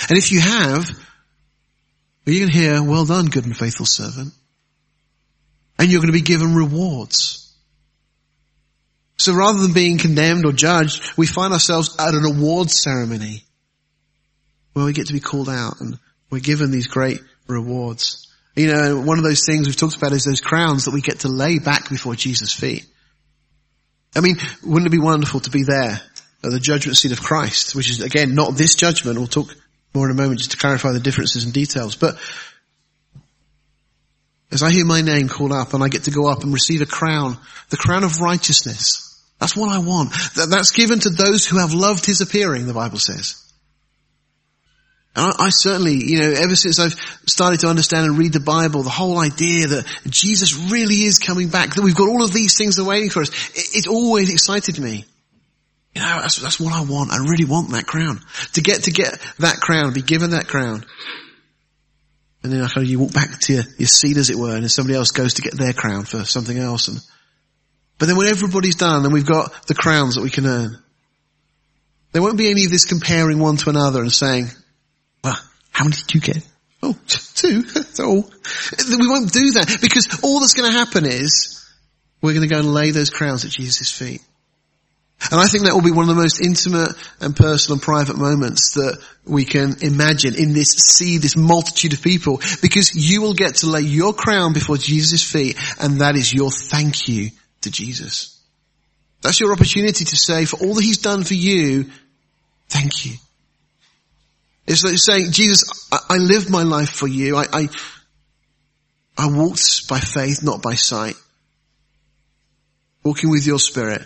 And 0.09 0.19
if 0.19 0.31
you 0.31 0.41
have, 0.41 0.89
well, 2.25 2.35
you 2.35 2.41
can 2.41 2.51
hear, 2.51 2.83
well 2.83 3.05
done, 3.05 3.27
good 3.27 3.45
and 3.45 3.57
faithful 3.57 3.87
servant. 3.87 4.33
And 5.79 5.91
you're 5.91 6.01
going 6.01 6.13
to 6.13 6.19
be 6.19 6.21
given 6.21 6.55
rewards. 6.55 7.53
So 9.17 9.35
rather 9.35 9.61
than 9.61 9.73
being 9.73 9.99
condemned 9.99 10.45
or 10.45 10.53
judged, 10.53 11.17
we 11.17 11.27
find 11.27 11.53
ourselves 11.53 11.97
at 11.99 12.15
an 12.15 12.25
awards 12.25 12.81
ceremony 12.81 13.45
where 14.73 14.85
we 14.85 14.93
get 14.93 15.09
to 15.09 15.13
be 15.13 15.21
called 15.21 15.49
out 15.49 15.81
and 15.81 15.99
we're 16.31 16.39
given 16.39 16.71
these 16.71 16.87
great 16.87 17.21
rewards. 17.49 18.29
You 18.55 18.73
know, 18.73 19.01
one 19.01 19.19
of 19.19 19.25
those 19.25 19.45
things 19.45 19.67
we've 19.67 19.77
talked 19.77 19.97
about 19.97 20.13
is 20.13 20.25
those 20.25 20.41
crowns 20.41 20.85
that 20.85 20.95
we 20.95 21.01
get 21.01 21.21
to 21.21 21.29
lay 21.29 21.59
back 21.59 21.89
before 21.89 22.15
Jesus' 22.15 22.53
feet. 22.53 22.87
I 24.15 24.21
mean, 24.21 24.37
wouldn't 24.65 24.87
it 24.87 24.91
be 24.91 24.99
wonderful 24.99 25.41
to 25.41 25.51
be 25.51 25.65
there 25.65 26.01
at 26.45 26.51
the 26.51 26.61
judgment 26.61 26.97
seat 26.97 27.13
of 27.13 27.23
Christ, 27.23 27.75
which 27.75 27.91
is 27.91 28.01
again 28.01 28.35
not 28.35 28.57
this 28.57 28.75
judgment. 28.75 29.19
We'll 29.19 29.27
talk 29.27 29.55
more 29.95 30.07
in 30.07 30.17
a 30.17 30.21
moment 30.21 30.39
just 30.39 30.53
to 30.53 30.57
clarify 30.57 30.93
the 30.93 31.01
differences 31.01 31.45
and 31.45 31.53
details. 31.53 31.97
But 31.97 32.17
as 34.51 34.63
I 34.63 34.71
hear 34.71 34.85
my 34.85 35.03
name 35.03 35.29
called 35.29 35.53
up 35.53 35.75
and 35.75 35.83
I 35.83 35.89
get 35.89 36.05
to 36.05 36.11
go 36.11 36.27
up 36.27 36.43
and 36.43 36.53
receive 36.53 36.81
a 36.81 36.87
crown, 36.87 37.37
the 37.71 37.77
crown 37.77 38.05
of 38.05 38.21
righteousness. 38.21 39.05
That's 39.39 39.55
what 39.55 39.69
I 39.69 39.79
want. 39.79 40.13
That's 40.35 40.73
given 40.73 40.99
to 41.01 41.11
those 41.11 41.47
who 41.47 41.59
have 41.59 41.73
loved 41.73 42.05
his 42.05 42.21
appearing, 42.21 42.67
the 42.67 42.75
Bible 42.75 42.99
says. 42.99 43.48
And 45.19 45.27
I, 45.27 45.47
I, 45.47 45.51
certainly, 45.51 45.97
you 45.97 46.21
know, 46.21 46.31
ever 46.31 46.55
since 46.55 46.79
I've 46.79 46.95
started 47.27 47.61
to 47.61 47.69
understand 47.69 48.07
and 48.07 48.17
read 48.17 48.33
the 48.33 48.41
Bible, 48.41 48.85
the 48.85 48.91
whole 48.91 49.19
idea 49.19 49.67
that 49.67 49.87
Jesus 50.09 50.55
really 50.55 50.95
is 50.95 51.19
coming 51.19 51.49
back, 51.49 51.75
that 51.75 51.83
we've 51.83 51.97
got 51.97 52.09
all 52.09 52.23
of 52.23 52.33
these 52.33 52.57
things 52.57 52.81
waiting 52.81 53.11
for 53.11 53.23
us, 53.23 53.31
it, 53.51 53.79
it 53.79 53.89
always 53.89 54.33
excited 54.33 54.79
me. 54.79 55.05
You 55.95 56.03
know, 56.03 56.21
that's, 56.21 56.37
that's 56.37 56.61
what 56.61 56.73
I 56.73 56.83
want. 56.83 57.11
I 57.11 57.19
really 57.19 57.47
want 57.47 57.71
that 57.73 57.85
crown. 57.85 58.21
To 58.53 58.61
get, 58.61 58.85
to 58.85 58.93
get 58.93 59.19
that 59.41 59.57
crown, 59.57 59.93
be 59.93 60.03
given 60.03 60.31
that 60.31 60.47
crown. 60.47 60.85
And 62.45 62.53
then 62.53 62.61
after 62.61 62.85
you 62.85 63.01
walk 63.01 63.13
back 63.13 63.41
to 63.41 63.55
your, 63.55 63.65
your 63.77 63.89
seat 63.89 64.19
as 64.19 64.31
it 64.31 64.37
were, 64.37 64.55
and 64.55 64.63
then 64.63 64.69
somebody 64.69 64.97
else 64.97 65.11
goes 65.11 65.35
to 65.35 65.43
get 65.43 65.55
their 65.55 65.73
crown 65.73 66.05
for 66.05 66.25
something 66.25 66.57
else. 66.57 66.87
And, 66.87 66.99
but 67.99 68.07
then 68.07 68.17
when 68.17 68.29
everybody's 68.29 68.77
done 68.77 69.05
and 69.05 69.13
we've 69.13 69.27
got 69.27 69.67
the 69.67 69.75
crowns 69.75 70.15
that 70.15 70.23
we 70.23 70.31
can 70.31 70.47
earn, 70.47 70.79
there 72.13 72.23
won't 72.23 72.39
be 72.39 72.53
any 72.53 72.67
of 72.67 72.71
this 72.71 72.85
comparing 72.85 73.41
one 73.41 73.57
to 73.57 73.71
another 73.71 74.01
and 74.01 74.13
saying, 74.13 74.47
how 75.79 75.85
many 75.85 75.95
did 75.95 76.13
you 76.13 76.21
get? 76.21 76.45
Oh, 76.83 76.97
two. 77.07 77.63
That's 77.63 78.01
all. 78.01 78.29
We 78.99 79.09
won't 79.09 79.33
do 79.33 79.53
that 79.53 79.79
because 79.81 80.09
all 80.25 80.41
that's 80.41 80.55
going 80.55 80.69
to 80.69 80.77
happen 80.77 81.07
is 81.07 81.65
we're 82.21 82.35
going 82.35 82.49
to 82.49 82.53
go 82.53 82.59
and 82.59 82.75
lay 82.75 82.91
those 82.91 83.11
crowns 83.11 83.45
at 83.45 83.53
Jesus' 83.53 83.89
feet. 83.89 84.21
And 85.31 85.41
I 85.41 85.47
think 85.47 85.65
that 85.65 85.75
will 85.75 85.83
be 85.83 85.93
one 85.93 86.09
of 86.09 86.17
the 86.17 86.21
most 86.21 86.45
intimate 86.45 86.89
and 87.21 87.37
personal 87.37 87.75
and 87.75 87.83
private 87.83 88.17
moments 88.17 88.75
that 88.75 89.01
we 89.25 89.45
can 89.45 89.77
imagine 89.81 90.35
in 90.35 90.53
this 90.53 90.71
sea, 90.71 91.19
this 91.19 91.37
multitude 91.37 91.93
of 91.93 92.03
people, 92.03 92.41
because 92.61 92.93
you 92.93 93.23
will 93.23 93.35
get 93.35 93.57
to 93.57 93.69
lay 93.69 93.83
your 93.83 94.13
crown 94.13 94.53
before 94.53 94.79
Jesus' 94.79 95.23
feet 95.23 95.57
and 95.79 96.01
that 96.01 96.17
is 96.17 96.35
your 96.35 96.51
thank 96.51 97.07
you 97.07 97.31
to 97.61 97.71
Jesus. 97.71 98.37
That's 99.23 99.39
your 99.39 99.53
opportunity 99.53 100.05
to 100.07 100.17
say, 100.17 100.45
for 100.45 100.57
all 100.59 100.75
that 100.75 100.83
he's 100.83 100.99
done 100.99 101.23
for 101.23 101.35
you, 101.35 101.87
thank 102.69 103.07
you. 103.07 103.13
It's 104.69 104.85
like 104.85 104.99
saying, 104.99 105.33
Jesus, 105.33 105.89
I, 105.91 105.99
I 106.11 106.17
lived 106.19 106.51
my 106.51 106.63
life 106.63 106.91
for 106.91 107.09
you. 107.09 107.37
I, 107.37 107.45
I, 107.53 107.69
I 109.17 109.29
walked 109.29 109.89
by 109.89 109.99
faith, 109.99 110.43
not 110.43 110.61
by 110.61 110.75
sight. 110.75 111.17
Walking 113.03 113.31
with 113.31 113.47
your 113.47 113.59
spirit. 113.59 114.03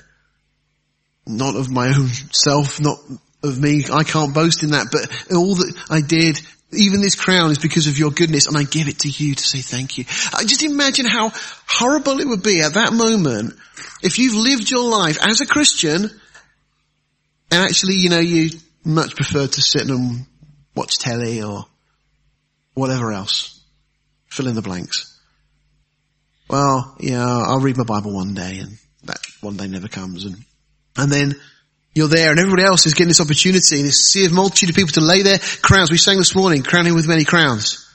Not 1.27 1.57
of 1.57 1.69
my 1.69 1.89
own 1.89 2.09
self, 2.31 2.81
not 2.81 2.99
of 3.43 3.61
me. 3.61 3.85
I 3.93 4.05
can't 4.05 4.33
boast 4.33 4.63
in 4.63 4.71
that, 4.71 4.87
but 4.93 5.37
all 5.37 5.57
that 5.57 5.75
I 5.91 6.01
did, 6.01 6.41
even 6.71 7.01
this 7.01 7.17
crown 7.17 7.51
is 7.51 7.59
because 7.59 7.89
of 7.89 7.99
your 7.99 8.13
goodness 8.13 8.47
and 8.47 8.57
I 8.57 8.63
give 8.63 8.87
it 8.87 9.01
to 9.01 9.09
you 9.09 9.35
to 9.35 9.43
say 9.43 9.59
thank 9.59 9.99
you. 9.99 10.05
I 10.33 10.45
just 10.45 10.63
imagine 10.63 11.07
how 11.07 11.33
horrible 11.67 12.21
it 12.21 12.29
would 12.29 12.43
be 12.45 12.61
at 12.61 12.75
that 12.75 12.93
moment 12.93 13.55
if 14.03 14.19
you've 14.19 14.35
lived 14.35 14.71
your 14.71 14.89
life 14.89 15.19
as 15.21 15.41
a 15.41 15.47
Christian 15.47 16.03
and 17.51 17.63
actually, 17.63 17.95
you 17.95 18.11
know, 18.11 18.21
you 18.21 18.51
much 18.85 19.17
prefer 19.17 19.47
to 19.47 19.63
sit 19.63 19.89
and 19.89 20.27
watch 20.75 20.99
telly 20.99 21.43
or 21.43 21.67
whatever 22.75 23.13
else. 23.13 23.61
Fill 24.29 24.49
in 24.49 24.55
the 24.55 24.63
blanks. 24.63 25.19
Well, 26.49 26.97
yeah, 27.01 27.27
I'll 27.27 27.61
read 27.61 27.77
my 27.77 27.85
Bible 27.85 28.13
one 28.13 28.35
day 28.35 28.59
and 28.59 28.79
that 29.05 29.19
one 29.41 29.57
day 29.57 29.69
never 29.69 29.89
comes 29.89 30.25
and, 30.25 30.37
and 30.97 31.11
then 31.11 31.35
you're 31.95 32.09
there 32.09 32.31
and 32.31 32.39
everybody 32.39 32.65
else 32.65 32.87
is 32.87 32.95
getting 32.95 33.09
this 33.09 33.21
opportunity, 33.21 33.77
and 33.77 33.87
this 33.87 34.09
sea 34.09 34.25
of 34.25 34.33
multitude 34.33 34.71
of 34.71 34.77
people 34.77 34.93
to 34.93 35.03
lay 35.03 35.23
their 35.23 35.39
crowns. 35.61 35.91
We 35.91 35.99
sang 35.99 36.17
this 36.17 36.35
morning, 36.35 36.63
crowning 36.63 36.95
with 36.95 37.07
many 37.07 37.25
crowns. 37.25 37.87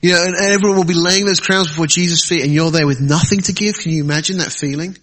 You 0.00 0.12
know, 0.12 0.22
and 0.22 0.36
everyone 0.36 0.76
will 0.76 0.84
be 0.84 0.94
laying 0.94 1.26
those 1.26 1.40
crowns 1.40 1.68
before 1.68 1.86
Jesus' 1.86 2.26
feet 2.26 2.42
and 2.42 2.52
you're 2.52 2.70
there 2.70 2.86
with 2.86 3.00
nothing 3.00 3.40
to 3.42 3.52
give. 3.52 3.78
Can 3.78 3.92
you 3.92 4.04
imagine 4.04 4.38
that 4.38 4.52
feeling? 4.52 4.96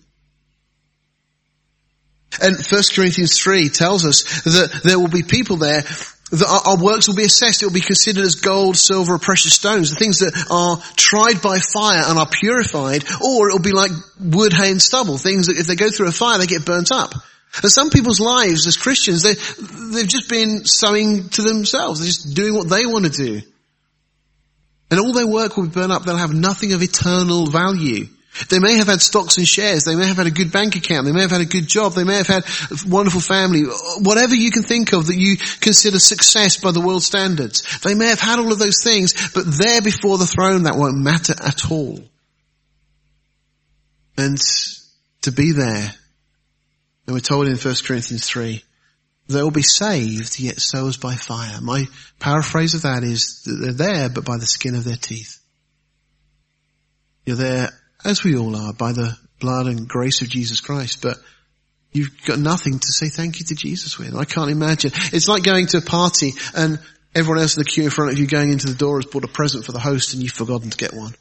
And 2.41 2.55
1 2.55 2.81
Corinthians 2.95 3.39
3 3.39 3.69
tells 3.69 4.05
us 4.05 4.43
that 4.43 4.81
there 4.83 4.99
will 4.99 5.09
be 5.09 5.23
people 5.23 5.57
there 5.57 5.83
that 6.31 6.47
our, 6.47 6.73
our 6.73 6.83
works 6.83 7.07
will 7.07 7.15
be 7.15 7.25
assessed. 7.25 7.61
It 7.61 7.65
will 7.65 7.73
be 7.73 7.81
considered 7.81 8.23
as 8.23 8.35
gold, 8.35 8.77
silver, 8.77 9.15
or 9.15 9.19
precious 9.19 9.53
stones. 9.53 9.89
The 9.89 9.97
things 9.97 10.19
that 10.19 10.33
are 10.49 10.77
tried 10.95 11.41
by 11.41 11.59
fire 11.59 12.03
and 12.05 12.17
are 12.17 12.27
purified, 12.27 13.03
or 13.21 13.49
it 13.49 13.53
will 13.53 13.59
be 13.59 13.73
like 13.73 13.91
wood, 14.19 14.53
hay, 14.53 14.71
and 14.71 14.81
stubble. 14.81 15.17
Things 15.17 15.47
that 15.47 15.57
if 15.57 15.67
they 15.67 15.75
go 15.75 15.89
through 15.89 16.07
a 16.07 16.11
fire, 16.11 16.37
they 16.37 16.47
get 16.47 16.65
burnt 16.65 16.91
up. 16.91 17.13
And 17.61 17.71
some 17.71 17.89
people's 17.89 18.21
lives 18.21 18.65
as 18.65 18.77
Christians, 18.77 19.23
they, 19.23 19.33
they've 19.33 20.07
just 20.07 20.29
been 20.29 20.65
sowing 20.65 21.27
to 21.29 21.41
themselves. 21.41 21.99
They're 21.99 22.07
just 22.07 22.33
doing 22.33 22.55
what 22.55 22.69
they 22.69 22.85
want 22.85 23.05
to 23.05 23.11
do. 23.11 23.41
And 24.89 24.99
all 24.99 25.13
their 25.13 25.27
work 25.27 25.57
will 25.57 25.67
be 25.67 25.73
burned 25.73 25.91
up. 25.91 26.03
They'll 26.03 26.15
have 26.15 26.33
nothing 26.33 26.73
of 26.73 26.81
eternal 26.81 27.47
value. 27.47 28.07
They 28.49 28.59
may 28.59 28.75
have 28.75 28.87
had 28.87 29.01
stocks 29.01 29.37
and 29.37 29.47
shares. 29.47 29.83
They 29.83 29.95
may 29.95 30.07
have 30.07 30.17
had 30.17 30.27
a 30.27 30.31
good 30.31 30.51
bank 30.51 30.75
account. 30.75 31.05
They 31.05 31.11
may 31.11 31.21
have 31.21 31.31
had 31.31 31.41
a 31.41 31.45
good 31.45 31.67
job. 31.67 31.93
They 31.93 32.05
may 32.05 32.15
have 32.15 32.27
had 32.27 32.45
a 32.45 32.87
wonderful 32.87 33.19
family. 33.19 33.63
Whatever 33.99 34.35
you 34.35 34.51
can 34.51 34.63
think 34.63 34.93
of 34.93 35.07
that 35.07 35.17
you 35.17 35.35
consider 35.59 35.99
success 35.99 36.57
by 36.57 36.71
the 36.71 36.79
world 36.79 37.03
standards. 37.03 37.79
They 37.79 37.93
may 37.93 38.07
have 38.07 38.21
had 38.21 38.39
all 38.39 38.51
of 38.51 38.59
those 38.59 38.83
things, 38.83 39.31
but 39.33 39.45
there 39.45 39.81
before 39.81 40.17
the 40.17 40.25
throne 40.25 40.63
that 40.63 40.77
won't 40.77 40.97
matter 40.97 41.33
at 41.33 41.69
all. 41.69 41.99
And 44.17 44.37
to 45.23 45.31
be 45.31 45.51
there, 45.51 45.93
and 47.07 47.13
we're 47.13 47.19
told 47.19 47.47
in 47.47 47.57
1 47.57 47.75
Corinthians 47.85 48.25
3, 48.25 48.63
they 49.27 49.43
will 49.43 49.51
be 49.51 49.61
saved, 49.61 50.39
yet 50.39 50.59
so 50.59 50.87
as 50.87 50.97
by 50.97 51.15
fire. 51.15 51.59
My 51.61 51.85
paraphrase 52.19 52.75
of 52.75 52.83
that 52.83 53.03
is 53.03 53.43
that 53.43 53.55
they're 53.61 53.73
there, 53.73 54.09
but 54.09 54.25
by 54.25 54.37
the 54.37 54.45
skin 54.45 54.75
of 54.75 54.83
their 54.83 54.95
teeth. 54.95 55.39
You're 57.25 57.37
there 57.37 57.69
as 58.03 58.23
we 58.23 58.37
all 58.37 58.55
are, 58.55 58.73
by 58.73 58.91
the 58.91 59.17
blood 59.39 59.67
and 59.67 59.87
grace 59.87 60.21
of 60.21 60.29
Jesus 60.29 60.61
Christ, 60.61 61.01
but 61.01 61.17
you've 61.91 62.23
got 62.25 62.39
nothing 62.39 62.79
to 62.79 62.91
say 62.91 63.09
thank 63.09 63.39
you 63.39 63.45
to 63.45 63.55
Jesus 63.55 63.97
with. 63.97 64.15
I 64.15 64.25
can't 64.25 64.51
imagine. 64.51 64.91
It's 65.11 65.27
like 65.27 65.43
going 65.43 65.67
to 65.67 65.77
a 65.77 65.81
party 65.81 66.33
and 66.55 66.79
everyone 67.13 67.41
else 67.41 67.57
in 67.57 67.61
the 67.63 67.69
queue 67.69 67.83
in 67.83 67.89
front 67.89 68.11
of 68.13 68.19
you 68.19 68.27
going 68.27 68.51
into 68.51 68.67
the 68.67 68.75
door 68.75 68.97
has 68.97 69.05
bought 69.05 69.23
a 69.23 69.27
present 69.27 69.65
for 69.65 69.71
the 69.71 69.79
host 69.79 70.13
and 70.13 70.23
you've 70.23 70.31
forgotten 70.31 70.69
to 70.69 70.77
get 70.77 70.93
one. 70.93 71.13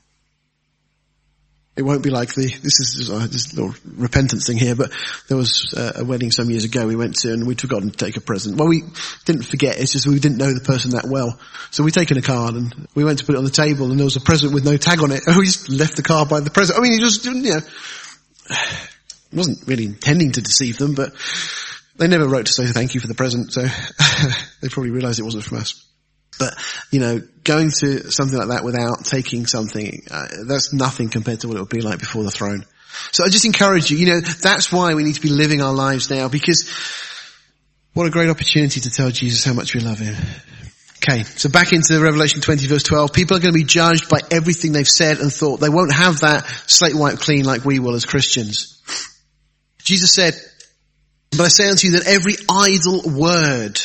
It 1.81 1.85
won't 1.85 2.03
be 2.03 2.11
like 2.11 2.35
the, 2.35 2.43
this 2.43 2.79
is 2.79 3.09
just, 3.09 3.11
uh, 3.11 3.15
a 3.15 3.63
little 3.63 3.75
repentance 3.97 4.47
thing 4.47 4.59
here, 4.59 4.75
but 4.75 4.93
there 5.29 5.37
was 5.39 5.73
uh, 5.75 5.93
a 5.97 6.05
wedding 6.05 6.31
some 6.31 6.51
years 6.51 6.65
ago 6.65 6.87
we 6.87 6.95
went 6.95 7.15
to 7.21 7.33
and 7.33 7.47
we'd 7.47 7.59
forgotten 7.59 7.91
to 7.91 7.97
take 7.97 8.19
a 8.19 8.21
present. 8.21 8.59
Well, 8.59 8.69
we 8.69 8.83
didn't 9.25 9.45
forget, 9.45 9.81
it's 9.81 9.93
just 9.93 10.07
we 10.07 10.19
didn't 10.19 10.37
know 10.37 10.53
the 10.53 10.61
person 10.61 10.91
that 10.91 11.07
well. 11.07 11.41
So 11.71 11.83
we'd 11.83 11.95
taken 11.95 12.19
a 12.19 12.21
card 12.21 12.55
and 12.55 12.87
we 12.95 13.03
went 13.03 13.21
to 13.21 13.25
put 13.25 13.35
it 13.35 13.39
on 13.39 13.45
the 13.45 13.51
table 13.51 13.91
and 13.91 13.99
there 13.99 14.05
was 14.05 14.17
a 14.17 14.21
present 14.21 14.53
with 14.53 14.63
no 14.63 14.77
tag 14.77 15.03
on 15.03 15.11
it 15.11 15.27
and 15.27 15.37
we 15.39 15.47
just 15.47 15.71
left 15.71 15.97
the 15.97 16.03
card 16.03 16.29
by 16.29 16.41
the 16.41 16.51
present. 16.51 16.79
I 16.79 16.83
mean, 16.83 16.93
he 16.93 16.99
just, 16.99 17.23
didn't 17.23 17.45
you 17.45 17.53
know, 17.53 17.61
wasn't 19.33 19.67
really 19.67 19.87
intending 19.87 20.33
to 20.33 20.43
deceive 20.43 20.77
them, 20.77 20.95
but 20.95 21.15
they 21.97 22.09
never 22.09 22.29
wrote 22.29 22.45
to 22.45 22.53
say 22.53 22.67
thank 22.67 22.95
you 22.95 23.01
for 23.01 23.07
the 23.07 23.15
present, 23.15 23.55
so 23.55 23.63
they 24.61 24.69
probably 24.69 24.91
realized 24.91 25.19
it 25.19 25.23
wasn't 25.23 25.45
from 25.45 25.57
us. 25.57 25.83
But, 26.39 26.55
you 26.91 27.01
know, 27.01 27.21
going 27.45 27.71
to 27.81 28.11
something 28.11 28.39
like 28.39 28.49
that 28.49 28.65
without 28.65 29.05
taking 29.05 29.47
something, 29.47 30.03
uh, 30.11 30.27
that's 30.47 30.73
nothing 30.73 31.09
compared 31.11 31.41
to 31.41 31.49
what 31.49 31.57
it 31.57 31.61
would 31.61 31.69
be 31.69 31.83
like 31.83 31.99
before 31.99 32.23
the 32.23 32.31
throne. 32.31 32.65
So 33.13 33.25
I 33.25 33.29
just 33.29 33.45
encourage 33.45 33.91
you, 33.91 33.99
you 33.99 34.07
know, 34.07 34.21
that's 34.21 34.73
why 34.73 34.95
we 34.95 35.05
need 35.05 35.15
to 35.15 35.21
be 35.21 35.29
living 35.29 35.63
our 35.63 35.75
lives 35.75 36.11
now 36.11 36.29
because 36.29 36.69
what 37.93 38.07
a 38.07 38.11
great 38.11 38.31
opportunity 38.31 38.81
to 38.81 38.91
tell 38.91 39.11
Jesus 39.11 39.45
how 39.45 39.53
much 39.53 39.75
we 39.75 39.81
love 39.81 39.99
him. 39.99 40.15
Okay, 41.03 41.23
so 41.25 41.49
back 41.49 41.73
into 41.73 41.99
Revelation 41.99 42.43
20 42.43 42.67
verse 42.67 42.83
12. 42.83 43.13
People 43.13 43.37
are 43.37 43.41
going 43.41 43.53
to 43.53 43.59
be 43.59 43.65
judged 43.65 44.09
by 44.09 44.21
everything 44.31 44.73
they've 44.73 44.87
said 44.87 45.19
and 45.19 45.33
thought. 45.33 45.61
They 45.61 45.71
won't 45.71 45.93
have 45.93 46.21
that 46.21 46.47
slate 46.67 46.95
wiped 46.95 47.21
clean 47.21 47.45
like 47.45 47.65
we 47.65 47.79
will 47.79 47.95
as 47.95 48.05
Christians. 48.05 48.83
Jesus 49.83 50.13
said, 50.13 50.35
but 51.31 51.41
I 51.41 51.49
say 51.49 51.69
unto 51.71 51.87
you 51.87 51.93
that 51.95 52.07
every 52.07 52.35
idle 52.51 53.03
word, 53.19 53.81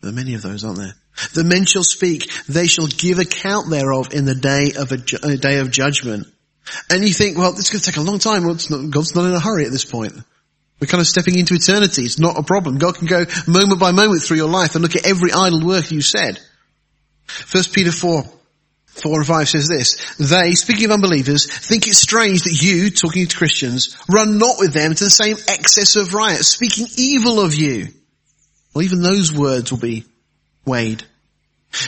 there 0.00 0.10
are 0.10 0.14
many 0.14 0.34
of 0.34 0.42
those, 0.42 0.64
aren't 0.64 0.78
there? 0.78 0.94
The 1.34 1.44
men 1.44 1.64
shall 1.66 1.84
speak, 1.84 2.30
they 2.48 2.66
shall 2.66 2.86
give 2.86 3.18
account 3.18 3.68
thereof 3.68 4.14
in 4.14 4.24
the 4.24 4.34
day 4.34 4.72
of 4.76 4.92
a, 4.92 4.98
a 5.26 5.34
uh, 5.34 5.36
day 5.36 5.58
of 5.58 5.70
judgment. 5.70 6.26
And 6.88 7.06
you 7.06 7.12
think, 7.12 7.36
well, 7.36 7.50
it's 7.50 7.70
going 7.70 7.80
to 7.80 7.90
take 7.90 7.96
a 7.96 8.02
long 8.02 8.18
time. 8.18 8.44
Well, 8.44 8.56
not, 8.70 8.90
God's 8.90 9.14
not 9.14 9.26
in 9.26 9.34
a 9.34 9.40
hurry 9.40 9.66
at 9.66 9.72
this 9.72 9.84
point. 9.84 10.14
We're 10.80 10.86
kind 10.86 11.00
of 11.00 11.06
stepping 11.06 11.38
into 11.38 11.54
eternity. 11.54 12.02
It's 12.02 12.18
not 12.18 12.38
a 12.38 12.42
problem. 12.42 12.78
God 12.78 12.94
can 12.94 13.06
go 13.06 13.26
moment 13.46 13.80
by 13.80 13.92
moment 13.92 14.22
through 14.22 14.38
your 14.38 14.48
life 14.48 14.74
and 14.74 14.82
look 14.82 14.96
at 14.96 15.06
every 15.06 15.32
idle 15.32 15.60
word 15.64 15.90
you 15.90 16.00
said. 16.00 16.38
First 17.26 17.74
Peter 17.74 17.92
4, 17.92 18.24
4 18.86 19.18
and 19.18 19.26
5 19.26 19.48
says 19.48 19.68
this, 19.68 20.16
they, 20.16 20.54
speaking 20.54 20.86
of 20.86 20.92
unbelievers, 20.92 21.46
think 21.46 21.86
it 21.86 21.94
strange 21.94 22.42
that 22.42 22.62
you, 22.62 22.90
talking 22.90 23.26
to 23.26 23.36
Christians, 23.36 23.96
run 24.08 24.38
not 24.38 24.58
with 24.58 24.72
them 24.72 24.94
to 24.94 25.04
the 25.04 25.10
same 25.10 25.36
excess 25.48 25.96
of 25.96 26.14
riot, 26.14 26.44
speaking 26.44 26.86
evil 26.96 27.40
of 27.40 27.54
you. 27.54 27.88
Well, 28.74 28.84
even 28.84 29.02
those 29.02 29.32
words 29.32 29.70
will 29.70 29.80
be 29.80 30.04
weighed. 30.64 31.04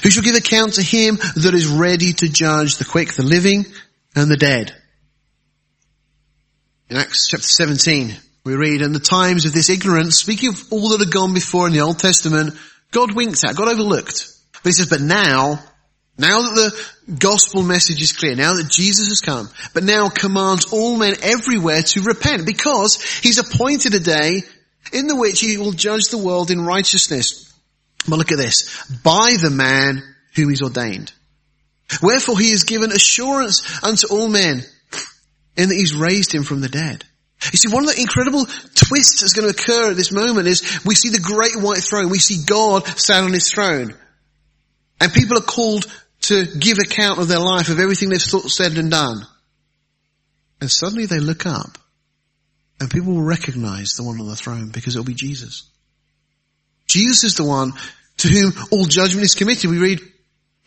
Who 0.03 0.11
shall 0.11 0.23
give 0.23 0.37
account 0.37 0.75
to 0.75 0.83
him 0.83 1.17
that 1.17 1.55
is 1.55 1.67
ready 1.67 2.13
to 2.15 2.29
judge 2.29 2.77
the 2.77 2.85
quick, 2.85 3.15
the 3.15 3.25
living, 3.25 3.67
and 4.15 4.31
the 4.31 4.37
dead? 4.37 4.75
In 6.89 6.97
Acts 6.97 7.29
chapter 7.29 7.47
17, 7.47 8.15
we 8.45 8.55
read, 8.55 8.83
in 8.83 8.93
the 8.93 9.01
times 9.01 9.45
of 9.45 9.53
this 9.53 9.71
ignorance, 9.71 10.19
speaking 10.19 10.51
of 10.51 10.73
all 10.73 10.91
that 10.91 11.01
had 11.01 11.13
gone 11.13 11.35
before 11.35 11.67
in 11.67 11.73
the 11.73 11.81
Old 11.81 11.99
Testament, 11.99 12.55
God 12.91 13.15
winked 13.15 13.43
at, 13.45 13.57
God 13.57 13.69
overlooked. 13.69 14.29
But 14.53 14.69
he 14.69 14.73
says, 14.73 14.89
but 14.89 15.01
now, 15.01 15.59
now 16.19 16.43
that 16.43 16.55
the 17.07 17.15
gospel 17.15 17.63
message 17.63 18.03
is 18.03 18.13
clear, 18.13 18.37
now 18.37 18.55
that 18.55 18.69
Jesus 18.69 19.09
has 19.09 19.21
come, 19.21 19.49
but 19.75 19.85
now 19.85 20.09
commands 20.09 20.73
all 20.73 20.97
men 20.97 21.15
everywhere 21.23 21.83
to 21.83 22.03
repent 22.03 22.47
because 22.47 23.03
he's 23.21 23.39
appointed 23.39 23.95
a 23.95 24.01
day 24.01 24.43
in 24.93 25.07
the 25.07 25.17
which 25.17 25.41
he 25.41 25.57
will 25.59 25.73
judge 25.73 26.05
the 26.11 26.19
world 26.19 26.51
in 26.51 26.65
righteousness 26.65 27.53
but 28.09 28.19
look 28.19 28.33
at 28.33 28.39
this. 28.39 28.85
By 29.03 29.37
the 29.41 29.51
man 29.51 30.03
whom 30.35 30.49
he's 30.49 30.63
ordained. 30.63 31.13
Wherefore 32.03 32.39
he 32.39 32.51
has 32.51 32.65
given 32.65 32.91
assurance 32.91 33.63
unto 33.85 34.09
all 34.09 34.29
men 34.29 34.63
in 35.57 35.69
that 35.69 35.75
he's 35.75 35.95
raised 35.95 36.35
him 36.35 36.43
from 36.43 36.61
the 36.61 36.69
dead. 36.69 37.05
You 37.53 37.59
see, 37.59 37.73
one 37.73 37.85
of 37.85 37.95
the 37.95 38.01
incredible 38.01 38.47
twists 38.75 39.21
that's 39.21 39.33
going 39.33 39.53
to 39.53 39.59
occur 39.59 39.91
at 39.91 39.97
this 39.97 40.13
moment 40.13 40.47
is 40.47 40.81
we 40.85 40.95
see 40.95 41.11
the 41.11 41.21
great 41.21 41.57
white 41.57 41.83
throne. 41.83 42.09
We 42.09 42.19
see 42.19 42.45
God 42.47 42.87
sat 42.87 43.25
on 43.25 43.33
his 43.33 43.51
throne. 43.51 43.95
And 45.01 45.13
people 45.13 45.37
are 45.39 45.43
called 45.43 45.87
to 46.23 46.47
give 46.47 46.79
account 46.79 47.19
of 47.19 47.27
their 47.27 47.41
life, 47.41 47.69
of 47.69 47.81
everything 47.81 48.09
they've 48.09 48.23
thought, 48.23 48.49
said 48.49 48.79
and 48.79 48.91
done. 48.91 49.27
And 50.61 50.71
suddenly 50.71 51.07
they 51.07 51.19
look 51.19 51.45
up 51.45 51.79
and 52.83 52.91
people 52.91 53.15
will 53.15 53.23
recognize 53.23 53.93
the 53.93 54.03
one 54.03 54.21
on 54.21 54.27
the 54.27 54.35
throne 54.35 54.71
because 54.71 54.97
it'll 54.97 55.05
be 55.05 55.15
Jesus. 55.15 55.71
Jesus 56.89 57.23
is 57.23 57.35
the 57.37 57.45
one 57.45 57.73
to 58.17 58.29
whom 58.29 58.53
all 58.73 58.87
judgment 58.87 59.25
is 59.25 59.37
committed. 59.37 59.71
We 59.71 59.79
read 59.79 60.01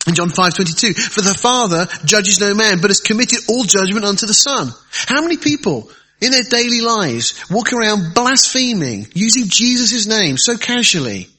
in 0.07 0.16
John 0.16 0.30
5:22, 0.30 0.93
"For 0.93 1.20
the 1.20 1.34
Father 1.34 1.89
judges 2.05 2.39
no 2.39 2.53
man, 2.53 2.80
but 2.80 2.89
has 2.89 3.01
committed 3.01 3.39
all 3.49 3.66
judgment 3.66 4.05
unto 4.05 4.26
the 4.26 4.34
Son." 4.34 4.74
How 4.91 5.22
many 5.24 5.36
people 5.36 5.91
in 6.22 6.32
their 6.32 6.43
daily 6.43 6.80
lives 6.80 7.34
walk 7.49 7.74
around 7.74 8.13
blaspheming, 8.13 9.11
using 9.13 9.49
Jesus' 9.49 10.05
name 10.05 10.38
so 10.38 10.57
casually? 10.57 11.30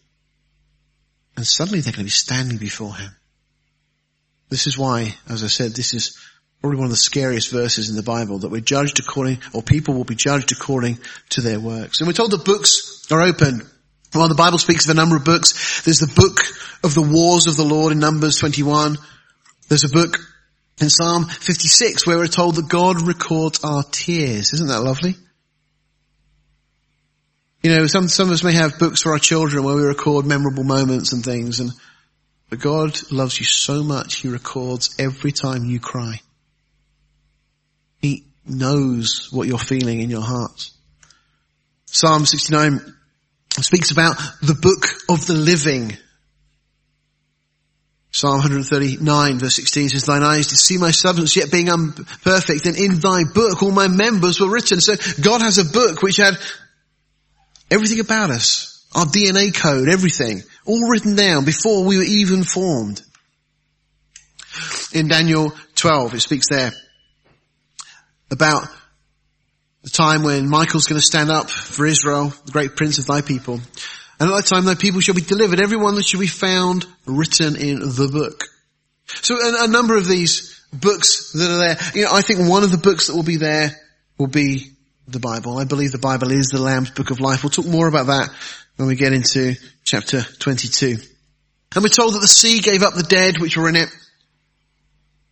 And 1.38 1.46
suddenly 1.46 1.80
they're 1.80 1.94
going 1.94 2.04
to 2.04 2.12
be 2.12 2.22
standing 2.26 2.58
before 2.58 2.94
Him. 2.94 3.16
This 4.50 4.66
is 4.66 4.76
why, 4.76 5.16
as 5.26 5.42
I 5.42 5.48
said, 5.48 5.74
this 5.74 5.94
is 5.94 6.12
probably 6.66 6.80
one 6.80 6.86
of 6.86 6.90
the 6.90 6.96
scariest 6.96 7.52
verses 7.52 7.90
in 7.90 7.96
the 7.96 8.02
Bible, 8.02 8.40
that 8.40 8.50
we're 8.50 8.60
judged 8.60 8.98
according, 8.98 9.38
or 9.54 9.62
people 9.62 9.94
will 9.94 10.02
be 10.02 10.16
judged 10.16 10.50
according 10.50 10.98
to 11.28 11.40
their 11.40 11.60
works. 11.60 12.00
And 12.00 12.08
we're 12.08 12.12
told 12.12 12.32
the 12.32 12.38
books 12.38 13.06
are 13.12 13.22
open. 13.22 13.62
Well, 14.12 14.26
the 14.26 14.34
Bible 14.34 14.58
speaks 14.58 14.84
of 14.84 14.90
a 14.90 14.94
number 14.94 15.14
of 15.14 15.24
books. 15.24 15.82
There's 15.82 16.00
the 16.00 16.12
book 16.12 16.40
of 16.82 16.92
the 16.94 17.02
wars 17.02 17.46
of 17.46 17.56
the 17.56 17.62
Lord 17.62 17.92
in 17.92 18.00
Numbers 18.00 18.38
21. 18.38 18.96
There's 19.68 19.84
a 19.84 19.88
book 19.88 20.18
in 20.80 20.90
Psalm 20.90 21.26
56 21.26 22.04
where 22.04 22.16
we're 22.18 22.26
told 22.26 22.56
that 22.56 22.68
God 22.68 23.00
records 23.06 23.62
our 23.62 23.84
tears. 23.84 24.52
Isn't 24.52 24.66
that 24.66 24.82
lovely? 24.82 25.14
You 27.62 27.76
know, 27.76 27.86
some, 27.86 28.08
some 28.08 28.26
of 28.26 28.32
us 28.32 28.42
may 28.42 28.54
have 28.54 28.80
books 28.80 29.02
for 29.02 29.12
our 29.12 29.20
children 29.20 29.62
where 29.62 29.76
we 29.76 29.84
record 29.84 30.26
memorable 30.26 30.64
moments 30.64 31.12
and 31.12 31.24
things 31.24 31.60
and, 31.60 31.70
but 32.50 32.58
God 32.58 32.98
loves 33.12 33.38
you 33.38 33.46
so 33.46 33.84
much, 33.84 34.16
He 34.16 34.28
records 34.28 34.96
every 34.98 35.30
time 35.30 35.64
you 35.64 35.78
cry. 35.78 36.20
Knows 38.46 39.28
what 39.32 39.48
you're 39.48 39.58
feeling 39.58 40.00
in 40.00 40.10
your 40.10 40.22
heart. 40.22 40.70
Psalm 41.86 42.26
69 42.26 42.80
speaks 43.60 43.90
about 43.90 44.16
the 44.42 44.54
book 44.54 44.86
of 45.08 45.26
the 45.26 45.34
living. 45.34 45.96
Psalm 48.12 48.38
139 48.38 49.38
verse 49.38 49.56
16 49.56 49.90
says, 49.90 50.04
Thine 50.06 50.22
eyes 50.22 50.46
did 50.46 50.58
see 50.58 50.78
my 50.78 50.90
substance 50.90 51.36
yet 51.36 51.50
being 51.50 51.68
imperfect 51.68 52.66
and 52.66 52.76
in 52.76 52.98
thy 52.98 53.24
book 53.24 53.62
all 53.62 53.72
my 53.72 53.88
members 53.88 54.40
were 54.40 54.50
written. 54.50 54.80
So 54.80 54.94
God 55.20 55.42
has 55.42 55.58
a 55.58 55.64
book 55.64 56.02
which 56.02 56.16
had 56.16 56.34
Everything 57.70 58.00
about 58.00 58.30
us, 58.30 58.84
our 58.94 59.06
DNA 59.06 59.54
code, 59.54 59.88
everything, 59.88 60.42
all 60.64 60.88
written 60.88 61.16
down 61.16 61.44
before 61.44 61.84
we 61.84 61.96
were 61.96 62.04
even 62.04 62.44
formed. 62.44 63.02
In 64.92 65.08
Daniel 65.08 65.52
12, 65.74 66.14
it 66.14 66.20
speaks 66.20 66.46
there 66.48 66.72
about 68.30 68.66
the 69.82 69.90
time 69.90 70.22
when 70.24 70.48
Michael's 70.48 70.86
going 70.86 71.00
to 71.00 71.06
stand 71.06 71.30
up 71.30 71.48
for 71.48 71.86
Israel, 71.86 72.32
the 72.44 72.52
great 72.52 72.76
prince 72.76 72.98
of 72.98 73.06
thy 73.06 73.20
people. 73.20 73.60
And 74.18 74.30
at 74.30 74.36
that 74.36 74.46
time 74.46 74.64
thy 74.64 74.74
people 74.74 75.00
shall 75.00 75.14
be 75.14 75.20
delivered, 75.20 75.60
everyone 75.60 75.94
that 75.96 76.06
shall 76.06 76.20
be 76.20 76.26
found 76.26 76.86
written 77.06 77.56
in 77.56 77.80
the 77.80 78.08
book. 78.12 78.44
So 79.06 79.36
a, 79.36 79.64
a 79.64 79.68
number 79.68 79.96
of 79.96 80.06
these 80.06 80.60
books 80.72 81.32
that 81.32 81.50
are 81.50 81.58
there, 81.58 81.76
you 81.94 82.04
know, 82.04 82.10
I 82.12 82.22
think 82.22 82.48
one 82.48 82.64
of 82.64 82.70
the 82.70 82.78
books 82.78 83.06
that 83.06 83.14
will 83.14 83.22
be 83.22 83.36
there 83.36 83.70
will 84.18 84.26
be 84.26 84.72
the 85.06 85.20
Bible. 85.20 85.58
I 85.58 85.64
believe 85.64 85.92
the 85.92 85.98
Bible 85.98 86.32
is 86.32 86.48
the 86.48 86.60
Lamb's 86.60 86.90
Book 86.90 87.10
of 87.10 87.20
Life. 87.20 87.44
We'll 87.44 87.50
talk 87.50 87.66
more 87.66 87.86
about 87.86 88.06
that 88.06 88.30
when 88.76 88.88
we 88.88 88.96
get 88.96 89.12
into 89.12 89.54
chapter 89.84 90.22
22. 90.22 90.96
And 91.74 91.82
we're 91.82 91.88
told 91.88 92.14
that 92.14 92.20
the 92.20 92.26
sea 92.26 92.60
gave 92.60 92.82
up 92.82 92.94
the 92.94 93.02
dead 93.02 93.38
which 93.38 93.56
were 93.56 93.68
in 93.68 93.76
it. 93.76 93.88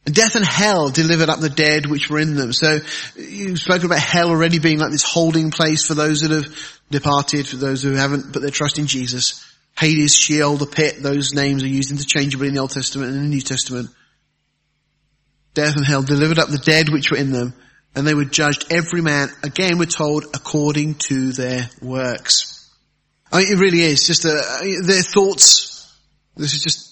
Death 0.05 0.37
and 0.37 0.45
hell 0.45 0.91
delivered 0.91 1.31
up 1.31 1.41
the 1.41 1.49
dead 1.49 1.87
which 1.87 2.11
were 2.11 2.19
in 2.19 2.35
them. 2.35 2.53
So 2.53 2.81
you've 3.17 3.59
spoken 3.59 3.87
about 3.87 4.01
hell 4.01 4.29
already 4.29 4.59
being 4.59 4.79
like 4.79 4.91
this 4.91 5.03
holding 5.03 5.51
place 5.51 5.87
for 5.87 5.95
those 5.95 6.21
that 6.21 6.31
have 6.31 6.81
departed, 6.91 7.49
for 7.49 7.57
those 7.57 7.83
who 7.83 7.93
haven't 7.93 8.33
put 8.33 8.43
their 8.43 8.51
trust 8.51 8.79
in 8.79 8.87
Jesus. 8.87 9.43
Hades, 9.79 10.15
Sheol, 10.15 10.57
the 10.57 10.67
pit, 10.67 11.03
those 11.03 11.33
names 11.33 11.63
are 11.63 11.69
used 11.69 11.91
interchangeably 11.91 12.49
in 12.49 12.55
the 12.55 12.61
Old 12.61 12.71
Testament 12.71 13.11
and 13.11 13.19
in 13.19 13.25
the 13.25 13.35
New 13.35 13.41
Testament. 13.41 13.91
Death 15.55 15.77
and 15.77 15.87
hell 15.87 16.03
delivered 16.03 16.39
up 16.39 16.49
the 16.49 16.59
dead 16.59 16.91
which 16.91 17.11
were 17.11 17.17
in 17.17 17.33
them 17.33 17.55
and 17.95 18.07
they 18.07 18.15
were 18.15 18.25
judged 18.25 18.67
every 18.71 19.01
man, 19.01 19.29
again 19.43 19.79
we're 19.79 19.87
told, 19.87 20.25
according 20.35 20.97
to 20.97 21.33
their 21.33 21.71
works. 21.81 22.69
I 23.33 23.39
mean, 23.39 23.53
it 23.53 23.59
really 23.59 23.83
is 23.83 24.07
just 24.07 24.25
a, 24.25 24.81
their 24.83 25.03
thoughts. 25.03 25.93
This 26.37 26.55
is 26.55 26.63
just, 26.63 26.84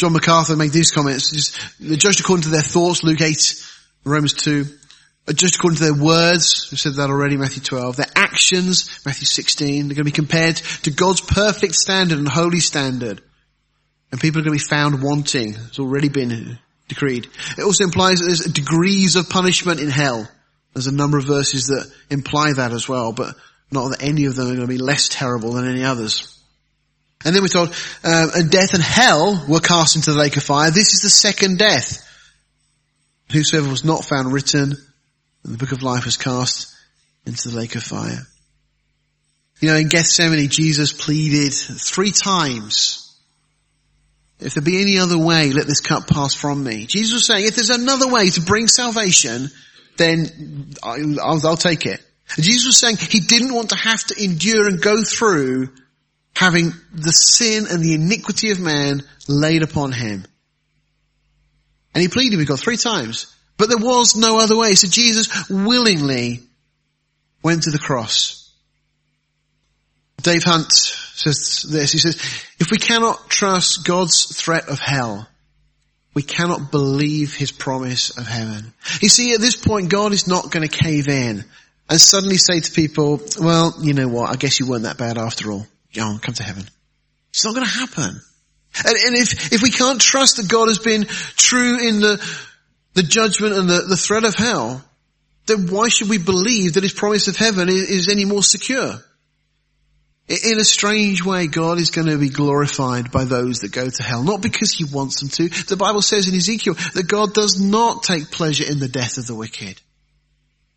John 0.00 0.14
MacArthur 0.14 0.56
made 0.56 0.72
these 0.72 0.90
comments, 0.90 1.30
just, 1.30 1.78
they're 1.78 1.98
judged 1.98 2.20
according 2.20 2.44
to 2.44 2.48
their 2.48 2.62
thoughts, 2.62 3.04
Luke 3.04 3.20
8, 3.20 3.36
Romans 4.04 4.32
2, 4.32 4.64
judged 5.34 5.56
according 5.56 5.76
to 5.76 5.84
their 5.84 6.02
words, 6.02 6.68
we 6.70 6.78
said 6.78 6.94
that 6.94 7.10
already, 7.10 7.36
Matthew 7.36 7.62
12, 7.62 7.96
their 7.96 8.06
actions, 8.16 8.98
Matthew 9.04 9.26
16, 9.26 9.68
they're 9.68 9.94
going 9.94 9.96
to 9.96 10.04
be 10.04 10.10
compared 10.10 10.56
to 10.56 10.90
God's 10.90 11.20
perfect 11.20 11.74
standard 11.74 12.18
and 12.18 12.26
holy 12.26 12.60
standard. 12.60 13.20
And 14.10 14.18
people 14.18 14.40
are 14.40 14.44
going 14.44 14.58
to 14.58 14.64
be 14.64 14.68
found 14.70 15.02
wanting. 15.02 15.50
It's 15.50 15.78
already 15.78 16.08
been 16.08 16.58
decreed. 16.88 17.28
It 17.58 17.62
also 17.62 17.84
implies 17.84 18.20
that 18.20 18.24
there's 18.24 18.44
degrees 18.46 19.16
of 19.16 19.28
punishment 19.28 19.80
in 19.80 19.90
hell. 19.90 20.26
There's 20.72 20.86
a 20.86 20.94
number 20.94 21.18
of 21.18 21.24
verses 21.26 21.66
that 21.66 21.92
imply 22.08 22.54
that 22.54 22.72
as 22.72 22.88
well, 22.88 23.12
but 23.12 23.34
not 23.70 23.90
that 23.90 24.02
any 24.02 24.24
of 24.24 24.34
them 24.34 24.46
are 24.46 24.54
going 24.54 24.62
to 24.62 24.66
be 24.66 24.78
less 24.78 25.10
terrible 25.10 25.52
than 25.52 25.68
any 25.68 25.84
others. 25.84 26.39
And 27.24 27.34
then 27.34 27.42
we're 27.42 27.48
told, 27.48 27.68
um, 28.02 28.30
and 28.34 28.50
death 28.50 28.72
and 28.74 28.82
hell 28.82 29.44
were 29.48 29.60
cast 29.60 29.96
into 29.96 30.12
the 30.12 30.18
lake 30.18 30.36
of 30.36 30.42
fire. 30.42 30.70
This 30.70 30.94
is 30.94 31.02
the 31.02 31.10
second 31.10 31.58
death. 31.58 32.06
Whosoever 33.30 33.68
was 33.68 33.84
not 33.84 34.04
found 34.04 34.32
written 34.32 34.72
in 35.44 35.52
the 35.52 35.58
book 35.58 35.72
of 35.72 35.82
life 35.82 36.04
was 36.04 36.16
cast 36.16 36.74
into 37.26 37.48
the 37.48 37.56
lake 37.56 37.74
of 37.76 37.82
fire. 37.82 38.26
You 39.60 39.68
know, 39.68 39.76
in 39.76 39.88
Gethsemane, 39.88 40.48
Jesus 40.48 40.92
pleaded 40.92 41.52
three 41.52 42.10
times 42.10 43.10
if 44.40 44.54
there 44.54 44.62
be 44.62 44.80
any 44.80 44.98
other 44.98 45.18
way, 45.18 45.52
let 45.52 45.66
this 45.66 45.80
cup 45.80 46.06
pass 46.06 46.34
from 46.34 46.64
me. 46.64 46.86
Jesus 46.86 47.12
was 47.12 47.26
saying, 47.26 47.44
if 47.44 47.56
there's 47.56 47.70
another 47.70 48.08
way 48.08 48.30
to 48.30 48.40
bring 48.40 48.68
salvation, 48.68 49.50
then 49.98 50.72
I'll, 50.82 51.46
I'll 51.46 51.56
take 51.56 51.84
it. 51.84 52.00
And 52.36 52.44
Jesus 52.44 52.66
was 52.66 52.78
saying 52.78 52.96
he 52.96 53.20
didn't 53.20 53.52
want 53.52 53.70
to 53.70 53.76
have 53.76 54.02
to 54.04 54.22
endure 54.22 54.66
and 54.66 54.80
go 54.80 55.02
through 55.02 55.68
having 56.34 56.72
the 56.92 57.12
sin 57.12 57.66
and 57.68 57.82
the 57.82 57.94
iniquity 57.94 58.50
of 58.50 58.60
man 58.60 59.02
laid 59.28 59.62
upon 59.62 59.92
him. 59.92 60.24
And 61.94 62.02
he 62.02 62.08
pleaded 62.08 62.36
with 62.36 62.48
God 62.48 62.60
three 62.60 62.76
times. 62.76 63.34
But 63.56 63.68
there 63.68 63.78
was 63.78 64.16
no 64.16 64.38
other 64.38 64.56
way. 64.56 64.74
So 64.74 64.88
Jesus 64.88 65.50
willingly 65.50 66.40
went 67.42 67.64
to 67.64 67.70
the 67.70 67.78
cross. 67.78 68.52
Dave 70.22 70.44
Hunt 70.44 70.72
says 70.72 71.66
this. 71.70 71.92
He 71.92 71.98
says, 71.98 72.16
if 72.58 72.70
we 72.70 72.78
cannot 72.78 73.28
trust 73.28 73.86
God's 73.86 74.34
threat 74.34 74.68
of 74.68 74.78
hell, 74.78 75.28
we 76.14 76.22
cannot 76.22 76.70
believe 76.70 77.34
his 77.34 77.52
promise 77.52 78.16
of 78.16 78.26
heaven. 78.26 78.72
You 79.00 79.08
see, 79.08 79.32
at 79.34 79.40
this 79.40 79.56
point, 79.56 79.90
God 79.90 80.12
is 80.12 80.26
not 80.26 80.50
going 80.50 80.68
to 80.68 80.76
cave 80.84 81.08
in 81.08 81.44
and 81.88 82.00
suddenly 82.00 82.36
say 82.36 82.60
to 82.60 82.72
people, 82.72 83.20
well, 83.38 83.74
you 83.80 83.94
know 83.94 84.08
what, 84.08 84.30
I 84.30 84.36
guess 84.36 84.58
you 84.60 84.66
weren't 84.66 84.84
that 84.84 84.98
bad 84.98 85.18
after 85.18 85.50
all. 85.52 85.66
Go 85.94 86.18
come 86.20 86.34
to 86.34 86.42
heaven. 86.42 86.64
It's 87.30 87.44
not 87.44 87.54
going 87.54 87.66
to 87.66 87.72
happen. 87.72 88.20
And, 88.84 88.96
and, 89.06 89.16
if, 89.16 89.52
if 89.52 89.62
we 89.62 89.70
can't 89.70 90.00
trust 90.00 90.36
that 90.36 90.48
God 90.48 90.68
has 90.68 90.78
been 90.78 91.06
true 91.06 91.78
in 91.80 92.00
the, 92.00 92.24
the 92.94 93.02
judgment 93.02 93.54
and 93.54 93.68
the, 93.68 93.82
the 93.82 93.96
threat 93.96 94.24
of 94.24 94.34
hell, 94.34 94.84
then 95.46 95.66
why 95.66 95.88
should 95.88 96.08
we 96.08 96.18
believe 96.18 96.74
that 96.74 96.82
his 96.82 96.92
promise 96.92 97.26
of 97.26 97.36
heaven 97.36 97.68
is, 97.68 97.90
is 97.90 98.08
any 98.08 98.24
more 98.24 98.42
secure? 98.42 99.00
In 100.28 100.60
a 100.60 100.64
strange 100.64 101.24
way, 101.24 101.48
God 101.48 101.78
is 101.78 101.90
going 101.90 102.06
to 102.06 102.16
be 102.16 102.28
glorified 102.28 103.10
by 103.10 103.24
those 103.24 103.60
that 103.60 103.72
go 103.72 103.90
to 103.90 104.02
hell. 104.04 104.22
Not 104.22 104.40
because 104.40 104.72
He 104.72 104.84
wants 104.84 105.18
them 105.18 105.28
to. 105.30 105.48
The 105.64 105.76
Bible 105.76 106.02
says 106.02 106.28
in 106.28 106.36
Ezekiel 106.36 106.74
that 106.94 107.08
God 107.08 107.34
does 107.34 107.60
not 107.60 108.04
take 108.04 108.30
pleasure 108.30 108.64
in 108.64 108.78
the 108.78 108.86
death 108.86 109.18
of 109.18 109.26
the 109.26 109.34
wicked. 109.34 109.80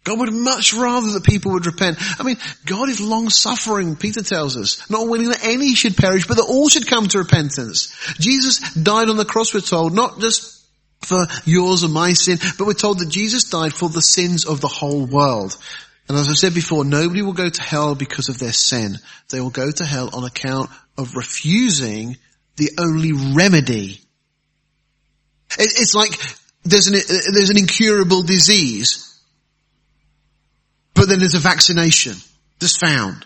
God 0.03 0.19
would 0.19 0.33
much 0.33 0.73
rather 0.73 1.11
that 1.11 1.23
people 1.23 1.53
would 1.53 1.65
repent. 1.65 1.97
I 2.19 2.23
mean, 2.23 2.37
God 2.65 2.89
is 2.89 2.99
long 2.99 3.29
suffering, 3.29 3.95
Peter 3.95 4.21
tells 4.21 4.57
us, 4.57 4.89
not 4.89 5.07
willing 5.07 5.29
that 5.29 5.45
any 5.45 5.75
should 5.75 5.95
perish, 5.95 6.27
but 6.27 6.37
that 6.37 6.43
all 6.43 6.67
should 6.67 6.87
come 6.87 7.07
to 7.07 7.19
repentance. 7.19 7.95
Jesus 8.19 8.59
died 8.73 9.09
on 9.09 9.15
the 9.15 9.25
cross, 9.25 9.53
we're 9.53 9.61
told, 9.61 9.93
not 9.93 10.19
just 10.19 10.65
for 11.01 11.25
yours 11.45 11.83
and 11.83 11.93
my 11.93 12.13
sin, 12.13 12.37
but 12.57 12.67
we're 12.67 12.73
told 12.73 12.99
that 12.99 13.09
Jesus 13.09 13.45
died 13.45 13.73
for 13.73 13.89
the 13.89 14.01
sins 14.01 14.45
of 14.45 14.61
the 14.61 14.67
whole 14.67 15.05
world. 15.05 15.57
And 16.09 16.17
as 16.17 16.27
I 16.27 16.33
said 16.33 16.53
before, 16.53 16.83
nobody 16.83 17.21
will 17.21 17.33
go 17.33 17.49
to 17.49 17.61
hell 17.61 17.95
because 17.95 18.27
of 18.27 18.39
their 18.39 18.51
sin. 18.51 18.97
They 19.29 19.39
will 19.39 19.49
go 19.49 19.71
to 19.71 19.85
hell 19.85 20.09
on 20.13 20.25
account 20.25 20.69
of 20.97 21.15
refusing 21.15 22.17
the 22.57 22.71
only 22.77 23.13
remedy. 23.13 24.01
It's 25.57 25.95
like 25.95 26.11
there's 26.63 26.87
an, 26.87 26.93
there's 27.33 27.49
an 27.49 27.57
incurable 27.57 28.23
disease, 28.23 29.12
but 30.93 31.09
then 31.09 31.19
there's 31.19 31.35
a 31.35 31.39
vaccination 31.39 32.15
that's 32.59 32.77
found. 32.77 33.25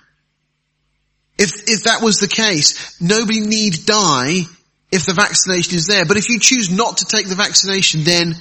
If, 1.38 1.70
if 1.70 1.84
that 1.84 2.02
was 2.02 2.20
the 2.20 2.28
case, 2.28 3.00
nobody 3.00 3.42
need 3.42 3.86
die 3.86 4.42
if 4.92 5.06
the 5.06 5.14
vaccination 5.14 5.76
is 5.76 5.88
there. 5.88 6.06
But 6.06 6.18
if 6.18 6.30
you 6.30 6.40
choose 6.40 6.72
not 6.72 6.98
to 6.98 7.06
take 7.06 7.28
the 7.28 7.36
vaccination, 7.36 8.04
then 8.04 8.36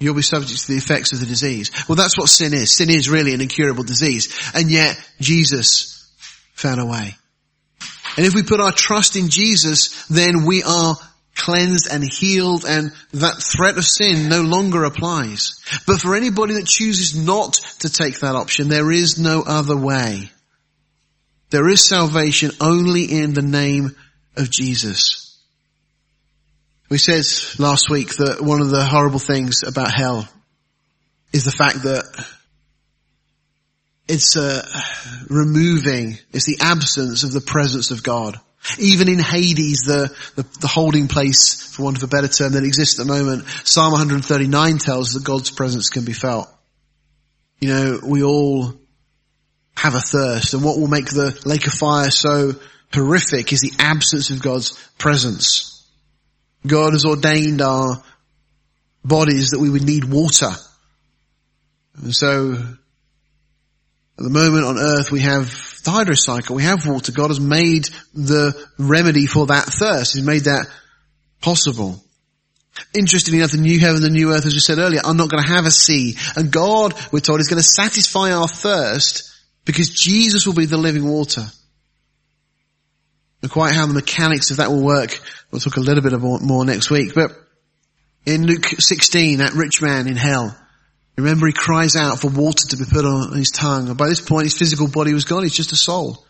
You'll 0.00 0.14
be 0.14 0.22
subject 0.22 0.60
to 0.60 0.72
the 0.72 0.78
effects 0.78 1.12
of 1.12 1.20
the 1.20 1.26
disease. 1.26 1.72
Well, 1.88 1.96
that's 1.96 2.16
what 2.16 2.28
sin 2.28 2.54
is. 2.54 2.74
Sin 2.74 2.88
is 2.88 3.08
really 3.08 3.34
an 3.34 3.40
incurable 3.40 3.82
disease. 3.82 4.52
And 4.54 4.70
yet, 4.70 4.96
Jesus 5.20 6.08
found 6.54 6.80
a 6.80 6.86
way. 6.86 7.16
And 8.16 8.26
if 8.26 8.34
we 8.34 8.42
put 8.42 8.60
our 8.60 8.72
trust 8.72 9.16
in 9.16 9.28
Jesus, 9.28 10.06
then 10.06 10.44
we 10.44 10.62
are 10.62 10.96
cleansed 11.38 11.88
and 11.90 12.04
healed 12.04 12.64
and 12.66 12.92
that 13.12 13.42
threat 13.42 13.78
of 13.78 13.84
sin 13.84 14.28
no 14.28 14.42
longer 14.42 14.84
applies. 14.84 15.58
But 15.86 16.00
for 16.00 16.14
anybody 16.14 16.54
that 16.54 16.66
chooses 16.66 17.16
not 17.16 17.54
to 17.80 17.88
take 17.88 18.20
that 18.20 18.34
option, 18.34 18.68
there 18.68 18.90
is 18.90 19.18
no 19.18 19.42
other 19.46 19.76
way. 19.76 20.30
There 21.50 21.68
is 21.68 21.84
salvation 21.84 22.50
only 22.60 23.04
in 23.04 23.32
the 23.32 23.42
name 23.42 23.96
of 24.36 24.50
Jesus. 24.50 25.38
We 26.90 26.98
said 26.98 27.24
last 27.58 27.90
week 27.90 28.16
that 28.16 28.40
one 28.40 28.60
of 28.60 28.70
the 28.70 28.84
horrible 28.84 29.18
things 29.18 29.62
about 29.62 29.92
hell 29.92 30.28
is 31.32 31.44
the 31.44 31.50
fact 31.50 31.82
that 31.82 32.04
it's 34.08 34.36
uh, 34.36 34.66
removing, 35.28 36.18
it's 36.32 36.46
the 36.46 36.58
absence 36.60 37.24
of 37.24 37.32
the 37.32 37.42
presence 37.42 37.90
of 37.90 38.02
God. 38.02 38.40
Even 38.78 39.08
in 39.08 39.18
Hades, 39.18 39.82
the, 39.86 40.14
the, 40.36 40.42
the, 40.60 40.66
holding 40.66 41.08
place, 41.08 41.74
for 41.74 41.84
want 41.84 41.96
of 41.96 42.02
a 42.02 42.08
better 42.08 42.28
term, 42.28 42.52
that 42.52 42.64
exists 42.64 42.98
at 42.98 43.06
the 43.06 43.12
moment, 43.12 43.44
Psalm 43.64 43.92
139 43.92 44.78
tells 44.78 45.08
us 45.08 45.14
that 45.14 45.24
God's 45.24 45.50
presence 45.50 45.88
can 45.88 46.04
be 46.04 46.12
felt. 46.12 46.48
You 47.60 47.68
know, 47.68 48.00
we 48.04 48.22
all 48.22 48.74
have 49.76 49.94
a 49.94 50.00
thirst, 50.00 50.54
and 50.54 50.64
what 50.64 50.78
will 50.78 50.88
make 50.88 51.06
the 51.06 51.40
lake 51.44 51.66
of 51.66 51.72
fire 51.72 52.10
so 52.10 52.52
horrific 52.92 53.52
is 53.52 53.60
the 53.60 53.72
absence 53.78 54.30
of 54.30 54.42
God's 54.42 54.72
presence. 54.98 55.86
God 56.66 56.92
has 56.92 57.04
ordained 57.04 57.62
our 57.62 58.02
bodies 59.04 59.50
that 59.50 59.60
we 59.60 59.70
would 59.70 59.84
need 59.84 60.04
water. 60.04 60.50
And 62.02 62.14
so, 62.14 62.56
at 64.18 64.24
the 64.24 64.30
moment 64.30 64.64
on 64.64 64.78
earth 64.78 65.12
we 65.12 65.20
have 65.20 65.46
the 65.84 65.90
hydrocycle, 65.90 66.56
we 66.56 66.64
have 66.64 66.86
water. 66.86 67.12
God 67.12 67.28
has 67.28 67.40
made 67.40 67.88
the 68.12 68.52
remedy 68.76 69.26
for 69.26 69.46
that 69.46 69.64
thirst. 69.64 70.14
He's 70.14 70.24
made 70.24 70.44
that 70.44 70.66
possible. 71.40 72.02
Interestingly 72.94 73.38
enough, 73.38 73.52
the 73.52 73.58
new 73.58 73.78
heaven, 73.78 74.02
the 74.02 74.10
new 74.10 74.32
earth, 74.32 74.44
as 74.44 74.54
we 74.54 74.60
said 74.60 74.78
earlier, 74.78 75.00
are 75.04 75.14
not 75.14 75.30
going 75.30 75.42
to 75.42 75.48
have 75.48 75.66
a 75.66 75.70
sea. 75.70 76.16
And 76.36 76.50
God, 76.50 76.94
we're 77.12 77.20
told, 77.20 77.40
is 77.40 77.48
going 77.48 77.62
to 77.62 77.62
satisfy 77.62 78.32
our 78.32 78.48
thirst 78.48 79.32
because 79.64 79.90
Jesus 79.90 80.46
will 80.46 80.54
be 80.54 80.66
the 80.66 80.76
living 80.76 81.08
water. 81.08 81.46
And 83.42 83.50
quite 83.50 83.74
how 83.74 83.86
the 83.86 83.94
mechanics 83.94 84.50
of 84.50 84.56
that 84.56 84.70
will 84.70 84.84
work, 84.84 85.20
we'll 85.50 85.60
talk 85.60 85.76
a 85.76 85.80
little 85.80 86.02
bit 86.02 86.18
more 86.20 86.64
next 86.64 86.90
week. 86.90 87.14
But 87.14 87.32
in 88.26 88.46
Luke 88.46 88.66
16, 88.66 89.38
that 89.38 89.52
rich 89.52 89.80
man 89.80 90.08
in 90.08 90.16
hell, 90.16 90.56
remember 91.22 91.46
he 91.46 91.52
cries 91.52 91.96
out 91.96 92.20
for 92.20 92.30
water 92.30 92.68
to 92.68 92.76
be 92.76 92.84
put 92.84 93.04
on 93.04 93.36
his 93.36 93.50
tongue. 93.50 93.88
And 93.88 93.98
by 93.98 94.08
this 94.08 94.20
point, 94.20 94.44
his 94.44 94.56
physical 94.56 94.88
body 94.88 95.12
was 95.12 95.24
gone. 95.24 95.42
He's 95.42 95.54
just 95.54 95.72
a 95.72 95.76
soul. 95.76 96.24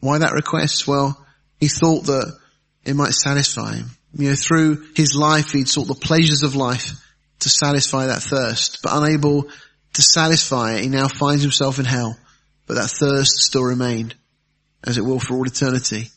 Why 0.00 0.18
that 0.18 0.32
request? 0.32 0.86
Well, 0.86 1.24
he 1.58 1.68
thought 1.68 2.06
that 2.06 2.36
it 2.84 2.94
might 2.94 3.12
satisfy 3.12 3.76
him. 3.76 3.90
You 4.16 4.30
know, 4.30 4.36
through 4.36 4.86
his 4.94 5.16
life, 5.16 5.50
he'd 5.50 5.68
sought 5.68 5.88
the 5.88 5.94
pleasures 5.94 6.42
of 6.42 6.54
life 6.54 6.92
to 7.40 7.48
satisfy 7.48 8.06
that 8.06 8.22
thirst, 8.22 8.80
but 8.82 8.92
unable 8.94 9.48
to 9.94 10.02
satisfy 10.02 10.74
it, 10.74 10.82
he 10.82 10.88
now 10.88 11.08
finds 11.08 11.42
himself 11.42 11.78
in 11.78 11.84
hell. 11.84 12.16
But 12.66 12.74
that 12.74 12.90
thirst 12.90 13.42
still 13.42 13.64
remained, 13.64 14.14
as 14.84 14.98
it 14.98 15.04
will 15.04 15.20
for 15.20 15.34
all 15.34 15.46
eternity. 15.46 16.08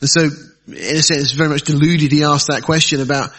And 0.00 0.10
so, 0.10 0.28
in 0.66 0.96
a 0.96 1.02
sense, 1.02 1.32
very 1.32 1.48
much 1.48 1.62
deluded, 1.62 2.12
he 2.12 2.24
asked 2.24 2.48
that 2.48 2.62
question 2.62 3.00
about, 3.00 3.30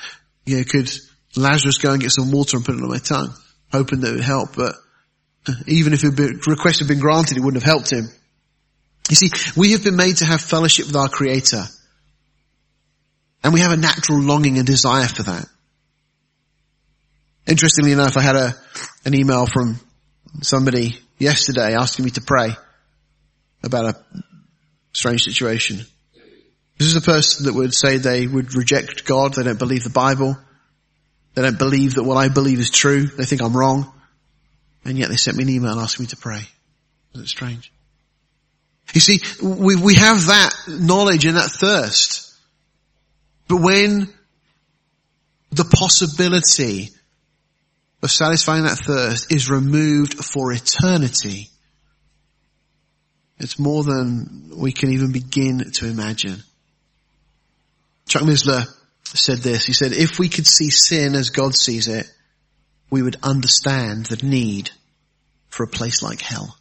you 0.45 0.57
know, 0.57 0.63
could 0.63 0.89
Lazarus 1.35 1.77
go 1.77 1.91
and 1.91 2.01
get 2.01 2.11
some 2.11 2.31
water 2.31 2.57
and 2.57 2.65
put 2.65 2.75
it 2.75 2.81
on 2.81 2.89
my 2.89 2.97
tongue, 2.97 3.33
hoping 3.71 4.01
that 4.01 4.09
it 4.09 4.15
would 4.15 4.23
help, 4.23 4.55
but 4.55 4.75
uh, 5.47 5.53
even 5.67 5.93
if 5.93 6.01
the 6.01 6.41
request 6.47 6.79
had 6.79 6.87
been 6.87 6.99
granted, 6.99 7.37
it 7.37 7.41
wouldn't 7.41 7.63
have 7.63 7.71
helped 7.71 7.91
him. 7.91 8.05
You 9.09 9.15
see, 9.15 9.29
we 9.55 9.71
have 9.71 9.83
been 9.83 9.95
made 9.95 10.17
to 10.17 10.25
have 10.25 10.41
fellowship 10.41 10.87
with 10.87 10.95
our 10.95 11.09
Creator. 11.09 11.63
And 13.43 13.53
we 13.53 13.61
have 13.61 13.71
a 13.71 13.77
natural 13.77 14.19
longing 14.19 14.57
and 14.57 14.67
desire 14.67 15.07
for 15.07 15.23
that. 15.23 15.45
Interestingly 17.47 17.93
enough, 17.93 18.17
I 18.17 18.21
had 18.21 18.35
a, 18.35 18.53
an 19.05 19.15
email 19.15 19.47
from 19.47 19.79
somebody 20.41 20.99
yesterday 21.17 21.73
asking 21.73 22.05
me 22.05 22.11
to 22.11 22.21
pray 22.21 22.49
about 23.63 23.85
a 23.85 24.23
strange 24.93 25.23
situation. 25.23 25.79
This 26.77 26.87
is 26.87 26.95
a 26.95 27.01
person 27.01 27.45
that 27.45 27.53
would 27.53 27.73
say 27.73 27.97
they 27.97 28.27
would 28.27 28.53
reject 28.53 29.05
God. 29.05 29.33
They 29.33 29.43
don't 29.43 29.59
believe 29.59 29.83
the 29.83 29.89
Bible. 29.89 30.37
They 31.39 31.45
don't 31.45 31.57
believe 31.57 31.95
that 31.95 32.03
what 32.03 32.17
I 32.17 32.27
believe 32.27 32.59
is 32.59 32.69
true. 32.69 33.05
They 33.05 33.23
think 33.23 33.41
I'm 33.41 33.55
wrong. 33.55 33.89
And 34.83 34.97
yet 34.97 35.07
they 35.07 35.15
sent 35.15 35.37
me 35.37 35.43
an 35.43 35.49
email 35.49 35.79
asking 35.79 36.03
me 36.03 36.07
to 36.07 36.17
pray. 36.17 36.41
Isn't 37.13 37.23
it 37.23 37.29
strange? 37.29 37.71
You 38.93 38.99
see, 38.99 39.21
we, 39.41 39.77
we 39.77 39.95
have 39.95 40.25
that 40.25 40.53
knowledge 40.67 41.23
and 41.23 41.37
that 41.37 41.49
thirst. 41.49 42.35
But 43.47 43.61
when 43.61 44.13
the 45.51 45.63
possibility 45.63 46.89
of 48.03 48.11
satisfying 48.11 48.63
that 48.63 48.79
thirst 48.79 49.31
is 49.31 49.49
removed 49.49 50.15
for 50.15 50.51
eternity, 50.51 51.47
it's 53.37 53.57
more 53.57 53.85
than 53.85 54.51
we 54.57 54.73
can 54.73 54.91
even 54.91 55.13
begin 55.13 55.71
to 55.75 55.87
imagine. 55.87 56.43
Chuck 58.09 58.23
Missler 58.23 58.65
said 59.17 59.39
this. 59.39 59.65
He 59.65 59.73
said, 59.73 59.91
if 59.91 60.19
we 60.19 60.29
could 60.29 60.47
see 60.47 60.69
sin 60.69 61.15
as 61.15 61.29
God 61.29 61.55
sees 61.55 61.87
it, 61.87 62.11
we 62.89 63.01
would 63.01 63.17
understand 63.23 64.05
the 64.05 64.25
need 64.25 64.71
for 65.49 65.63
a 65.63 65.67
place 65.67 66.01
like 66.01 66.21
hell. 66.21 66.55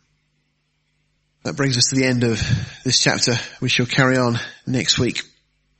That 1.45 1.57
brings 1.57 1.79
us 1.79 1.87
to 1.87 1.97
the 1.97 2.07
end 2.07 2.25
of 2.25 2.41
this 2.85 2.99
chapter. 2.99 3.35
We 3.61 3.69
shall 3.69 3.87
carry 3.87 4.17
on 4.17 4.39
next 4.67 4.99
week 4.99 5.23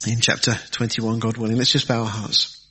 in 0.07 0.21
chapter 0.21 0.59
21, 0.71 1.19
God 1.19 1.37
willing. 1.37 1.57
Let's 1.57 1.73
just 1.73 1.89
bow 1.89 2.01
our 2.01 2.07
hearts. 2.07 2.67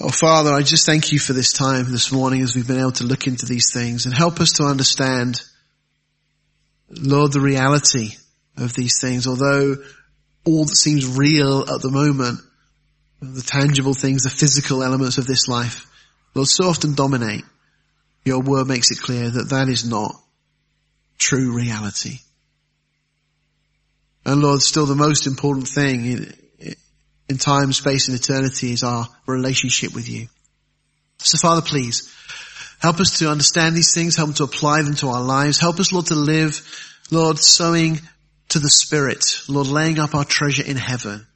Oh 0.00 0.10
Father, 0.10 0.52
I 0.52 0.62
just 0.62 0.86
thank 0.86 1.10
you 1.10 1.18
for 1.18 1.32
this 1.32 1.52
time 1.52 1.90
this 1.90 2.12
morning 2.12 2.42
as 2.42 2.54
we've 2.54 2.68
been 2.68 2.78
able 2.78 2.92
to 2.92 3.04
look 3.04 3.26
into 3.26 3.46
these 3.46 3.72
things 3.72 4.06
and 4.06 4.14
help 4.14 4.40
us 4.40 4.52
to 4.52 4.64
understand, 4.64 5.42
Lord, 6.88 7.32
the 7.32 7.40
reality 7.40 8.10
of 8.56 8.74
these 8.74 9.00
things. 9.00 9.26
Although 9.26 9.76
all 10.44 10.64
that 10.64 10.76
seems 10.76 11.18
real 11.18 11.62
at 11.62 11.82
the 11.82 11.90
moment, 11.90 12.40
the 13.20 13.42
tangible 13.42 13.94
things, 13.94 14.22
the 14.22 14.30
physical 14.30 14.82
elements 14.82 15.18
of 15.18 15.26
this 15.26 15.48
life, 15.48 15.86
Lord, 16.34 16.48
so 16.48 16.68
often 16.68 16.94
dominate. 16.94 17.44
Your 18.24 18.40
word 18.40 18.68
makes 18.68 18.90
it 18.90 19.00
clear 19.00 19.30
that 19.30 19.50
that 19.50 19.68
is 19.68 19.88
not 19.88 20.14
true 21.18 21.52
reality. 21.52 22.18
And 24.24 24.40
Lord, 24.40 24.60
still 24.60 24.86
the 24.86 24.94
most 24.94 25.26
important 25.26 25.68
thing 25.68 26.04
in, 26.04 26.34
in 27.28 27.38
time, 27.38 27.72
space 27.72 28.08
and 28.08 28.18
eternity 28.18 28.72
is 28.72 28.82
our 28.82 29.08
relationship 29.26 29.94
with 29.94 30.08
you. 30.08 30.28
So 31.18 31.38
Father, 31.38 31.62
please 31.62 32.14
help 32.80 33.00
us 33.00 33.18
to 33.18 33.30
understand 33.30 33.74
these 33.74 33.94
things, 33.94 34.16
help 34.16 34.30
us 34.30 34.36
to 34.36 34.44
apply 34.44 34.82
them 34.82 34.94
to 34.96 35.08
our 35.08 35.22
lives. 35.22 35.58
Help 35.58 35.80
us, 35.80 35.92
Lord, 35.92 36.06
to 36.06 36.14
live, 36.14 36.60
Lord, 37.10 37.38
sowing 37.38 38.00
to 38.50 38.58
the 38.58 38.70
Spirit, 38.70 39.24
Lord, 39.48 39.66
laying 39.66 39.98
up 39.98 40.14
our 40.14 40.24
treasure 40.24 40.64
in 40.64 40.76
heaven. 40.76 41.26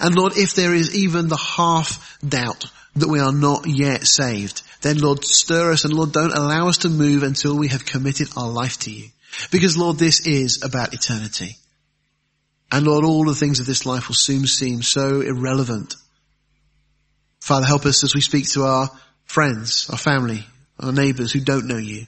And 0.00 0.14
Lord, 0.14 0.36
if 0.36 0.54
there 0.54 0.74
is 0.74 0.94
even 0.94 1.28
the 1.28 1.36
half 1.36 2.18
doubt 2.26 2.66
that 2.96 3.08
we 3.08 3.20
are 3.20 3.32
not 3.32 3.66
yet 3.66 4.06
saved, 4.06 4.62
then 4.82 4.98
Lord, 4.98 5.24
stir 5.24 5.72
us 5.72 5.84
and 5.84 5.94
Lord, 5.94 6.12
don't 6.12 6.36
allow 6.36 6.68
us 6.68 6.78
to 6.78 6.88
move 6.88 7.22
until 7.22 7.56
we 7.56 7.68
have 7.68 7.84
committed 7.84 8.28
our 8.36 8.48
life 8.48 8.78
to 8.80 8.90
you. 8.90 9.08
Because 9.50 9.76
Lord, 9.76 9.98
this 9.98 10.26
is 10.26 10.62
about 10.62 10.92
eternity. 10.92 11.56
And 12.70 12.86
Lord, 12.86 13.04
all 13.04 13.24
the 13.24 13.34
things 13.34 13.60
of 13.60 13.66
this 13.66 13.86
life 13.86 14.08
will 14.08 14.14
soon 14.14 14.46
seem 14.46 14.82
so 14.82 15.20
irrelevant. 15.20 15.94
Father, 17.40 17.66
help 17.66 17.86
us 17.86 18.02
as 18.04 18.14
we 18.14 18.20
speak 18.20 18.48
to 18.50 18.62
our 18.62 18.88
friends, 19.24 19.88
our 19.90 19.98
family, 19.98 20.44
our 20.80 20.92
neighbors 20.92 21.32
who 21.32 21.40
don't 21.40 21.66
know 21.66 21.76
you. 21.76 22.06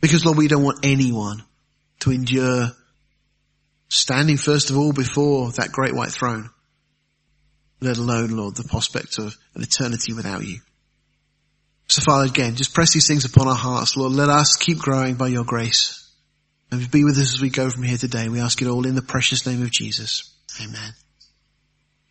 Because 0.00 0.24
Lord, 0.24 0.38
we 0.38 0.48
don't 0.48 0.64
want 0.64 0.84
anyone 0.84 1.42
to 2.00 2.10
endure 2.10 2.70
standing 3.90 4.38
first 4.38 4.70
of 4.70 4.78
all 4.78 4.92
before 4.92 5.52
that 5.52 5.72
great 5.72 5.94
white 5.94 6.12
throne, 6.12 6.48
let 7.80 7.98
alone, 7.98 8.30
Lord, 8.30 8.56
the 8.56 8.64
prospect 8.64 9.18
of 9.18 9.36
an 9.54 9.62
eternity 9.62 10.14
without 10.14 10.46
you. 10.46 10.60
So 11.88 12.02
Father, 12.02 12.26
again, 12.26 12.54
just 12.54 12.72
press 12.72 12.92
these 12.92 13.08
things 13.08 13.24
upon 13.24 13.48
our 13.48 13.54
hearts, 13.54 13.96
Lord. 13.96 14.12
Let 14.12 14.28
us 14.28 14.56
keep 14.56 14.78
growing 14.78 15.16
by 15.16 15.28
your 15.28 15.44
grace. 15.44 16.08
And 16.70 16.88
be 16.88 17.02
with 17.02 17.18
us 17.18 17.34
as 17.34 17.40
we 17.40 17.50
go 17.50 17.68
from 17.68 17.82
here 17.82 17.98
today. 17.98 18.28
We 18.28 18.40
ask 18.40 18.62
it 18.62 18.68
all 18.68 18.86
in 18.86 18.94
the 18.94 19.02
precious 19.02 19.44
name 19.44 19.62
of 19.62 19.72
Jesus. 19.72 20.32
Amen. 20.62 20.92